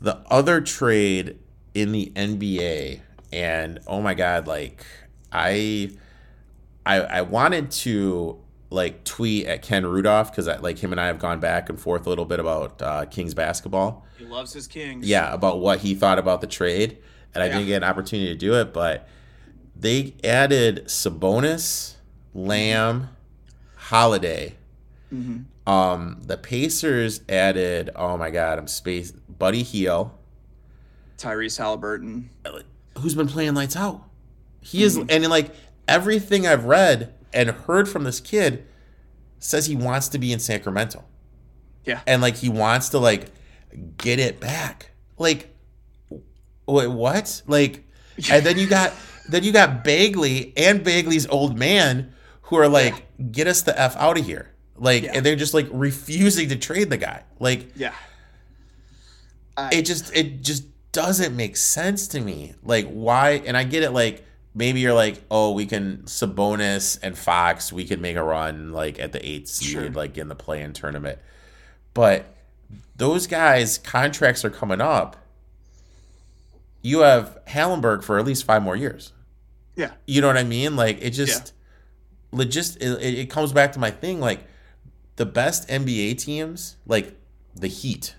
the 0.00 0.18
other 0.30 0.60
trade 0.60 1.38
in 1.74 1.92
the 1.92 2.10
NBA, 2.16 3.00
and 3.32 3.78
oh 3.86 4.00
my 4.00 4.14
god, 4.14 4.46
like 4.46 4.84
I, 5.32 5.90
I, 6.84 6.96
I 7.00 7.22
wanted 7.22 7.70
to 7.72 8.38
like 8.70 9.04
tweet 9.04 9.46
at 9.46 9.62
Ken 9.62 9.84
Rudolph 9.86 10.30
because 10.30 10.46
like 10.62 10.78
him 10.78 10.92
and 10.92 11.00
I 11.00 11.06
have 11.06 11.18
gone 11.18 11.40
back 11.40 11.68
and 11.68 11.78
forth 11.80 12.06
a 12.06 12.08
little 12.08 12.24
bit 12.24 12.38
about 12.40 12.80
uh, 12.82 13.04
Kings 13.06 13.34
basketball. 13.34 14.04
he 14.18 14.24
loves 14.24 14.52
his 14.52 14.66
kings 14.66 15.06
Yeah, 15.08 15.32
about 15.32 15.60
what 15.60 15.80
he 15.80 15.94
thought 15.94 16.18
about 16.18 16.40
the 16.40 16.46
trade, 16.46 16.98
and 17.34 17.42
I 17.42 17.46
Yeah. 17.46 17.52
didn't 17.54 17.66
get 17.68 17.76
an 17.78 17.84
opportunity 17.84 18.28
to 18.28 18.36
do 18.38 18.54
it, 18.54 18.72
but 18.72 19.08
they 19.74 20.14
added 20.22 20.84
Sabonis, 20.86 21.94
Lamb, 22.34 23.08
Holiday. 23.76 24.56
hmm 25.10 25.38
Um, 25.66 26.20
the 26.24 26.36
Pacers 26.36 27.22
added. 27.28 27.90
Oh 27.96 28.16
my 28.16 28.30
God, 28.30 28.58
I'm 28.58 28.66
space. 28.68 29.10
Buddy 29.12 29.62
Hield, 29.62 30.10
Tyrese 31.18 31.58
Halliburton. 31.58 32.30
Who's 33.00 33.14
been 33.14 33.28
playing 33.28 33.54
lights 33.54 33.76
out. 33.76 34.04
He 34.60 34.82
is, 34.82 34.98
mm-hmm. 34.98 35.08
and 35.10 35.28
like 35.28 35.54
everything 35.88 36.46
I've 36.46 36.64
read 36.64 37.14
and 37.32 37.50
heard 37.50 37.88
from 37.88 38.04
this 38.04 38.20
kid 38.20 38.66
says 39.38 39.66
he 39.66 39.76
wants 39.76 40.08
to 40.08 40.18
be 40.18 40.32
in 40.32 40.38
Sacramento. 40.38 41.04
Yeah. 41.84 42.00
and 42.06 42.20
like 42.20 42.36
he 42.36 42.50
wants 42.50 42.90
to 42.90 42.98
like 42.98 43.28
get 43.96 44.18
it 44.18 44.38
back. 44.38 44.90
Like, 45.18 45.54
wait, 46.66 46.88
what? 46.88 47.42
Like, 47.46 47.84
and 48.30 48.44
then 48.44 48.58
you 48.58 48.66
got 48.66 48.92
then 49.28 49.44
you 49.44 49.52
got 49.52 49.82
Bagley 49.82 50.52
and 50.56 50.84
Bagley's 50.84 51.26
old 51.26 51.58
man 51.58 52.12
who 52.42 52.56
are 52.56 52.68
like, 52.68 53.06
get 53.32 53.46
us 53.46 53.62
the 53.62 53.78
f 53.80 53.96
out 53.96 54.18
of 54.18 54.26
here. 54.26 54.50
Like, 54.76 55.04
Yeah. 55.04 55.12
and 55.14 55.24
they're 55.26 55.36
just 55.36 55.54
like 55.54 55.68
refusing 55.72 56.48
to 56.50 56.56
trade 56.56 56.90
the 56.90 56.96
guy. 56.96 57.22
Like, 57.38 57.72
Yeah. 57.76 57.94
it 59.72 59.82
just 59.82 60.14
it 60.14 60.42
just 60.42 60.64
doesn't 60.92 61.36
make 61.36 61.56
sense 61.56 62.08
to 62.08 62.20
me. 62.20 62.54
Like 62.62 62.86
why? 62.88 63.42
And 63.46 63.56
I 63.56 63.64
get 63.64 63.82
it. 63.82 63.90
Like 63.90 64.24
maybe 64.54 64.80
you're 64.80 64.94
like, 64.94 65.22
oh, 65.30 65.52
we 65.52 65.66
can 65.66 65.98
Sabonis 66.04 66.98
and 67.02 67.16
Fox, 67.16 67.72
we 67.72 67.84
can 67.84 68.00
make 68.00 68.16
a 68.16 68.22
run 68.22 68.72
like 68.72 68.98
at 68.98 69.12
the 69.12 69.24
eighth 69.26 69.48
seed, 69.48 69.68
Sure. 69.68 69.90
like 69.90 70.18
in 70.18 70.28
the 70.28 70.34
play-in 70.34 70.72
tournament. 70.72 71.18
But 71.94 72.34
those 72.96 73.26
guys' 73.26 73.78
contracts 73.78 74.44
are 74.44 74.50
coming 74.50 74.80
up. 74.80 75.16
You 76.82 77.00
have 77.00 77.38
Haliburton 77.46 78.02
for 78.02 78.18
at 78.18 78.24
least 78.24 78.44
five 78.44 78.62
more 78.62 78.76
years. 78.76 79.12
Yeah. 79.76 79.92
You 80.06 80.20
know 80.20 80.26
what 80.26 80.36
I 80.36 80.44
mean? 80.44 80.76
Like 80.76 80.98
it 81.00 81.10
just, 81.10 81.52
legit. 82.32 82.76
It, 82.80 83.02
it 83.02 83.30
comes 83.30 83.52
back 83.52 83.72
to 83.72 83.78
my 83.78 83.90
thing. 83.90 84.20
Like 84.20 84.44
the 85.16 85.26
best 85.26 85.68
NBA 85.68 86.18
teams, 86.18 86.76
like 86.86 87.14
the 87.54 87.66
Heat, 87.68 88.14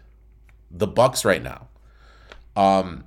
the 0.70 0.88
Bucks 0.88 1.26
right 1.26 1.42
now, 1.42 1.68
um, 2.56 3.06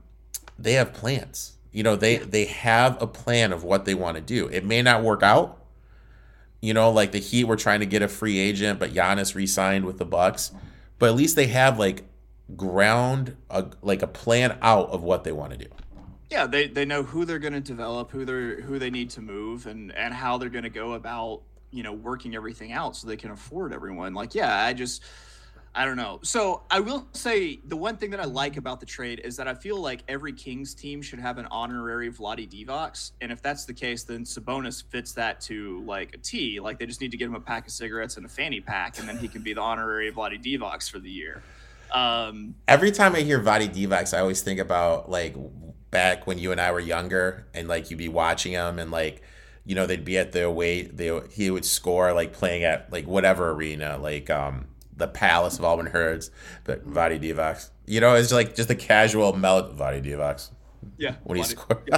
they 0.58 0.74
have 0.74 0.92
plans. 0.92 1.56
You 1.72 1.82
know, 1.82 1.96
they 1.96 2.18
they 2.18 2.44
have 2.46 3.00
a 3.02 3.06
plan 3.06 3.52
of 3.52 3.64
what 3.64 3.84
they 3.84 3.94
want 3.94 4.16
to 4.16 4.20
do. 4.20 4.46
It 4.48 4.64
may 4.64 4.82
not 4.82 5.02
work 5.02 5.22
out. 5.22 5.60
You 6.60 6.72
know, 6.72 6.90
like 6.90 7.12
the 7.12 7.18
Heat 7.18 7.44
were 7.44 7.56
trying 7.56 7.80
to 7.80 7.86
get 7.86 8.00
a 8.00 8.08
free 8.08 8.38
agent, 8.38 8.78
but 8.78 8.94
Giannis 8.94 9.34
re-signed 9.34 9.84
with 9.84 9.98
the 9.98 10.04
Bucks. 10.04 10.52
But 10.98 11.10
at 11.10 11.14
least 11.14 11.36
they 11.36 11.48
have 11.48 11.78
like 11.78 12.04
ground, 12.56 13.36
a, 13.50 13.66
like 13.82 14.02
a 14.02 14.06
plan 14.06 14.56
out 14.62 14.90
of 14.90 15.02
what 15.02 15.24
they 15.24 15.32
want 15.32 15.52
to 15.52 15.58
do. 15.58 15.66
Yeah, 16.30 16.46
they, 16.46 16.66
they 16.66 16.84
know 16.84 17.02
who 17.02 17.24
they're 17.24 17.38
going 17.38 17.52
to 17.52 17.60
develop, 17.60 18.10
who 18.10 18.24
they're 18.24 18.60
who 18.60 18.78
they 18.78 18.90
need 18.90 19.10
to 19.10 19.20
move, 19.20 19.66
and 19.66 19.92
and 19.94 20.14
how 20.14 20.38
they're 20.38 20.48
going 20.48 20.64
to 20.64 20.70
go 20.70 20.94
about 20.94 21.42
you 21.70 21.82
know 21.82 21.92
working 21.92 22.34
everything 22.34 22.72
out 22.72 22.96
so 22.96 23.06
they 23.06 23.16
can 23.16 23.30
afford 23.30 23.72
everyone. 23.72 24.14
Like, 24.14 24.34
yeah, 24.34 24.64
I 24.64 24.72
just 24.72 25.02
I 25.76 25.84
don't 25.84 25.96
know. 25.96 26.20
So 26.22 26.62
I 26.70 26.78
will 26.78 27.08
say 27.12 27.58
the 27.66 27.76
one 27.76 27.96
thing 27.96 28.10
that 28.10 28.20
I 28.20 28.24
like 28.26 28.56
about 28.56 28.78
the 28.78 28.86
trade 28.86 29.20
is 29.24 29.36
that 29.36 29.48
I 29.48 29.54
feel 29.54 29.76
like 29.80 30.02
every 30.06 30.32
Kings 30.32 30.72
team 30.72 31.02
should 31.02 31.18
have 31.18 31.36
an 31.36 31.46
honorary 31.50 32.12
Vlade 32.12 32.48
Divac, 32.48 33.10
and 33.20 33.32
if 33.32 33.42
that's 33.42 33.64
the 33.64 33.74
case, 33.74 34.04
then 34.04 34.22
Sabonis 34.22 34.84
fits 34.84 35.12
that 35.14 35.40
to 35.42 35.82
like 35.84 36.14
a 36.14 36.18
T. 36.18 36.60
Like 36.60 36.78
they 36.78 36.86
just 36.86 37.00
need 37.00 37.10
to 37.10 37.16
get 37.16 37.26
him 37.26 37.34
a 37.34 37.40
pack 37.40 37.66
of 37.66 37.72
cigarettes 37.72 38.16
and 38.16 38.24
a 38.24 38.28
fanny 38.28 38.60
pack, 38.60 39.00
and 39.00 39.08
then 39.08 39.18
he 39.18 39.26
can 39.26 39.42
be 39.42 39.52
the 39.52 39.60
honorary 39.60 40.12
Vlade 40.12 40.40
Divac 40.44 40.88
for 40.88 41.00
the 41.00 41.10
year. 41.10 41.42
Um, 41.92 42.54
Every 42.68 42.92
time 42.92 43.16
I 43.16 43.20
hear 43.20 43.40
Vlade 43.40 43.74
Divac, 43.74 44.14
I 44.14 44.20
always 44.20 44.42
think 44.42 44.60
about 44.60 45.10
like 45.10 45.34
back 45.90 46.26
when 46.26 46.38
you 46.38 46.52
and 46.52 46.60
I 46.60 46.70
were 46.70 46.80
younger, 46.80 47.46
and 47.52 47.66
like 47.66 47.90
you'd 47.90 47.96
be 47.96 48.08
watching 48.08 48.52
him, 48.52 48.78
and 48.78 48.92
like 48.92 49.22
you 49.64 49.74
know 49.74 49.86
they'd 49.86 50.04
be 50.04 50.18
at 50.18 50.30
the 50.30 50.44
away, 50.44 50.82
they 50.82 51.20
he 51.32 51.50
would 51.50 51.64
score 51.64 52.12
like 52.12 52.32
playing 52.32 52.62
at 52.62 52.92
like 52.92 53.08
whatever 53.08 53.50
arena, 53.50 53.98
like 53.98 54.30
um 54.30 54.66
the 54.96 55.08
Palace 55.08 55.58
of 55.58 55.64
Auburn 55.64 55.86
Hills, 55.86 56.30
but 56.64 56.88
Vlade 56.88 57.20
Divac. 57.22 57.68
You 57.86 58.00
know, 58.00 58.14
it's 58.14 58.32
like 58.32 58.54
just 58.54 58.70
a 58.70 58.74
casual 58.74 59.32
melt 59.34 59.76
Vlade 59.76 60.04
Divac 60.04 60.50
yeah, 60.98 61.16
when 61.24 61.36
he 61.38 61.42
Vlade- 61.44 61.46
scored. 61.48 61.88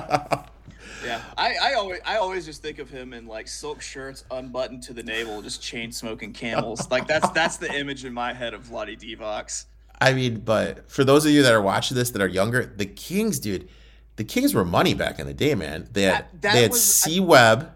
Yeah, 1.05 1.21
I, 1.37 1.55
I 1.63 1.75
always 1.75 2.01
I 2.05 2.17
always 2.17 2.45
just 2.47 2.63
think 2.63 2.79
of 2.79 2.91
him 2.91 3.13
in 3.13 3.27
like 3.27 3.47
silk 3.49 3.81
shirts, 3.81 4.25
unbuttoned 4.31 4.83
to 4.85 4.93
the 4.93 5.03
navel, 5.03 5.41
just 5.43 5.63
chain 5.63 5.93
smoking 5.93 6.33
camels. 6.33 6.91
like 6.91 7.07
that's 7.07 7.29
that's 7.31 7.59
the 7.59 7.73
image 7.73 8.05
in 8.05 8.13
my 8.13 8.33
head 8.33 8.55
of 8.55 8.65
Vlade 8.65 8.99
Divac. 8.99 9.67
I 10.01 10.13
mean, 10.15 10.41
but 10.41 10.91
for 10.91 11.05
those 11.05 11.25
of 11.25 11.33
you 11.33 11.43
that 11.43 11.53
are 11.53 11.63
watching 11.63 11.97
this 11.97 12.11
that 12.11 12.21
are 12.23 12.27
younger, 12.27 12.67
the 12.67 12.87
Kings, 12.87 13.39
dude, 13.39 13.69
the 14.17 14.25
Kings 14.25 14.53
were 14.55 14.65
money 14.65 14.95
back 14.95 15.19
in 15.19 15.27
the 15.27 15.35
day, 15.35 15.55
man. 15.55 15.89
They 15.93 16.03
had 16.03 16.13
That- 16.15 16.43
that 16.43 16.53
they 16.55 16.63
had 16.63 16.75
C 16.75 17.21
Webb. 17.21 17.73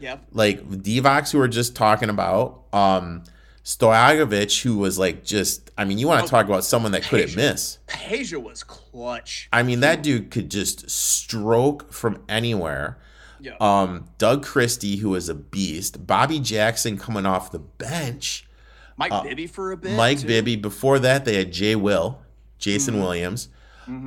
Yep. 0.00 0.26
like 0.32 0.68
Divac, 0.68 1.30
who 1.32 1.38
we 1.38 1.44
are 1.44 1.48
just 1.48 1.74
talking 1.74 2.08
about, 2.08 2.62
um, 2.72 3.24
Stojakovic, 3.68 4.62
who 4.62 4.78
was 4.78 4.98
like 4.98 5.24
just, 5.24 5.70
I 5.76 5.84
mean, 5.84 5.98
you 5.98 6.08
want 6.08 6.24
to 6.24 6.30
talk 6.30 6.46
about 6.46 6.64
someone 6.64 6.92
that 6.92 7.02
couldn't 7.02 7.36
miss. 7.36 7.78
Peja 7.86 8.42
was 8.42 8.64
clutch. 8.64 9.46
I 9.52 9.62
mean, 9.62 9.80
that 9.80 10.02
dude 10.02 10.30
could 10.30 10.50
just 10.50 10.88
stroke 10.88 11.92
from 11.92 12.22
anywhere. 12.30 12.96
Yeah. 13.40 13.56
Um, 13.60 14.08
Doug 14.16 14.42
Christie, 14.42 14.96
who 14.96 15.10
was 15.10 15.28
a 15.28 15.34
beast. 15.34 16.06
Bobby 16.06 16.40
Jackson 16.40 16.96
coming 16.96 17.26
off 17.26 17.52
the 17.52 17.58
bench. 17.58 18.48
Mike 18.96 19.12
Bibby 19.22 19.46
for 19.46 19.70
a 19.72 19.76
bit. 19.76 19.92
uh, 19.92 19.96
Mike 19.98 20.20
too. 20.20 20.26
Bibby. 20.26 20.56
Before 20.56 20.98
that, 21.00 21.26
they 21.26 21.36
had 21.36 21.52
Jay 21.52 21.76
Will, 21.76 22.20
Jason 22.58 22.94
Mm-hmm. 22.94 23.02
Williams. 23.02 23.48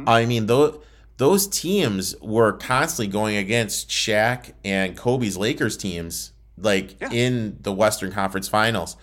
I 0.08 0.26
mean, 0.26 0.48
those 0.48 0.78
those 1.18 1.48
teams 1.48 2.16
were 2.20 2.54
constantly 2.54 3.12
going 3.12 3.36
against 3.38 3.90
Shaq 3.90 4.54
and 4.66 4.98
Kobe's 4.98 5.38
Lakers 5.38 5.78
teams, 5.78 6.34
like 6.58 7.00
Yeah. 7.00 7.10
in 7.12 7.58
the 7.62 7.72
Western 7.72 8.12
Conference 8.12 8.48
Finals. 8.48 8.98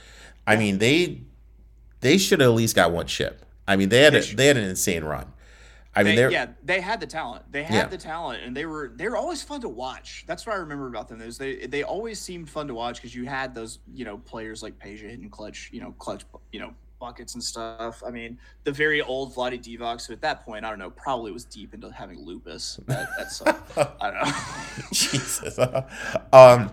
I 0.48 0.56
mean, 0.56 0.78
they 0.78 1.22
they 2.00 2.18
should 2.18 2.40
have 2.40 2.50
at 2.50 2.54
least 2.54 2.74
got 2.76 2.92
one 2.92 3.06
chip. 3.06 3.44
I 3.66 3.76
mean, 3.76 3.88
they 3.88 4.02
had 4.02 4.14
They 4.14 4.18
a, 4.20 4.34
they 4.36 4.46
had 4.46 4.56
an 4.56 4.64
insane 4.64 5.04
run. 5.04 5.32
I 5.94 6.02
mean, 6.04 6.14
They, 6.14 6.22
they're 6.22 6.30
yeah, 6.30 6.46
they 6.62 6.80
had 6.80 7.00
the 7.00 7.06
talent. 7.06 7.50
They 7.50 7.62
had 7.64 7.74
Yeah. 7.74 7.86
the 7.86 7.98
talent, 7.98 8.42
and 8.44 8.56
they 8.56 8.66
were 8.66 8.92
they 8.94 9.08
were 9.08 9.16
always 9.16 9.42
fun 9.42 9.60
to 9.62 9.68
watch. 9.68 10.24
That's 10.26 10.46
what 10.46 10.54
I 10.54 10.58
remember 10.58 10.86
about 10.86 11.08
them. 11.08 11.20
Is 11.20 11.38
they 11.38 11.66
they 11.66 11.82
always 11.82 12.20
seemed 12.20 12.48
fun 12.48 12.68
to 12.68 12.74
watch 12.74 12.96
because 12.96 13.14
you 13.14 13.26
had 13.26 13.54
those 13.54 13.80
you 13.92 14.04
know 14.04 14.18
players 14.18 14.62
like 14.62 14.78
Peja 14.78 15.10
hitting 15.10 15.28
clutch 15.28 15.70
you 15.72 15.80
know 15.80 15.92
clutch 15.98 16.24
you 16.52 16.60
know 16.60 16.72
buckets 17.00 17.34
and 17.34 17.42
stuff. 17.42 18.02
I 18.06 18.10
mean, 18.10 18.38
the 18.64 18.72
very 18.72 19.00
old 19.02 19.34
Vlade 19.34 19.62
Divac, 19.62 20.06
who 20.06 20.12
at 20.12 20.20
that 20.22 20.44
point 20.44 20.64
I 20.64 20.70
don't 20.70 20.78
know 20.78 20.90
probably 20.90 21.32
was 21.32 21.44
deep 21.44 21.74
into 21.74 21.90
having 21.90 22.24
lupus. 22.24 22.78
That, 22.86 23.08
that's 23.16 23.42
uh, 23.42 23.56
I 24.00 24.10
don't 24.10 24.24
know. 24.24 24.32
Jesus. 24.92 25.58
um, 26.32 26.72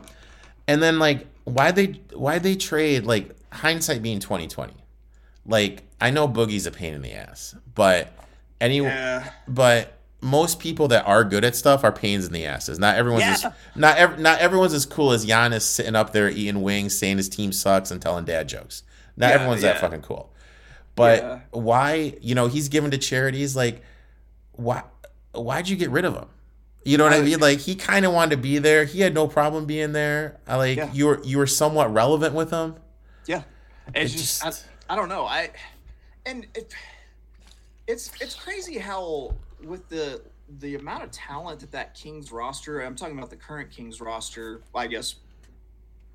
and 0.67 0.81
then 0.81 0.99
like, 0.99 1.27
why 1.45 1.71
they 1.71 1.99
why 2.13 2.39
they 2.39 2.55
trade 2.55 3.05
like 3.05 3.35
hindsight 3.55 4.01
being 4.01 4.19
twenty 4.19 4.47
twenty. 4.47 4.75
Like 5.45 5.83
I 6.01 6.11
know 6.11 6.27
Boogie's 6.27 6.65
a 6.65 6.71
pain 6.71 6.93
in 6.93 7.01
the 7.01 7.13
ass, 7.13 7.55
but 7.73 8.11
any 8.61 8.77
Yeah. 8.79 9.29
but 9.47 9.93
most 10.21 10.59
people 10.59 10.87
that 10.87 11.05
are 11.05 11.23
good 11.23 11.45
at 11.45 11.55
stuff 11.55 11.83
are 11.83 11.91
pains 11.91 12.25
in 12.25 12.33
the 12.33 12.45
asses. 12.45 12.79
Not 12.79 12.95
everyone's 12.95 13.23
Yeah. 13.25 13.31
as, 13.33 13.45
not 13.75 13.97
ev- 13.97 14.19
not 14.19 14.39
everyone's 14.39 14.73
as 14.73 14.85
cool 14.85 15.11
as 15.11 15.25
Giannis 15.25 15.61
sitting 15.61 15.95
up 15.95 16.13
there 16.13 16.29
eating 16.29 16.61
wings, 16.63 16.97
saying 16.97 17.17
his 17.17 17.29
team 17.29 17.51
sucks 17.51 17.91
and 17.91 18.01
telling 18.01 18.25
dad 18.25 18.47
jokes. 18.49 18.83
Not 19.17 19.27
Yeah, 19.29 19.35
everyone's 19.35 19.61
that 19.61 19.79
fucking 19.79 20.01
cool. 20.01 20.31
But 20.95 21.41
why, 21.51 22.15
you 22.21 22.33
know, 22.35 22.47
he's 22.47 22.69
given 22.69 22.89
to 22.91 22.97
charities 22.97 23.55
like 23.55 23.81
why 24.53 24.83
why'd 25.33 25.67
you 25.67 25.75
get 25.75 25.89
rid 25.89 26.05
of 26.05 26.15
him? 26.15 26.25
You 26.85 26.97
know 26.97 27.03
what 27.03 27.13
I, 27.13 27.17
I- 27.17 27.21
mean? 27.21 27.39
Like 27.39 27.59
he 27.59 27.75
kind 27.75 28.05
of 28.05 28.13
wanted 28.13 28.31
to 28.31 28.41
be 28.41 28.57
there. 28.57 28.85
He 28.85 29.01
had 29.01 29.13
no 29.13 29.27
problem 29.27 29.65
being 29.65 29.91
there. 29.91 30.37
I 30.47 30.55
like 30.55 30.79
you 30.93 31.05
were 31.07 31.21
you 31.23 31.37
were 31.37 31.47
somewhat 31.47 31.93
relevant 31.93 32.33
with 32.33 32.49
him. 32.51 32.75
Yeah, 33.27 33.43
it's 33.93 34.13
It 34.13 34.17
just, 34.17 34.43
just- 34.43 34.65
I, 34.89 34.93
I 34.93 34.95
don't 34.95 35.09
know. 35.09 35.25
I 35.25 35.49
and 36.25 36.45
it, 36.55 36.73
it's 37.87 38.11
it's 38.21 38.35
crazy 38.35 38.77
how 38.77 39.33
with 39.63 39.87
the 39.89 40.21
the 40.59 40.75
amount 40.75 41.03
of 41.03 41.11
talent 41.11 41.59
that 41.61 41.71
that 41.71 41.93
Kings 41.95 42.31
roster. 42.31 42.81
I'm 42.81 42.95
talking 42.95 43.17
about 43.17 43.29
the 43.29 43.35
current 43.35 43.71
Kings 43.71 43.99
roster. 44.01 44.61
I 44.75 44.87
guess 44.87 45.15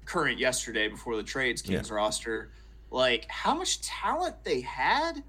current 0.05 0.39
yesterday 0.39 0.89
before 0.89 1.17
the 1.17 1.23
trades 1.23 1.63
Kings 1.63 1.91
roster. 1.91 2.51
Like 2.91 3.27
how 3.29 3.55
much 3.55 3.81
talent 3.83 4.43
they 4.45 4.61
had, 4.61 5.23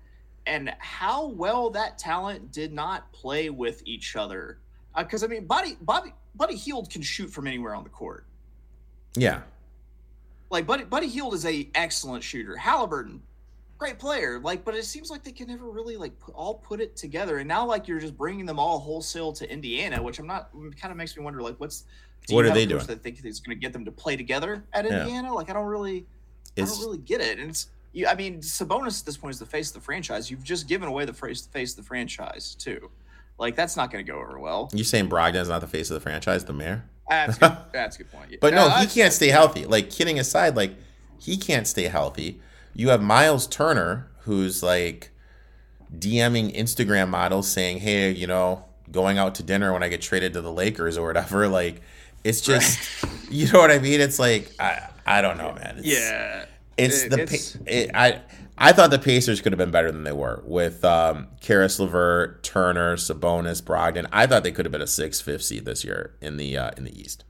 and 0.48 0.74
how 0.80 1.28
well 1.28 1.70
that 1.72 1.98
talent 2.00 2.52
did 2.52 2.74
not 2.74 3.12
play 3.12 3.50
with 3.50 3.82
each 3.86 4.16
other. 4.16 4.60
Uh, 4.96 5.04
because 5.04 5.24
I 5.24 5.28
mean, 5.28 5.46
Buddy 5.46 5.78
Bobby 5.82 6.14
Buddy 6.36 6.56
Hield 6.56 6.90
can 6.90 7.02
shoot 7.02 7.30
from 7.30 7.46
anywhere 7.48 7.76
on 7.76 7.84
the 7.84 7.90
court. 7.90 8.26
Yeah. 9.16 9.42
Like 10.52 10.68
Buddy 10.68 10.84
Buddy 10.84 11.08
Hield 11.08 11.34
is 11.34 11.46
a 11.46 11.70
excellent 11.76 12.24
shooter. 12.24 12.56
Haliburton, 12.60 13.20
great 13.78 13.98
player. 13.98 14.40
Like, 14.40 14.66
but 14.66 14.76
it 14.76 14.86
seems 14.86 15.10
like 15.10 15.24
they 15.24 15.32
can 15.32 15.48
never 15.48 15.70
really 15.70 15.96
like 15.98 16.20
put, 16.20 16.36
all 16.36 16.56
put 16.56 16.82
it 16.82 16.96
together. 16.96 17.38
And 17.38 17.48
now 17.48 17.66
like 17.66 17.88
you're 17.88 18.00
just 18.00 18.18
bringing 18.18 18.46
them 18.46 18.60
all 18.60 18.80
wholesale 18.80 19.32
to 19.34 19.52
Indiana, 19.52 20.04
which 20.04 20.20
I'm 20.20 20.28
not. 20.28 20.54
Mm, 20.54 20.78
kind 20.80 20.92
of 20.92 20.98
makes 20.98 21.16
me 21.16 21.24
wonder 21.24 21.42
like 21.42 21.56
what's 21.60 21.86
do 22.28 22.36
What 22.36 22.46
are 22.46 22.52
they 22.54 22.66
doing? 22.66 22.86
That 22.86 23.02
think 23.02 23.24
is 23.26 23.40
going 23.40 23.58
to 23.58 23.60
get 23.60 23.74
them 23.74 23.86
to 23.86 23.92
play 23.92 24.16
together 24.16 24.64
at 24.74 24.86
Yeah. 24.86 25.02
Indiana? 25.02 25.34
Like 25.34 25.50
I 25.50 25.54
don't 25.54 25.66
really, 25.66 26.06
I 26.58 26.62
don't 26.62 26.80
really 26.80 27.00
get 27.00 27.22
it. 27.22 27.40
And 27.40 27.50
it's 27.50 27.70
you. 27.94 28.08
I 28.08 28.16
mean, 28.16 28.42
Sabonis 28.42 29.00
at 29.00 29.06
this 29.06 29.18
point 29.18 29.34
is 29.34 29.40
the 29.40 29.46
face 29.46 29.70
of 29.70 29.76
the 29.76 29.82
franchise. 29.82 30.30
You've 30.30 30.44
just 30.44 30.68
given 30.68 30.88
away 30.88 31.06
the 31.06 31.14
face 31.14 31.46
face 31.48 31.72
of 31.72 31.78
the 31.78 31.84
franchise 31.84 32.56
too. 32.56 32.92
Like 33.40 33.56
that's 33.56 33.76
not 33.76 33.90
going 33.90 34.06
to 34.06 34.12
go 34.12 34.20
over 34.20 34.38
well. 34.38 34.70
you 34.74 34.84
saying 34.84 35.10
Brogdon's 35.10 35.50
not 35.50 35.62
the 35.62 35.68
face 35.68 35.90
of 35.90 35.96
the 35.96 36.02
franchise, 36.02 36.46
the 36.46 36.54
mayor? 36.54 36.84
That's 37.12 37.38
good. 37.38 37.58
that's 37.74 37.96
a 37.96 38.00
good 38.00 38.12
point. 38.12 38.40
But 38.40 38.54
no, 38.54 38.68
Uh, 38.68 38.80
he 38.82 38.88
can't 38.88 39.14
stay 39.14 39.28
healthy. 39.30 39.66
Like 39.66 39.90
kidding 39.92 40.18
aside, 40.20 40.56
like 40.56 40.74
he 41.20 41.38
can't 41.38 41.68
stay 41.68 41.84
healthy. 41.84 42.40
you 42.74 42.90
have 42.90 43.02
Miles 43.02 43.46
Turner, 43.48 44.08
who's 44.22 44.64
like 44.64 45.12
DMing 45.98 46.56
Instagram 46.56 47.10
models 47.10 47.50
saying, 47.50 47.80
"Hey, 47.80 48.12
you 48.12 48.28
know, 48.28 48.64
going 48.92 49.18
out 49.18 49.36
to 49.36 49.44
dinner 49.44 49.74
when 49.74 49.84
I 49.84 49.90
get 49.90 50.02
traded 50.02 50.34
to 50.34 50.42
the 50.42 50.52
Lakers 50.52 50.98
or 50.98 51.06
whatever." 51.06 51.48
Like, 51.62 51.82
it's 52.24 52.40
just, 52.42 52.80
you 53.30 53.52
know 53.52 53.60
what 53.60 53.72
I 53.72 53.80
mean? 53.80 54.00
It's 54.00 54.20
like 54.20 54.52
I, 54.60 54.88
I 55.06 55.22
don't 55.22 55.38
know, 55.38 55.54
man. 55.54 55.76
It's, 55.80 55.88
yeah, 55.88 56.46
it's 56.78 57.04
the 57.04 57.24
it's, 57.24 57.56
it, 57.66 57.92
I. 57.94 58.22
I 58.62 58.72
thought 58.74 58.92
the 58.92 59.00
Pacers 59.00 59.42
could 59.42 59.52
have 59.52 59.58
been 59.58 59.72
better 59.72 59.92
than 59.92 60.04
they 60.04 60.12
were 60.12 60.44
with 60.46 60.86
um, 60.86 61.28
Caris 61.42 61.80
LeVert, 61.80 62.44
Turner, 62.44 62.96
Sabonis, 62.96 63.62
Brogdon. 63.62 64.08
I 64.12 64.28
thought 64.28 64.44
they 64.44 64.52
could 64.52 64.66
have 64.66 64.72
been 64.72 64.82
a 64.82 64.88
six, 64.88 65.20
fifth 65.20 65.44
seed 65.44 65.66
this 65.66 65.84
year 65.84 66.16
in 66.22 66.38
the 66.38 66.58
uh, 66.58 66.72
in 66.78 66.84
the 66.84 67.00
East 67.00 67.24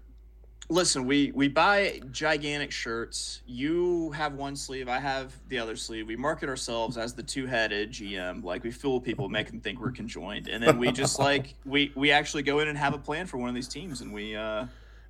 listen, 0.72 1.06
we 1.06 1.32
we 1.34 1.48
buy 1.48 2.02
gigantic 2.12 2.72
shirts. 2.72 3.42
You 3.46 4.12
have 4.12 4.34
one 4.34 4.56
sleeve, 4.56 4.88
I 4.88 5.00
have 5.00 5.34
the 5.50 5.60
other 5.60 5.76
sleeve. 5.76 6.08
We 6.08 6.16
market 6.16 6.50
ourselves 6.50 6.98
as 6.98 7.14
the 7.14 7.24
two-headed 7.24 7.92
GM. 7.92 8.44
Like 8.44 8.64
we 8.64 8.72
fool 8.72 9.00
people, 9.00 9.30
make 9.30 9.48
them 9.48 9.60
think 9.60 9.80
we're 9.80 9.92
conjoined, 9.92 10.48
and 10.48 10.64
then 10.64 10.80
we 10.80 10.92
just 10.92 11.20
like 11.20 11.56
we 11.66 11.92
we 11.96 12.12
actually 12.12 12.44
go 12.44 12.60
in 12.60 12.68
and 12.68 12.78
have 12.78 12.94
a 12.94 12.98
plan 12.98 13.28
for 13.28 13.38
one 13.38 13.50
of 13.50 13.56
these 13.56 13.68
teams, 13.68 14.02
and 14.02 14.12
we. 14.12 14.36
uh 14.36 14.66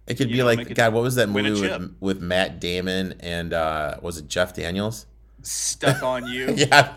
it 0.07 0.15
could 0.15 0.30
be 0.30 0.39
know, 0.39 0.45
like 0.45 0.74
God. 0.74 0.93
What 0.93 1.03
was 1.03 1.15
that 1.15 1.30
movie 1.30 1.61
with, 1.61 1.95
with 1.99 2.22
Matt 2.22 2.59
Damon 2.59 3.13
and 3.19 3.53
uh 3.53 3.97
was 4.01 4.17
it 4.17 4.28
Jeff 4.28 4.53
Daniels? 4.53 5.05
Stuck 5.44 6.04
on 6.04 6.28
you. 6.28 6.54
yeah. 6.56 6.96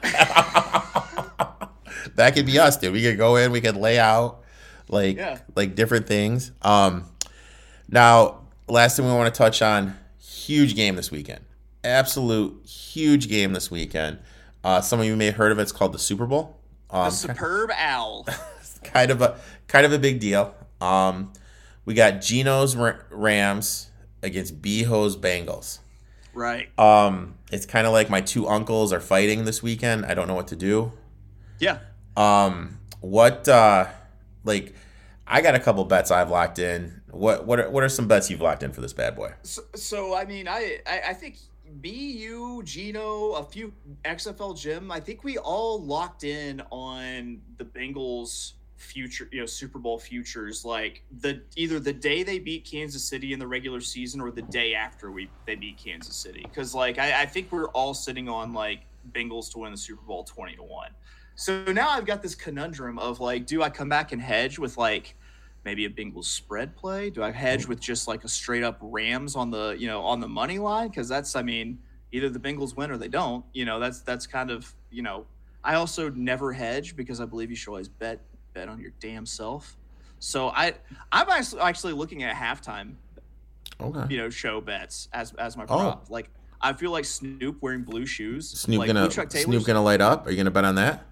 that 2.14 2.34
could 2.34 2.46
be 2.46 2.58
us, 2.58 2.76
dude. 2.76 2.92
We 2.92 3.02
could 3.02 3.16
go 3.16 3.36
in. 3.36 3.52
We 3.52 3.60
could 3.60 3.76
lay 3.76 3.98
out 3.98 4.44
like 4.88 5.16
yeah. 5.16 5.38
like 5.54 5.74
different 5.74 6.06
things. 6.06 6.52
Um, 6.62 7.04
now 7.88 8.40
last 8.68 8.96
thing 8.96 9.06
we 9.06 9.12
want 9.12 9.32
to 9.32 9.38
touch 9.38 9.62
on 9.62 9.96
huge 10.18 10.74
game 10.74 10.96
this 10.96 11.10
weekend. 11.10 11.44
Absolute 11.82 12.64
huge 12.66 13.28
game 13.28 13.52
this 13.52 13.70
weekend. 13.70 14.18
Uh, 14.62 14.80
some 14.80 15.00
of 15.00 15.06
you 15.06 15.16
may 15.16 15.26
have 15.26 15.36
heard 15.36 15.52
of 15.52 15.58
it. 15.58 15.62
It's 15.62 15.72
called 15.72 15.92
the 15.92 15.98
Super 15.98 16.26
Bowl. 16.26 16.58
Um, 16.90 17.06
the 17.06 17.10
superb 17.10 17.70
owl. 17.76 18.26
kind 18.84 19.10
of 19.10 19.20
a 19.20 19.38
kind 19.66 19.84
of 19.84 19.92
a 19.92 19.98
big 19.98 20.20
deal. 20.20 20.54
Um, 20.80 21.32
we 21.84 21.94
got 21.94 22.20
Gino's 22.20 22.76
Rams 23.10 23.90
against 24.22 24.62
Beho's 24.62 25.16
Bengals. 25.16 25.80
Right. 26.34 26.76
Um, 26.78 27.34
it's 27.52 27.66
kind 27.66 27.86
of 27.86 27.92
like 27.92 28.10
my 28.10 28.20
two 28.20 28.48
uncles 28.48 28.92
are 28.92 29.00
fighting 29.00 29.44
this 29.44 29.62
weekend. 29.62 30.04
I 30.06 30.14
don't 30.14 30.28
know 30.28 30.34
what 30.34 30.48
to 30.48 30.56
do. 30.56 30.92
Yeah. 31.58 31.78
Um, 32.16 32.78
what 33.00 33.48
uh, 33.48 33.86
like 34.44 34.74
I 35.26 35.40
got 35.40 35.54
a 35.54 35.60
couple 35.60 35.84
bets 35.84 36.10
I've 36.10 36.30
locked 36.30 36.58
in. 36.58 37.02
What 37.10 37.46
what 37.46 37.60
are, 37.60 37.70
what 37.70 37.82
are 37.82 37.88
some 37.88 38.08
bets 38.08 38.30
you've 38.30 38.40
locked 38.40 38.62
in 38.62 38.72
for 38.72 38.80
this 38.80 38.92
bad 38.92 39.16
boy? 39.16 39.32
So, 39.42 39.62
so 39.74 40.14
I 40.14 40.24
mean, 40.24 40.48
I, 40.48 40.78
I, 40.86 41.02
I 41.08 41.14
think 41.14 41.36
BU, 41.66 42.62
Gino, 42.64 43.32
a 43.32 43.44
few 43.44 43.72
XFL 44.04 44.58
Jim. 44.58 44.90
I 44.90 45.00
think 45.00 45.24
we 45.24 45.38
all 45.38 45.82
locked 45.82 46.24
in 46.24 46.62
on 46.70 47.40
the 47.58 47.64
Bengals 47.64 48.52
future, 48.76 49.28
you 49.32 49.40
know, 49.40 49.46
Super 49.46 49.78
Bowl 49.78 49.98
futures. 49.98 50.64
Like 50.64 51.02
the 51.20 51.42
either 51.56 51.80
the 51.80 51.92
day 51.92 52.22
they 52.22 52.38
beat 52.38 52.68
Kansas 52.68 53.04
City 53.04 53.32
in 53.32 53.38
the 53.38 53.46
regular 53.46 53.80
season 53.80 54.20
or 54.20 54.30
the 54.30 54.42
day 54.42 54.74
after 54.74 55.10
we 55.10 55.28
they 55.46 55.54
beat 55.54 55.78
Kansas 55.78 56.16
City. 56.16 56.42
Because 56.42 56.74
like 56.74 56.98
I, 56.98 57.22
I 57.22 57.26
think 57.26 57.52
we're 57.52 57.68
all 57.68 57.94
sitting 57.94 58.28
on 58.28 58.52
like 58.52 58.80
Bengals 59.12 59.50
to 59.52 59.58
win 59.58 59.72
the 59.72 59.78
Super 59.78 60.02
Bowl 60.02 60.24
twenty 60.24 60.56
to 60.56 60.62
one. 60.62 60.90
So 61.36 61.64
now 61.64 61.90
I've 61.90 62.06
got 62.06 62.22
this 62.22 62.34
conundrum 62.34 62.98
of 62.98 63.18
like, 63.20 63.46
do 63.46 63.62
I 63.62 63.70
come 63.70 63.88
back 63.88 64.12
and 64.12 64.22
hedge 64.22 64.58
with 64.58 64.76
like 64.76 65.16
maybe 65.64 65.84
a 65.84 65.90
Bengals 65.90 66.26
spread 66.26 66.76
play? 66.76 67.10
Do 67.10 67.22
I 67.22 67.32
hedge 67.32 67.66
with 67.66 67.80
just 67.80 68.06
like 68.06 68.22
a 68.22 68.28
straight 68.28 68.62
up 68.62 68.78
Rams 68.80 69.34
on 69.34 69.50
the 69.50 69.76
you 69.78 69.86
know 69.86 70.02
on 70.02 70.20
the 70.20 70.28
money 70.28 70.58
line? 70.58 70.88
Because 70.88 71.08
that's 71.08 71.36
I 71.36 71.42
mean 71.42 71.78
either 72.12 72.28
the 72.28 72.38
Bengals 72.38 72.76
win 72.76 72.90
or 72.90 72.98
they 72.98 73.08
don't. 73.08 73.44
You 73.52 73.64
know 73.64 73.80
that's 73.80 74.00
that's 74.00 74.26
kind 74.26 74.50
of 74.50 74.72
you 74.90 75.02
know 75.02 75.26
I 75.62 75.76
also 75.76 76.10
never 76.10 76.52
hedge 76.52 76.94
because 76.94 77.20
I 77.20 77.24
believe 77.24 77.50
you 77.50 77.56
should 77.56 77.70
always 77.70 77.88
bet 77.88 78.20
bet 78.54 78.68
on 78.68 78.80
your 78.80 78.92
damn 79.00 79.26
self. 79.26 79.76
So 80.18 80.48
I 80.48 80.74
I'm 81.12 81.28
actually 81.28 81.92
looking 81.92 82.22
at 82.22 82.34
halftime, 82.34 82.94
okay. 83.80 84.06
you 84.08 84.16
know, 84.16 84.30
show 84.30 84.60
bets 84.60 85.08
as 85.12 85.32
as 85.34 85.56
my 85.56 85.66
prop. 85.66 86.06
Oh. 86.06 86.12
Like 86.12 86.30
I 86.60 86.72
feel 86.72 86.90
like 86.90 87.04
Snoop 87.04 87.60
wearing 87.60 87.82
blue 87.82 88.06
shoes. 88.06 88.48
Snoop 88.48 88.78
like 88.78 88.86
gonna 88.86 89.10
Snoop 89.10 89.64
gonna 89.64 89.82
light 89.82 90.00
up. 90.00 90.26
Are 90.26 90.30
you 90.30 90.36
gonna 90.36 90.50
bet 90.50 90.64
on 90.64 90.76
that? 90.76 91.04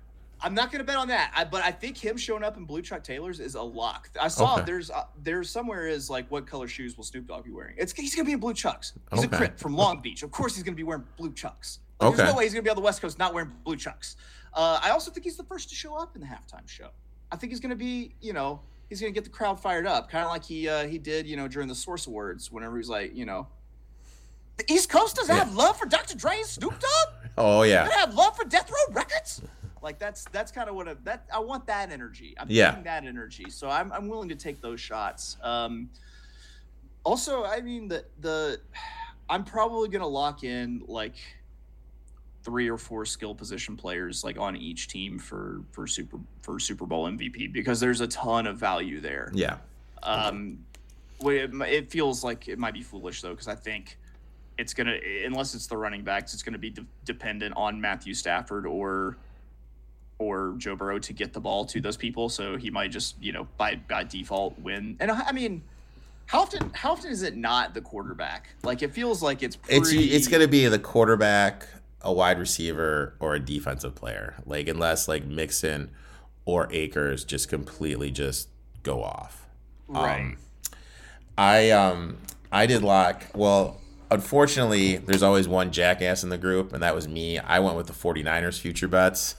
I'm 0.42 0.54
not 0.54 0.72
going 0.72 0.80
to 0.80 0.84
bet 0.84 0.96
on 0.96 1.08
that, 1.08 1.32
I, 1.36 1.44
but 1.44 1.62
I 1.62 1.70
think 1.70 1.96
him 1.96 2.16
showing 2.16 2.42
up 2.42 2.56
in 2.56 2.64
blue 2.64 2.82
Chuck 2.82 3.04
Taylors 3.04 3.38
is 3.38 3.54
a 3.54 3.62
lock. 3.62 4.10
I 4.20 4.26
saw 4.28 4.56
okay. 4.56 4.64
there's 4.64 4.90
uh, 4.90 5.04
there's 5.22 5.48
somewhere 5.48 5.86
is 5.86 6.10
like 6.10 6.28
what 6.30 6.46
color 6.46 6.66
shoes 6.66 6.96
will 6.96 7.04
Snoop 7.04 7.28
Dogg 7.28 7.44
be 7.44 7.52
wearing? 7.52 7.76
It's 7.78 7.92
he's 7.92 8.14
going 8.14 8.24
to 8.24 8.28
be 8.28 8.32
in 8.32 8.40
blue 8.40 8.54
Chucks. 8.54 8.94
He's 9.12 9.24
okay. 9.24 9.34
a 9.34 9.38
crip 9.38 9.58
from 9.58 9.74
Long 9.74 10.02
Beach. 10.02 10.22
Of 10.22 10.32
course 10.32 10.54
he's 10.54 10.64
going 10.64 10.74
to 10.74 10.76
be 10.76 10.82
wearing 10.82 11.04
blue 11.16 11.32
Chucks. 11.32 11.78
Like, 12.00 12.08
okay. 12.08 12.16
There's 12.16 12.30
no 12.30 12.36
way 12.36 12.44
he's 12.44 12.52
going 12.52 12.64
to 12.64 12.66
be 12.66 12.70
on 12.70 12.76
the 12.76 12.82
West 12.82 13.00
Coast 13.00 13.18
not 13.18 13.32
wearing 13.32 13.52
blue 13.64 13.76
Chucks. 13.76 14.16
Uh, 14.52 14.80
I 14.82 14.90
also 14.90 15.10
think 15.10 15.24
he's 15.24 15.36
the 15.36 15.44
first 15.44 15.68
to 15.68 15.74
show 15.76 15.94
up 15.94 16.16
in 16.16 16.20
the 16.20 16.26
halftime 16.26 16.68
show. 16.68 16.90
I 17.32 17.36
think 17.36 17.50
he's 17.50 17.60
going 17.60 17.70
to 17.70 17.76
be, 17.76 18.14
you 18.20 18.34
know, 18.34 18.60
he's 18.88 19.00
going 19.00 19.12
to 19.12 19.14
get 19.14 19.24
the 19.24 19.30
crowd 19.30 19.58
fired 19.58 19.86
up, 19.86 20.10
kind 20.10 20.24
of 20.24 20.30
like 20.30 20.44
he 20.44 20.68
uh, 20.68 20.86
he 20.86 20.98
did, 20.98 21.26
you 21.26 21.36
know, 21.36 21.48
during 21.48 21.66
the 21.66 21.74
Source 21.74 22.06
Awards 22.06 22.52
whenever 22.52 22.76
he's 22.76 22.90
like, 22.90 23.16
you 23.16 23.24
know, 23.24 23.48
the 24.58 24.70
East 24.70 24.90
Coasters 24.90 25.28
yeah. 25.28 25.36
have 25.36 25.54
love 25.54 25.78
for 25.78 25.86
Dr. 25.86 26.16
Dre 26.16 26.36
and 26.36 26.46
Snoop 26.46 26.78
Dogg. 26.78 27.14
Oh 27.38 27.62
yeah, 27.62 27.88
they 27.88 27.94
have 27.94 28.12
love 28.14 28.36
for 28.36 28.44
Death 28.44 28.70
Row 28.70 28.94
Records. 28.94 29.40
Like 29.80 29.98
that's 29.98 30.26
that's 30.32 30.52
kind 30.52 30.68
of 30.68 30.74
what 30.74 30.86
I, 30.86 30.96
that 31.04 31.24
I 31.32 31.38
want 31.38 31.66
that 31.66 31.90
energy. 31.90 32.34
I'm 32.38 32.46
yeah. 32.50 32.78
that 32.82 33.06
energy, 33.06 33.48
so 33.48 33.70
I'm 33.70 33.90
I'm 33.90 34.06
willing 34.06 34.28
to 34.28 34.34
take 34.34 34.60
those 34.60 34.78
shots. 34.78 35.38
Um, 35.42 35.88
also, 37.04 37.44
I 37.44 37.62
mean 37.62 37.88
the 37.88 38.04
the 38.20 38.60
I'm 39.30 39.44
probably 39.44 39.88
gonna 39.88 40.06
lock 40.06 40.44
in 40.44 40.82
like 40.86 41.14
three 42.44 42.68
or 42.68 42.76
four 42.76 43.04
skill 43.04 43.34
position 43.34 43.76
players 43.76 44.24
like 44.24 44.38
on 44.38 44.56
each 44.56 44.88
team 44.88 45.18
for 45.18 45.62
for 45.70 45.86
super 45.86 46.18
for 46.40 46.58
Super 46.58 46.86
Bowl 46.86 47.06
MVP 47.06 47.52
because 47.52 47.80
there's 47.80 48.00
a 48.00 48.08
ton 48.08 48.46
of 48.46 48.56
value 48.56 49.00
there. 49.00 49.30
Yeah. 49.34 49.56
Um, 50.02 50.58
it, 51.20 51.50
it 51.54 51.90
feels 51.90 52.24
like 52.24 52.48
it 52.48 52.58
might 52.58 52.74
be 52.74 52.82
foolish 52.82 53.22
though 53.22 53.30
because 53.30 53.48
I 53.48 53.54
think 53.54 53.98
it's 54.58 54.74
gonna 54.74 54.96
unless 55.24 55.54
it's 55.54 55.66
the 55.66 55.76
running 55.76 56.02
backs, 56.02 56.34
it's 56.34 56.42
gonna 56.42 56.58
be 56.58 56.70
de- 56.70 56.86
dependent 57.04 57.54
on 57.56 57.80
Matthew 57.80 58.14
Stafford 58.14 58.66
or 58.66 59.16
or 60.18 60.54
Joe 60.56 60.76
Burrow 60.76 60.98
to 61.00 61.12
get 61.12 61.32
the 61.32 61.40
ball 61.40 61.64
to 61.66 61.80
those 61.80 61.96
people. 61.96 62.28
So 62.28 62.56
he 62.56 62.70
might 62.70 62.90
just, 62.90 63.20
you 63.22 63.32
know, 63.32 63.46
by 63.56 63.76
by 63.76 64.04
default 64.04 64.58
win. 64.58 64.96
And 65.00 65.10
I 65.10 65.32
mean, 65.32 65.62
how 66.26 66.42
often 66.42 66.70
how 66.74 66.92
often 66.92 67.10
is 67.10 67.22
it 67.22 67.36
not 67.36 67.74
the 67.74 67.80
quarterback? 67.80 68.48
Like 68.62 68.82
it 68.82 68.92
feels 68.92 69.22
like 69.22 69.42
it's 69.42 69.56
pretty... 69.56 69.78
it's 69.78 70.14
it's 70.14 70.28
going 70.28 70.42
to 70.42 70.48
be 70.48 70.66
the 70.66 70.78
quarterback, 70.78 71.66
a 72.02 72.12
wide 72.12 72.38
receiver, 72.38 73.14
or 73.20 73.34
a 73.34 73.40
defensive 73.40 73.94
player. 73.94 74.34
Like 74.46 74.68
unless 74.68 75.08
like 75.08 75.24
Mixon 75.24 75.90
or 76.44 76.68
Akers 76.72 77.24
just 77.24 77.48
completely 77.48 78.10
just 78.10 78.48
go 78.82 79.02
off. 79.02 79.46
Right. 79.88 80.20
Um, 80.20 80.36
I 81.38 81.70
um 81.70 82.18
I 82.50 82.66
did 82.66 82.82
lock 82.82 83.24
well 83.34 83.80
unfortunately 84.10 84.98
there's 84.98 85.22
always 85.22 85.48
one 85.48 85.72
jackass 85.72 86.22
in 86.22 86.28
the 86.28 86.38
group 86.38 86.72
and 86.72 86.82
that 86.82 86.94
was 86.94 87.08
me. 87.08 87.38
I 87.38 87.60
went 87.60 87.76
with 87.76 87.86
the 87.86 87.92
49ers 87.92 88.58
future 88.60 88.88
bets. 88.88 89.36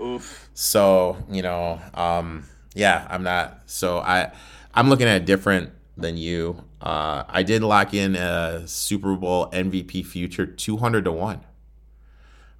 Oof. 0.00 0.48
So 0.54 1.16
you 1.30 1.42
know, 1.42 1.80
um, 1.94 2.44
yeah, 2.74 3.06
I'm 3.10 3.22
not. 3.22 3.62
So 3.66 3.98
I, 3.98 4.32
I'm 4.74 4.88
looking 4.88 5.06
at 5.06 5.22
it 5.22 5.24
different 5.24 5.70
than 5.96 6.16
you. 6.16 6.64
Uh, 6.80 7.24
I 7.28 7.42
did 7.42 7.62
lock 7.62 7.94
in 7.94 8.16
a 8.16 8.66
Super 8.66 9.14
Bowl 9.14 9.48
MVP 9.50 10.04
future 10.04 10.46
200 10.46 11.04
to 11.04 11.12
one. 11.12 11.40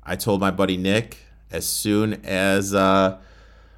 I 0.07 0.17
told 0.17 0.41
my 0.41 0.51
buddy 0.51 0.77
Nick 0.77 1.19
as 1.51 1.67
soon 1.67 2.15
as 2.25 2.75
uh, 2.75 3.19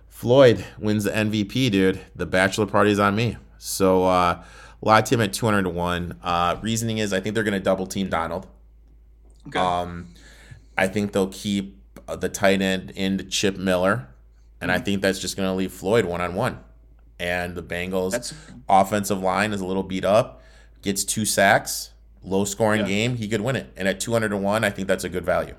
Floyd 0.09 0.65
wins 0.79 1.05
the 1.05 1.11
MVP, 1.11 1.71
dude, 1.71 2.01
the 2.15 2.27
bachelor 2.27 2.67
party's 2.67 2.99
on 2.99 3.15
me. 3.15 3.37
So 3.59 4.05
uh, 4.05 4.43
locked 4.81 5.13
him 5.13 5.21
at 5.21 5.33
200 5.33 5.63
to 5.63 5.69
one. 5.69 6.19
Uh, 6.23 6.57
reasoning 6.63 6.99
is 6.99 7.13
I 7.13 7.21
think 7.21 7.35
they're 7.35 7.45
going 7.45 7.55
to 7.55 7.61
double 7.61 7.87
team 7.87 8.09
Donald. 8.09 8.47
Okay. 9.49 9.59
Um, 9.59 10.09
I 10.77 10.89
think 10.89 11.13
they'll 11.13 11.29
keep 11.29 11.79
uh, 12.09 12.17
the 12.17 12.29
tight 12.29 12.63
end 12.63 12.91
into 12.91 13.25
Chip 13.25 13.57
Miller, 13.57 14.09
and 14.61 14.71
I 14.71 14.77
mm-hmm. 14.77 14.85
think 14.85 15.03
that's 15.03 15.19
just 15.19 15.37
going 15.37 15.49
to 15.49 15.55
leave 15.55 15.73
Floyd 15.73 16.05
one 16.05 16.21
on 16.21 16.35
one. 16.35 16.61
And 17.19 17.55
the 17.55 17.63
Bengals' 17.63 18.13
that's... 18.13 18.35
offensive 18.69 19.21
line 19.21 19.53
is 19.53 19.61
a 19.61 19.67
little 19.67 19.83
beat 19.83 20.05
up, 20.05 20.43
gets 20.83 21.05
two 21.05 21.25
sacks, 21.25 21.91
low 22.23 22.45
scoring 22.45 22.81
yeah. 22.81 22.87
game, 22.87 23.17
he 23.17 23.29
could 23.29 23.41
win 23.41 23.57
it. 23.57 23.73
And 23.77 23.89
at 23.89 24.01
201, 24.01 24.65
I 24.65 24.71
think 24.71 24.89
that's 24.89 25.05
a 25.05 25.09
good 25.09 25.25
value. 25.25 25.55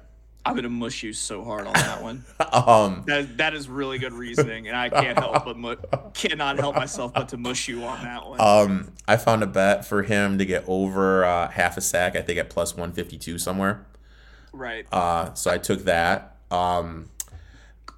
I'm 0.48 0.56
gonna 0.56 0.70
mush 0.70 1.04
you 1.04 1.14
so 1.14 1.43
hard 1.43 1.68
on 1.68 1.74
that 1.74 2.02
one. 2.02 2.24
um, 2.52 3.04
that 3.08 3.38
that 3.38 3.54
is 3.54 3.68
really 3.68 4.00
good 4.00 4.14
reasoning, 4.14 4.68
and 4.68 4.78
I 4.78 4.89
can't 4.89 5.18
help 5.18 5.43
but 5.45 5.58
mu- 5.58 5.76
cannot 6.14 6.58
help 6.58 6.76
myself 6.76 7.14
but 7.14 7.30
to 7.30 7.38
mush 7.38 7.68
you 7.68 7.84
on 7.84 8.04
that 8.04 8.28
one. 8.28 8.39
Um, 8.39 8.93
I 9.08 9.18
found 9.18 9.43
a 9.43 9.48
bet 9.48 9.86
for 9.86 10.04
him 10.04 10.38
to 10.38 10.45
get 10.45 10.64
over 10.68 11.26
uh, 11.26 11.50
half 11.50 11.76
a 11.78 11.82
sack. 11.82 12.16
I 12.16 12.22
think 12.22 12.39
at 12.39 12.50
plus 12.50 12.74
152 12.74 13.38
somewhere. 13.38 13.86
Right. 14.54 14.86
Uh, 14.91 15.34
so 15.34 15.52
I 15.52 15.58
took 15.58 15.84
that. 15.84 16.38
Um, 16.50 17.10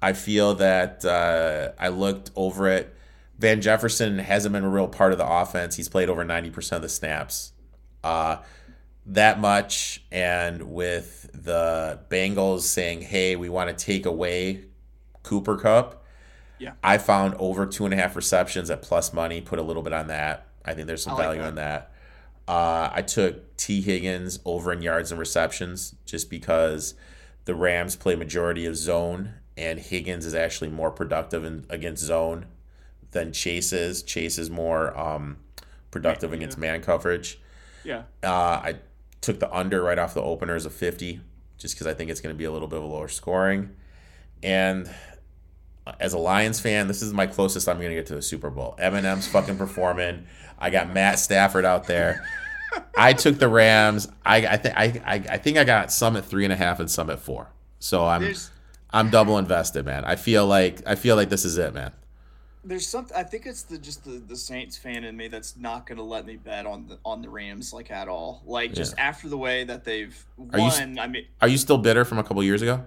I 0.02 0.12
feel 0.12 0.54
that 0.56 1.04
uh, 1.04 1.72
I 1.78 1.88
looked 1.88 2.30
over 2.34 2.68
it. 2.68 2.94
Van 3.38 3.60
Jefferson 3.60 4.18
hasn't 4.18 4.52
been 4.52 4.64
a 4.64 4.68
real 4.68 4.88
part 4.88 5.12
of 5.12 5.18
the 5.18 5.26
offense. 5.26 5.76
He's 5.76 5.88
played 5.88 6.08
over 6.08 6.24
90% 6.24 6.72
of 6.72 6.82
the 6.82 6.88
snaps. 6.88 7.52
Uh, 8.02 8.38
that 9.06 9.40
much, 9.40 10.02
and 10.12 10.70
with 10.72 11.30
the 11.32 12.00
Bengals 12.10 12.60
saying, 12.62 13.02
"Hey, 13.02 13.36
we 13.36 13.48
want 13.48 13.76
to 13.76 13.84
take 13.84 14.06
away 14.06 14.64
Cooper 15.22 15.56
Kupp. 15.56 16.04
Yeah. 16.58 16.72
I 16.82 16.98
found 16.98 17.34
over 17.38 17.64
two 17.66 17.84
and 17.86 17.94
a 17.94 17.96
half 17.96 18.14
receptions 18.16 18.70
at 18.70 18.82
plus 18.82 19.12
money. 19.12 19.40
Put 19.40 19.58
a 19.58 19.62
little 19.62 19.82
bit 19.82 19.92
on 19.94 20.08
that. 20.08 20.46
I 20.64 20.74
think 20.74 20.86
there's 20.86 21.02
some 21.02 21.14
like 21.14 21.22
value 21.24 21.40
that. 21.40 21.48
on 21.48 21.54
that. 21.56 21.92
Uh, 22.46 22.90
I 22.92 23.02
took 23.02 23.56
Tee 23.56 23.80
Higgins 23.80 24.40
over 24.44 24.72
in 24.72 24.82
yards 24.82 25.10
and 25.10 25.18
receptions 25.18 25.94
just 26.04 26.28
because 26.28 26.94
the 27.44 27.54
Rams 27.54 27.96
play 27.96 28.14
majority 28.16 28.66
of 28.66 28.76
zone, 28.76 29.34
and 29.56 29.78
Higgins 29.78 30.26
is 30.26 30.34
actually 30.34 30.68
more 30.70 30.90
productive 30.90 31.44
in, 31.44 31.64
against 31.70 32.02
zone 32.02 32.46
than 33.12 33.32
Chase 33.32 33.72
is. 33.72 34.02
Chase 34.02 34.36
is 34.38 34.50
more 34.50 34.96
um, 34.98 35.38
productive 35.90 36.30
Yeah. 36.30 36.36
against 36.36 36.58
man 36.58 36.82
coverage. 36.82 37.40
Yeah. 37.84 38.02
Uh, 38.22 38.28
I 38.28 38.74
took 39.20 39.40
the 39.40 39.52
under 39.54 39.82
right 39.82 39.98
off 39.98 40.14
the 40.14 40.22
openers 40.22 40.66
of 40.66 40.72
50 40.72 41.20
just 41.58 41.74
because 41.74 41.86
I 41.86 41.94
think 41.94 42.10
it's 42.10 42.20
going 42.20 42.34
to 42.34 42.38
be 42.38 42.44
a 42.44 42.52
little 42.52 42.68
bit 42.68 42.78
of 42.78 42.84
a 42.84 42.86
lower 42.86 43.08
scoring. 43.08 43.76
And 44.42 44.90
uh, 45.86 45.92
as 46.00 46.14
a 46.14 46.18
Lions 46.18 46.58
fan, 46.58 46.88
this 46.88 47.02
is 47.02 47.12
my 47.12 47.26
closest 47.26 47.68
I'm 47.68 47.76
going 47.76 47.90
to 47.90 47.94
get 47.94 48.06
to 48.06 48.14
the 48.14 48.22
Super 48.22 48.50
Bowl. 48.50 48.76
Eminem's 48.80 49.28
fucking 49.28 49.58
performing. 49.58 50.26
I 50.58 50.70
got 50.70 50.92
Matt 50.92 51.18
Stafford 51.18 51.64
out 51.64 51.86
there. 51.86 52.26
I 52.96 53.12
took 53.12 53.38
the 53.38 53.48
Rams. 53.48 54.08
I, 54.24 54.46
I 54.46 54.56
think 54.56 54.76
I, 54.76 54.84
I 55.04 55.14
I 55.14 55.38
think 55.38 55.58
I 55.58 55.64
got 55.64 55.90
some 55.90 56.16
at 56.16 56.24
three 56.24 56.44
and 56.44 56.52
a 56.52 56.56
half 56.56 56.78
and 56.78 56.90
some 56.90 57.10
at 57.10 57.18
four. 57.18 57.50
So 57.80 58.06
I'm 58.06 58.22
There's 58.22 58.50
I'm 58.90 59.10
double 59.10 59.38
invested, 59.38 59.84
man. 59.84 60.04
I 60.04 60.16
feel 60.16 60.46
like 60.46 60.82
I 60.86 60.94
feel 60.94 61.16
like 61.16 61.30
this 61.30 61.44
is 61.44 61.58
it, 61.58 61.74
man. 61.74 61.92
There's 62.64 62.86
something 62.86 63.16
I 63.16 63.22
think 63.22 63.46
it's 63.46 63.62
the 63.62 63.78
just 63.78 64.04
the, 64.04 64.18
the 64.18 64.36
Saints 64.36 64.76
fan 64.76 65.04
in 65.04 65.16
me 65.16 65.28
that's 65.28 65.56
not 65.56 65.86
gonna 65.86 66.02
let 66.02 66.26
me 66.26 66.36
bet 66.36 66.66
on 66.66 66.86
the 66.86 66.98
on 67.04 67.22
the 67.22 67.28
Rams 67.28 67.72
like 67.72 67.90
at 67.90 68.08
all. 68.08 68.42
Like 68.44 68.72
just 68.74 68.94
after 68.98 69.28
the 69.28 69.38
way 69.38 69.64
that 69.64 69.84
they've 69.84 70.26
Are 70.52 70.58
you 70.58 70.70
I 71.00 71.06
mean 71.06 71.26
Are 71.40 71.48
you 71.48 71.58
still 71.58 71.78
bitter 71.78 72.04
from 72.04 72.18
a 72.18 72.22
couple 72.22 72.42
years 72.42 72.62
ago? 72.62 72.84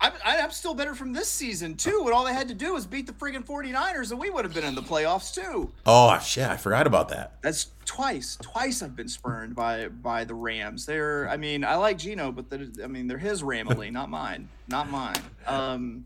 I'm, 0.00 0.12
I'm 0.24 0.50
still 0.50 0.74
better 0.74 0.96
from 0.96 1.12
this 1.12 1.28
season 1.28 1.76
too. 1.76 2.02
When 2.02 2.12
all 2.12 2.24
they 2.24 2.34
had 2.34 2.48
to 2.48 2.54
do 2.54 2.74
was 2.74 2.86
beat 2.86 3.06
the 3.06 3.12
friggin' 3.12 3.46
49ers 3.46 4.10
and 4.10 4.18
we 4.18 4.30
would 4.30 4.44
have 4.44 4.52
been 4.52 4.64
in 4.64 4.74
the 4.74 4.82
playoffs 4.82 5.32
too. 5.32 5.70
Oh 5.86 6.18
shit, 6.18 6.48
I 6.48 6.56
forgot 6.56 6.88
about 6.88 7.08
that. 7.10 7.40
That's 7.40 7.68
twice. 7.84 8.36
Twice 8.42 8.82
I've 8.82 8.96
been 8.96 9.08
spurned 9.08 9.54
by 9.54 9.88
by 9.88 10.24
the 10.24 10.34
Rams. 10.34 10.86
They're 10.86 11.28
I 11.28 11.36
mean, 11.36 11.64
I 11.64 11.76
like 11.76 11.98
Gino, 11.98 12.32
but 12.32 12.46
I 12.82 12.86
mean, 12.86 13.06
they're 13.06 13.18
his 13.18 13.42
Ramily, 13.42 13.90
not 13.92 14.10
mine. 14.10 14.48
Not 14.68 14.90
mine. 14.90 15.20
Um 15.46 16.04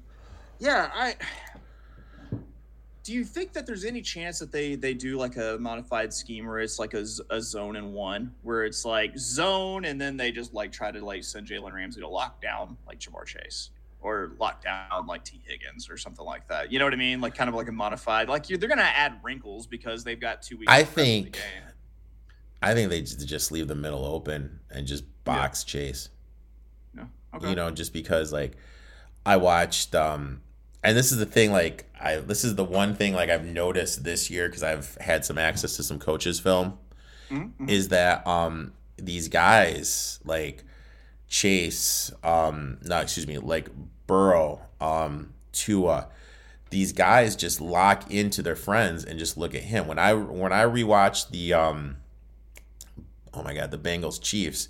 yeah, 0.59 0.91
I 0.95 1.15
do 3.07 3.13
you 3.13 3.25
think 3.25 3.53
that 3.53 3.67
there's 3.67 3.85
any 3.85 4.03
chance 4.03 4.41
that 4.41 4.51
they 4.51 4.75
they 4.75 4.93
do 4.93 5.17
like 5.17 5.37
a 5.37 5.57
modified 5.61 6.13
scheme 6.13 6.45
where 6.45 6.59
it's 6.59 6.81
like 6.81 6.93
a, 6.93 7.05
a 7.31 7.41
zone 7.41 7.77
and 7.77 7.95
one 7.95 8.35
where 8.43 8.65
it's 8.65 8.85
like 8.85 9.17
zone 9.17 9.85
and 9.85 10.01
then 10.01 10.17
they 10.17 10.33
just 10.33 10.53
like 10.53 10.73
try 10.73 10.91
to 10.91 11.05
like 11.05 11.23
send 11.23 11.47
Jalen 11.47 11.73
Ramsey 11.73 12.01
to 12.01 12.09
lock 12.09 12.43
down 12.43 12.77
like 12.85 12.99
Ja'Marr 12.99 13.25
Chase 13.25 13.71
or 14.01 14.33
lock 14.41 14.61
down 14.61 15.07
like 15.07 15.23
Tee 15.23 15.41
Higgins 15.47 15.89
or 15.89 15.97
something 15.97 16.25
like 16.25 16.49
that. 16.49 16.73
You 16.73 16.81
know 16.81 16.85
what 16.85 16.95
I 16.95 16.97
mean? 16.97 17.21
Like 17.21 17.37
kind 17.37 17.49
of 17.49 17.55
like 17.55 17.69
a 17.69 17.73
modified. 17.73 18.29
Like 18.29 18.45
they're 18.49 18.69
gonna 18.69 18.83
add 18.83 19.21
wrinkles 19.23 19.69
because 19.69 20.03
they've 20.03 20.21
got 20.21 20.43
two 20.43 20.57
weeks. 20.57 20.73
I 20.73 20.83
think- 20.83 21.35
game. 21.35 21.43
I 22.61 22.75
think 22.75 22.91
they 22.91 23.03
just, 23.03 23.25
just 23.29 23.53
leave 23.53 23.69
the 23.69 23.77
middle 23.77 24.05
open 24.05 24.59
and 24.69 24.85
just 24.85 25.05
box 25.23 25.63
chase. 25.63 26.09
No. 26.93 27.07
Okay. 27.37 27.51
You 27.51 27.55
know, 27.55 27.71
just 27.71 27.93
because 27.93 28.33
like 28.33 28.57
I 29.25 29.37
watched 29.37 29.95
um 29.95 30.41
and 30.83 30.97
this 30.97 31.13
is 31.13 31.19
the 31.19 31.27
thing 31.27 31.53
like 31.53 31.86
I 32.01 32.17
this 32.17 32.45
is 32.45 32.55
the 32.57 32.65
one 32.65 32.95
thing 32.95 33.15
like 33.15 33.31
I've 33.31 33.45
noticed 33.45 34.05
this 34.05 34.31
year 34.31 34.49
cuz 34.51 34.63
I've 34.63 34.97
had 35.01 35.25
some 35.25 35.39
access 35.39 35.77
to 35.77 35.83
some 35.83 35.99
coaches 35.99 36.39
film 36.41 36.79
Mhm, 37.31 37.53
mhm. 37.59 37.69
is 37.71 37.89
that 37.89 38.27
um 38.27 38.73
these 38.99 39.29
guys 39.29 40.21
like 40.25 40.63
Chase 41.29 42.13
um 42.23 42.79
no 42.83 42.99
excuse 43.01 43.27
me 43.27 43.39
like 43.39 43.69
Burrow 44.07 44.61
um 44.81 45.33
Tua 45.53 46.09
these 46.71 46.93
guys 46.93 47.35
just 47.37 47.61
lock 47.61 48.11
into 48.11 48.43
their 48.43 48.57
friends 48.57 49.05
and 49.05 49.19
just 49.19 49.37
look 49.37 49.55
at 49.55 49.63
him 49.63 49.87
when 49.87 49.99
I 49.99 50.13
when 50.15 50.53
I 50.53 50.65
rewatched 50.65 51.31
the 51.31 51.53
um 51.55 51.97
oh 53.35 53.43
my 53.43 53.55
god 53.55 53.71
the 53.71 53.79
Bengals 53.79 54.21
Chiefs 54.23 54.69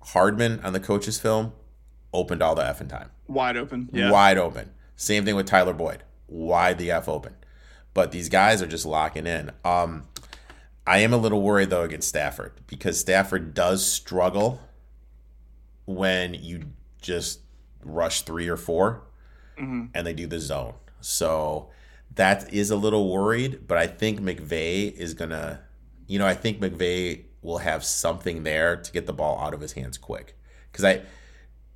Hardman 0.00 0.60
on 0.64 0.72
the 0.72 0.80
coaches 0.80 1.18
film 1.18 1.52
opened 2.12 2.42
all 2.42 2.54
the 2.54 2.62
effing 2.62 2.88
time 2.88 3.10
wide 3.28 3.56
open. 3.56 3.88
Yeah. 3.92 4.10
wide 4.10 4.38
open. 4.38 4.70
Same 4.96 5.24
thing 5.24 5.36
with 5.36 5.46
Tyler 5.46 5.72
Boyd, 5.74 6.02
wide 6.26 6.78
the 6.78 6.90
f 6.90 7.08
open. 7.08 7.34
But 7.94 8.10
these 8.12 8.28
guys 8.28 8.60
are 8.62 8.66
just 8.66 8.84
locking 8.86 9.26
in. 9.26 9.50
Um, 9.64 10.04
I 10.86 10.98
am 10.98 11.12
a 11.12 11.16
little 11.16 11.42
worried 11.42 11.70
though 11.70 11.82
against 11.82 12.08
Stafford 12.08 12.52
because 12.66 12.98
Stafford 12.98 13.54
does 13.54 13.84
struggle 13.86 14.60
when 15.84 16.34
you 16.34 16.70
just 17.00 17.40
rush 17.84 18.22
three 18.22 18.48
or 18.48 18.56
4 18.56 19.02
Mhm. 19.58 19.90
and 19.94 20.06
they 20.06 20.12
do 20.12 20.26
the 20.26 20.40
zone. 20.40 20.74
So 21.00 21.70
that 22.14 22.52
is 22.52 22.70
a 22.70 22.76
little 22.76 23.10
worried, 23.12 23.66
but 23.68 23.78
I 23.78 23.86
think 23.86 24.20
McVay 24.20 24.92
is 24.92 25.14
gonna, 25.14 25.60
you 26.06 26.18
know, 26.18 26.26
I 26.26 26.34
think 26.34 26.60
McVay 26.60 27.24
will 27.42 27.58
have 27.58 27.84
something 27.84 28.42
there 28.42 28.76
to 28.76 28.92
get 28.92 29.06
the 29.06 29.12
ball 29.12 29.38
out 29.40 29.54
of 29.54 29.60
his 29.60 29.72
hands 29.72 29.98
quick. 29.98 30.36
Because 30.72 30.84
I, 30.84 31.02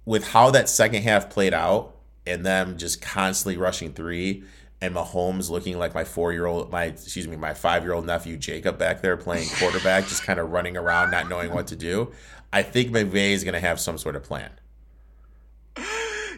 with 0.05 0.29
how 0.29 0.51
that 0.51 0.68
second 0.68 1.03
half 1.03 1.31
played 1.31 1.55
out 1.55 1.97
and 2.27 2.45
them 2.45 2.77
just 2.79 3.01
constantly 3.01 3.57
rushing 3.57 3.93
three 3.93 4.45
and 4.83 4.95
Mahomes 4.95 5.51
looking 5.51 5.79
like 5.79 5.95
my 5.95 6.05
four 6.05 6.33
year 6.33 6.47
old, 6.47 6.71
my, 6.71 6.85
excuse 6.85 7.29
me, 7.29 7.37
my 7.37 7.53
five 7.53 7.83
year 7.83 7.93
old 7.93 8.07
nephew 8.07 8.37
Jacob 8.37 8.79
back 8.79 9.03
there 9.03 9.16
playing 9.16 9.49
quarterback, 9.59 10.07
just 10.07 10.23
kind 10.23 10.39
of 10.41 10.51
running 10.51 10.77
around, 10.77 11.11
not 11.11 11.29
knowing 11.29 11.53
what 11.53 11.66
to 11.68 11.77
do. 11.77 12.12
I 12.53 12.62
think 12.62 12.91
McVay 12.91 13.31
is 13.33 13.45
going 13.45 13.55
to 13.55 13.61
have 13.61 13.79
some 13.79 13.99
sort 13.99 14.16
of 14.16 14.23
plan. 14.23 14.51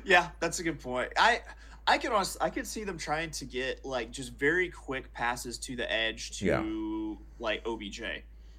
Yeah, 0.05 0.31
that's 0.41 0.59
a 0.59 0.65
good 0.65 0.81
point. 0.81 1.13
I 1.17 1.41
I 1.87 1.99
could 1.99 2.13
honestly, 2.13 2.41
I 2.43 2.51
could 2.51 2.67
see 2.67 2.85
them 2.85 2.99
trying 2.99 3.31
to 3.31 3.45
get 3.45 3.85
like 3.85 4.11
just 4.11 4.33
very 4.35 4.69
quick 4.69 5.13
passes 5.13 5.59
to 5.59 5.77
the 5.77 5.91
edge 5.91 6.39
to 6.39 6.45
Yeah. 6.45 7.15
like 7.39 7.65
OBJ. 7.67 8.03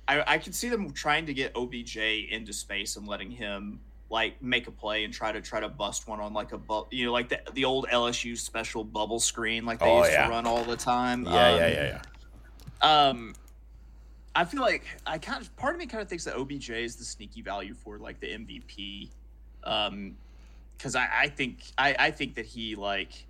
I 0.07 0.23
I 0.25 0.37
could 0.37 0.55
see 0.55 0.69
them 0.69 0.91
trying 0.93 1.25
to 1.25 1.33
get 1.33 1.53
OBJ 1.55 1.97
into 1.97 2.53
space 2.53 2.95
and 2.95 3.07
letting 3.07 3.29
him 3.31 3.81
like 4.13 4.39
make 4.43 4.67
a 4.67 4.71
play 4.71 5.03
and 5.05 5.11
try 5.11 5.31
to 5.31 5.41
try 5.41 5.59
to 5.59 5.67
bust 5.67 6.07
one 6.07 6.19
on 6.19 6.33
like 6.35 6.51
a 6.51 6.57
bu- 6.59 6.85
you 6.91 7.03
know 7.07 7.11
like 7.11 7.29
the 7.29 7.39
the 7.55 7.65
old 7.65 7.87
LSU 7.91 8.37
special 8.37 8.83
bubble 8.83 9.19
screen 9.19 9.65
like 9.65 9.79
they 9.79 9.89
Oh, 9.89 10.01
used 10.01 10.11
yeah. 10.11 10.25
to 10.25 10.29
run 10.29 10.45
all 10.45 10.63
the 10.63 10.77
time. 10.77 11.25
Yeah, 11.25 11.31
Um, 11.31 11.57
yeah, 11.59 11.67
yeah, 11.67 11.99
yeah. 12.83 13.07
um, 13.09 13.33
I 14.35 14.45
feel 14.45 14.61
like 14.61 14.85
I 15.07 15.17
kind 15.17 15.41
of 15.41 15.53
part 15.57 15.73
of 15.73 15.79
me 15.79 15.87
kind 15.87 16.01
of 16.03 16.07
thinks 16.07 16.25
that 16.25 16.35
OBJ 16.35 16.69
is 16.69 16.95
the 16.95 17.03
sneaky 17.05 17.41
value 17.41 17.73
for 17.73 17.97
like 17.97 18.19
the 18.19 18.27
MVP, 18.27 19.09
um, 19.63 20.15
because 20.77 20.95
I, 20.95 21.07
I 21.23 21.27
think 21.29 21.63
I, 21.77 21.95
I 21.97 22.11
think 22.11 22.35
that 22.35 22.45
he 22.45 22.75
like 22.75 23.25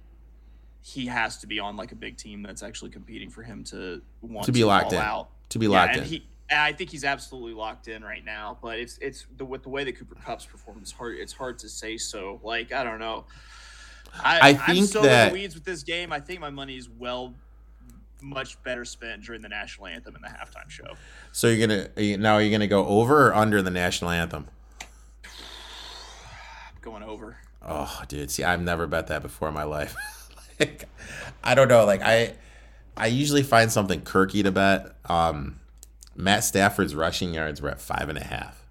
he 0.81 1.05
has 1.05 1.37
to 1.37 1.47
be 1.47 1.59
on 1.61 1.77
like 1.77 1.93
a 1.93 1.95
big 1.95 2.17
team 2.17 2.43
that's 2.43 2.61
actually 2.61 2.91
competing 2.91 3.29
for 3.29 3.41
him 3.41 3.63
to 3.65 4.01
want 4.21 4.45
To 4.47 4.51
be 4.51 4.65
locked 4.65 4.91
in. 4.91 4.99
out. 4.99 5.29
To 5.49 5.59
be 5.59 5.67
Yeah, 5.67 5.79
locked 5.83 5.93
and 5.95 6.01
in. 6.03 6.09
he 6.09 6.25
I 6.51 6.71
think 6.73 6.89
he's 6.89 7.03
absolutely 7.03 7.53
locked 7.53 7.87
in 7.87 8.03
right 8.03 8.23
now. 8.23 8.57
But 8.61 8.79
it's 8.79 8.97
it's 9.01 9.25
the 9.37 9.45
with 9.45 9.63
the 9.63 9.69
way 9.69 9.83
that 9.83 9.97
Cooper 9.97 10.15
Kupp's 10.15 10.45
performed, 10.45 10.81
it's 10.81 10.91
hard 10.91 11.17
it's 11.17 11.33
hard 11.33 11.57
to 11.59 11.69
say 11.69 11.97
so. 11.97 12.39
Like 12.43 12.71
I 12.71 12.83
don't 12.83 12.99
know. 12.99 13.25
I, 14.23 14.39
I 14.39 14.49
I'm 14.67 14.75
think 14.75 14.87
so 14.87 15.01
that- 15.01 15.27
in 15.29 15.33
the 15.33 15.39
weeds 15.41 15.55
with 15.55 15.63
this 15.63 15.83
game. 15.83 16.11
I 16.13 16.19
think 16.19 16.39
my 16.39 16.49
money 16.51 16.77
is 16.77 16.89
well 16.89 17.33
much 18.21 18.61
better 18.63 18.85
spent 18.85 19.21
during 19.23 19.41
the 19.41 19.49
national 19.49 19.87
anthem 19.87 20.15
and 20.15 20.23
the 20.23 20.29
halftime 20.29 20.69
show. 20.69 20.95
So 21.31 21.47
you're 21.47 21.67
gonna 21.67 21.87
are 21.97 22.01
you- 22.01 22.17
now 22.17 22.37
you're 22.37 22.51
gonna 22.51 22.67
go 22.67 22.85
over 22.85 23.27
or 23.29 23.33
under 23.35 23.61
the 23.61 23.71
national 23.71 24.11
anthem? 24.11 24.47
Going 26.81 27.03
over. 27.03 27.37
Oh, 27.65 28.01
dude, 28.09 28.29
see, 28.29 28.43
I've 28.43 28.61
never 28.61 28.87
bet 28.87 29.07
that 29.07 29.21
before 29.21 29.47
in 29.47 29.53
my 29.53 29.63
life. 29.63 29.95
like, 30.59 30.85
I 31.43 31.55
don't 31.55 31.69
know. 31.69 31.85
Like 31.85 32.01
I, 32.01 32.33
I 32.97 33.07
usually 33.07 33.43
find 33.43 33.71
something 33.71 34.01
quirky 34.01 34.43
to 34.43 34.51
bet. 34.51 34.95
Um, 35.05 35.59
Matt 36.15 36.43
Stafford's 36.43 36.95
rushing 36.95 37.33
yards 37.33 37.61
were 37.61 37.69
at 37.69 37.81
five 37.81 38.09
and 38.09 38.17
a 38.17 38.23
half. 38.23 38.65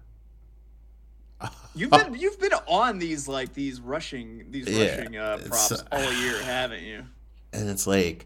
You've 1.75 1.89
been 1.91 2.13
you've 2.15 2.39
been 2.39 2.53
on 2.67 2.99
these 2.99 3.27
like 3.27 3.53
these 3.53 3.81
rushing 3.81 4.45
these 4.51 4.69
Yeah, 4.69 4.95
rushing 4.97 5.17
uh, 5.17 5.37
props 5.45 5.71
uh, 5.71 5.83
all 5.91 6.13
year, 6.13 6.41
haven't 6.43 6.83
you? 6.83 7.03
and 7.51 7.69
it's 7.69 7.85
like 7.85 8.25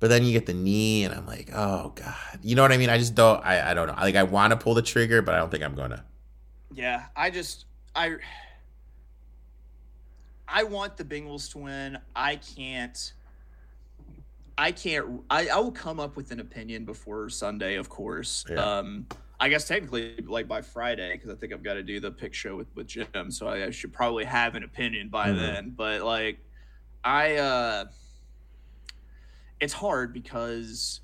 but 0.00 0.08
then 0.08 0.24
you 0.24 0.32
get 0.32 0.46
the 0.46 0.52
knee 0.54 1.04
and 1.04 1.14
i'm 1.14 1.26
like 1.26 1.48
oh 1.54 1.92
god 1.94 2.14
you 2.42 2.56
know 2.56 2.62
what 2.62 2.72
i 2.72 2.76
mean 2.76 2.90
i 2.90 2.98
just 2.98 3.14
don't 3.14 3.40
i, 3.44 3.70
I 3.70 3.72
don't 3.74 3.86
know 3.86 3.94
like 3.94 4.16
i 4.16 4.24
want 4.24 4.50
to 4.50 4.56
pull 4.56 4.74
the 4.74 4.82
trigger 4.82 5.22
but 5.22 5.32
i 5.34 5.38
don't 5.38 5.48
think 5.50 5.62
i'm 5.62 5.76
gonna 5.76 6.04
Yeah, 6.74 7.04
I 7.14 7.30
just 7.30 7.66
I 7.94 8.16
I 10.48 10.64
want 10.64 10.96
the 10.96 11.04
Bengals 11.04 11.50
to 11.52 11.58
win. 11.58 11.98
I 12.16 12.36
can't 12.36 13.12
I 14.56 14.70
can't 14.72 15.22
I, 15.30 15.48
I 15.48 15.58
will 15.58 15.72
come 15.72 15.98
up 15.98 16.16
with 16.16 16.30
an 16.30 16.40
opinion 16.40 16.84
before 16.84 17.28
Sunday, 17.28 17.76
of 17.76 17.88
course. 17.88 18.44
Yeah. 18.48 18.56
Um 18.78 19.06
I 19.40 19.48
guess 19.48 19.66
technically 19.66 20.14
like 20.26 20.46
by 20.46 20.60
Friday 20.62 21.12
because 21.12 21.30
I 21.30 21.34
think 21.34 21.52
I've 21.52 21.62
got 21.62 21.74
to 21.74 21.82
do 21.82 21.98
the 21.98 22.10
pick 22.10 22.32
show 22.34 22.56
with 22.56 22.68
with 22.76 22.86
Jim, 22.86 23.30
so 23.30 23.48
I, 23.48 23.66
I 23.66 23.70
should 23.70 23.92
probably 23.92 24.24
have 24.24 24.54
an 24.54 24.62
opinion 24.62 25.08
by 25.08 25.28
Mhm. 25.30 25.38
then. 25.38 25.70
But 25.76 26.02
like 26.02 26.38
I 27.02 27.36
uh 27.36 27.84
it's 29.60 29.72
hard 29.72 30.12
because 30.12 31.00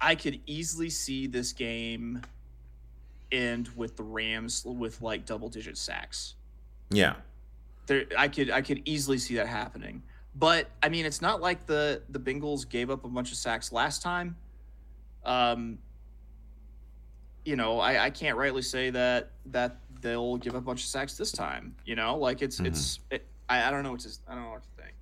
I 0.00 0.14
could 0.14 0.40
easily 0.46 0.90
see 0.90 1.26
this 1.26 1.52
game 1.52 2.20
end 3.30 3.70
with 3.76 3.96
the 3.96 4.02
Rams 4.02 4.62
with 4.66 5.00
like 5.00 5.24
double 5.24 5.48
digit 5.48 5.78
sacks. 5.78 6.34
Yeah. 6.90 7.14
There, 7.86 8.04
I 8.18 8.28
could 8.28 8.50
I 8.50 8.60
could 8.60 8.82
easily 8.84 9.16
see 9.18 9.36
that 9.36 9.48
happening. 9.48 10.02
But 10.34 10.70
I 10.82 10.88
mean, 10.88 11.04
it's 11.04 11.20
not 11.20 11.40
like 11.40 11.66
the 11.66 12.02
the 12.08 12.18
Bengals 12.18 12.68
gave 12.68 12.90
up 12.90 13.04
a 13.04 13.08
bunch 13.08 13.32
of 13.32 13.36
sacks 13.36 13.72
last 13.72 14.02
time. 14.02 14.36
Um, 15.24 15.78
you 17.44 17.56
know, 17.56 17.80
I, 17.80 18.04
I 18.04 18.10
can't 18.10 18.36
rightly 18.36 18.62
say 18.62 18.90
that 18.90 19.30
that 19.46 19.76
they'll 20.00 20.36
give 20.36 20.54
up 20.54 20.62
a 20.62 20.64
bunch 20.64 20.82
of 20.82 20.86
sacks 20.86 21.16
this 21.16 21.32
time. 21.32 21.74
You 21.84 21.96
know, 21.96 22.16
like 22.16 22.42
it's 22.42 22.56
mm-hmm. 22.56 22.66
it's 22.66 23.00
it, 23.10 23.26
I, 23.48 23.68
I 23.68 23.70
don't 23.70 23.82
know 23.82 23.92
what 23.92 24.00
to 24.00 24.10
I 24.28 24.34
don't 24.34 24.44
know 24.44 24.50
what 24.50 24.62
to 24.62 24.82
think. 24.82 24.94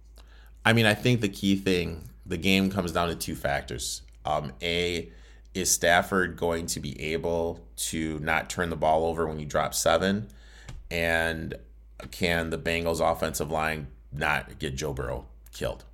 I 0.64 0.72
mean, 0.72 0.86
I 0.86 0.94
think 0.94 1.20
the 1.20 1.28
key 1.28 1.56
thing 1.56 2.08
the 2.26 2.36
game 2.36 2.70
comes 2.70 2.92
down 2.92 3.08
to 3.08 3.14
two 3.14 3.34
factors. 3.34 4.02
Um, 4.24 4.52
a 4.62 5.10
is 5.54 5.70
Stafford 5.70 6.36
going 6.36 6.66
to 6.66 6.80
be 6.80 7.00
able 7.12 7.60
to 7.76 8.18
not 8.20 8.48
turn 8.48 8.70
the 8.70 8.76
ball 8.76 9.04
over 9.06 9.26
when 9.26 9.40
you 9.40 9.46
drop 9.46 9.74
seven, 9.74 10.28
and 10.90 11.54
can 12.10 12.50
the 12.50 12.58
Bengals 12.58 13.00
offensive 13.00 13.50
line 13.50 13.88
not 14.12 14.58
get 14.58 14.74
Joe 14.74 14.92
Burrow 14.92 15.26
killed? 15.52 15.84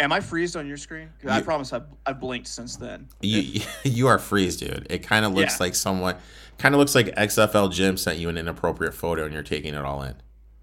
Am 0.00 0.12
I 0.12 0.20
freezed 0.20 0.56
on 0.56 0.66
your 0.66 0.78
screen? 0.78 1.10
You, 1.22 1.28
I 1.28 1.42
promise 1.42 1.74
I've, 1.74 1.84
I've 2.06 2.18
blinked 2.18 2.48
since 2.48 2.76
then. 2.76 3.08
You 3.20 3.60
you 3.84 4.06
are 4.06 4.18
freezed, 4.18 4.60
dude. 4.60 4.86
It 4.88 5.00
kind 5.00 5.24
of 5.26 5.34
looks 5.34 5.54
yeah. 5.54 5.64
like 5.64 5.74
someone, 5.74 6.16
kind 6.56 6.74
of 6.74 6.78
looks 6.78 6.94
like 6.94 7.14
XFL 7.14 7.70
Jim 7.70 7.98
sent 7.98 8.18
you 8.18 8.30
an 8.30 8.38
inappropriate 8.38 8.94
photo 8.94 9.24
and 9.24 9.34
you're 9.34 9.42
taking 9.42 9.74
it 9.74 9.84
all 9.84 10.02
in. 10.02 10.14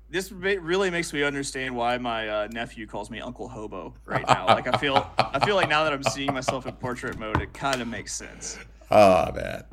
This 0.09 0.31
really 0.31 0.89
makes 0.89 1.11
me 1.11 1.21
understand 1.21 1.75
why 1.75 1.97
my 1.97 2.29
uh, 2.29 2.47
nephew 2.49 2.87
calls 2.87 3.11
me 3.11 3.19
Uncle 3.19 3.49
Hobo 3.49 3.93
right 4.05 4.25
now. 4.25 4.47
like 4.47 4.73
I 4.73 4.77
feel, 4.77 5.07
I 5.17 5.45
feel 5.45 5.55
like 5.55 5.67
now 5.67 5.83
that 5.83 5.91
I'm 5.91 6.03
seeing 6.03 6.33
myself 6.33 6.65
in 6.65 6.73
portrait 6.73 7.19
mode, 7.19 7.41
it 7.41 7.53
kind 7.53 7.81
of 7.81 7.89
makes 7.89 8.13
sense. 8.13 8.57
Oh 8.89 9.31
man. 9.33 9.65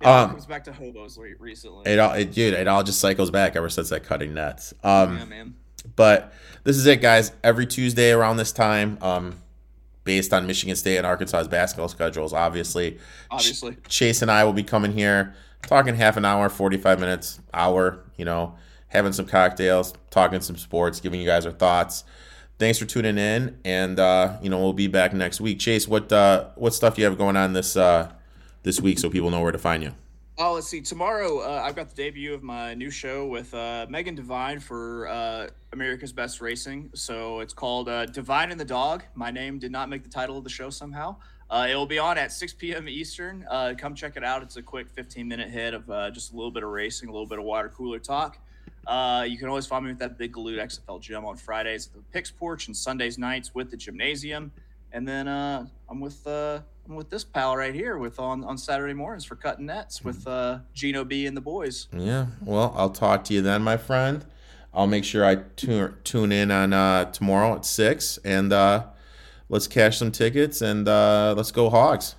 It 0.00 0.06
um, 0.06 0.30
comes 0.30 0.46
back 0.46 0.64
to 0.64 0.72
hobos 0.72 1.18
recently. 1.38 1.90
It 1.90 1.98
all, 1.98 2.12
it, 2.14 2.32
dude, 2.32 2.54
it 2.54 2.66
all 2.66 2.82
just 2.82 2.98
cycles 2.98 3.30
back 3.30 3.56
ever 3.56 3.68
since 3.68 3.90
that 3.90 4.04
cutting 4.04 4.34
nets. 4.34 4.74
Um, 4.82 5.18
yeah, 5.18 5.24
man. 5.24 5.54
But 5.96 6.32
this 6.64 6.76
is 6.76 6.86
it, 6.86 7.00
guys. 7.00 7.32
Every 7.42 7.66
Tuesday 7.66 8.12
around 8.12 8.36
this 8.36 8.52
time, 8.52 8.98
um, 9.00 9.36
based 10.04 10.32
on 10.32 10.46
Michigan 10.46 10.76
State 10.76 10.98
and 10.98 11.06
Arkansas's 11.06 11.48
basketball 11.48 11.88
schedules, 11.88 12.32
obviously. 12.32 12.98
Obviously. 13.30 13.76
Ch- 13.76 13.88
Chase 13.88 14.22
and 14.22 14.30
I 14.30 14.44
will 14.44 14.52
be 14.52 14.62
coming 14.62 14.92
here, 14.92 15.34
talking 15.62 15.94
half 15.94 16.16
an 16.16 16.24
hour, 16.24 16.48
45 16.48 17.00
minutes, 17.00 17.40
hour, 17.52 18.00
you 18.16 18.24
know, 18.24 18.54
having 18.88 19.12
some 19.12 19.26
cocktails, 19.26 19.94
talking 20.10 20.40
some 20.40 20.56
sports, 20.56 21.00
giving 21.00 21.20
you 21.20 21.26
guys 21.26 21.46
our 21.46 21.52
thoughts. 21.52 22.04
Thanks 22.58 22.78
for 22.78 22.84
tuning 22.84 23.18
in, 23.18 23.58
and 23.64 23.98
uh, 23.98 24.36
you 24.40 24.48
know 24.48 24.60
we'll 24.60 24.72
be 24.72 24.86
back 24.86 25.12
next 25.12 25.40
week. 25.40 25.58
Chase, 25.58 25.88
what 25.88 26.12
uh, 26.12 26.50
what 26.54 26.72
stuff 26.72 26.94
do 26.94 27.02
you 27.02 27.08
have 27.08 27.18
going 27.18 27.36
on 27.36 27.52
this 27.52 27.76
uh, 27.76 28.12
this 28.62 28.80
week 28.80 29.00
so 29.00 29.10
people 29.10 29.30
know 29.30 29.42
where 29.42 29.50
to 29.50 29.58
find 29.58 29.82
you? 29.82 29.92
Oh, 30.36 30.54
let's 30.54 30.66
see. 30.66 30.80
Tomorrow, 30.80 31.38
uh, 31.38 31.62
I've 31.64 31.76
got 31.76 31.90
the 31.90 31.94
debut 31.94 32.34
of 32.34 32.42
my 32.42 32.74
new 32.74 32.90
show 32.90 33.24
with 33.24 33.54
uh, 33.54 33.86
Megan 33.88 34.16
Divine 34.16 34.58
for 34.58 35.06
uh, 35.06 35.46
America's 35.72 36.12
Best 36.12 36.40
Racing. 36.40 36.90
So 36.92 37.38
it's 37.38 37.54
called 37.54 37.88
uh, 37.88 38.06
Divine 38.06 38.50
and 38.50 38.58
the 38.58 38.64
Dog. 38.64 39.04
My 39.14 39.30
name 39.30 39.60
did 39.60 39.70
not 39.70 39.88
make 39.88 40.02
the 40.02 40.08
title 40.08 40.36
of 40.36 40.42
the 40.42 40.50
show 40.50 40.70
somehow. 40.70 41.14
Uh, 41.48 41.68
it 41.70 41.76
will 41.76 41.86
be 41.86 42.00
on 42.00 42.18
at 42.18 42.32
6 42.32 42.52
p.m. 42.54 42.88
Eastern. 42.88 43.46
Uh, 43.48 43.74
come 43.78 43.94
check 43.94 44.16
it 44.16 44.24
out. 44.24 44.42
It's 44.42 44.56
a 44.56 44.62
quick 44.62 44.90
15 44.90 45.28
minute 45.28 45.50
hit 45.50 45.72
of 45.72 45.86
just 46.12 46.32
a 46.32 46.36
little 46.36 46.50
bit 46.50 46.64
of 46.64 46.70
racing, 46.70 47.08
a 47.08 47.12
little 47.12 47.28
bit 47.28 47.38
of 47.38 47.44
water 47.44 47.68
cooler 47.68 48.00
talk. 48.00 48.36
you 48.88 49.38
can 49.38 49.48
always 49.48 49.66
find 49.66 49.84
me 49.84 49.92
with 49.92 50.00
that 50.00 50.18
Big 50.18 50.32
Galoot 50.32 50.58
XFL 50.58 51.00
Jim 51.00 51.24
on 51.24 51.36
Fridays 51.36 51.86
at 51.86 51.92
the 51.92 52.00
Pix 52.12 52.32
Porch 52.32 52.66
and 52.66 52.76
Sundays 52.76 53.18
nights 53.18 53.54
with 53.54 53.70
the 53.70 53.76
gymnasium. 53.76 54.50
And 54.90 55.06
then 55.06 55.28
I'm 55.28 56.00
with 56.00 56.24
with 56.86 57.10
this 57.10 57.24
pal 57.24 57.56
right 57.56 57.74
here 57.74 57.98
with 57.98 58.18
on 58.18 58.44
on 58.44 58.58
Saturday 58.58 58.94
mornings 58.94 59.24
for 59.24 59.36
cutting 59.36 59.66
nets 59.66 60.02
with 60.04 60.26
uh 60.26 60.58
Gino 60.74 61.04
B 61.04 61.26
and 61.26 61.36
the 61.36 61.40
boys. 61.40 61.88
Yeah, 61.92 62.26
well, 62.42 62.74
I'll 62.76 62.90
talk 62.90 63.24
to 63.24 63.34
you 63.34 63.42
then, 63.42 63.62
my 63.62 63.76
friend. 63.76 64.24
I'll 64.72 64.86
make 64.86 65.04
sure 65.04 65.24
I 65.24 65.36
tune 65.36 65.94
tune 66.04 66.32
in 66.32 66.50
on 66.50 66.72
uh, 66.72 67.06
tomorrow 67.12 67.54
at 67.54 67.64
six, 67.64 68.18
and 68.24 68.52
uh, 68.52 68.86
let's 69.48 69.66
cash 69.66 69.98
some 69.98 70.10
tickets 70.10 70.62
and 70.62 70.88
uh, 70.88 71.34
let's 71.36 71.52
go 71.52 71.70
Hogs. 71.70 72.16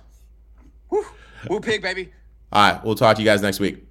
Woo, 0.90 1.04
Woo 1.48 1.60
pig, 1.60 1.82
baby. 1.82 2.12
All 2.52 2.72
right, 2.72 2.84
we'll 2.84 2.94
talk 2.94 3.16
to 3.16 3.22
you 3.22 3.26
guys 3.26 3.42
next 3.42 3.60
week. 3.60 3.85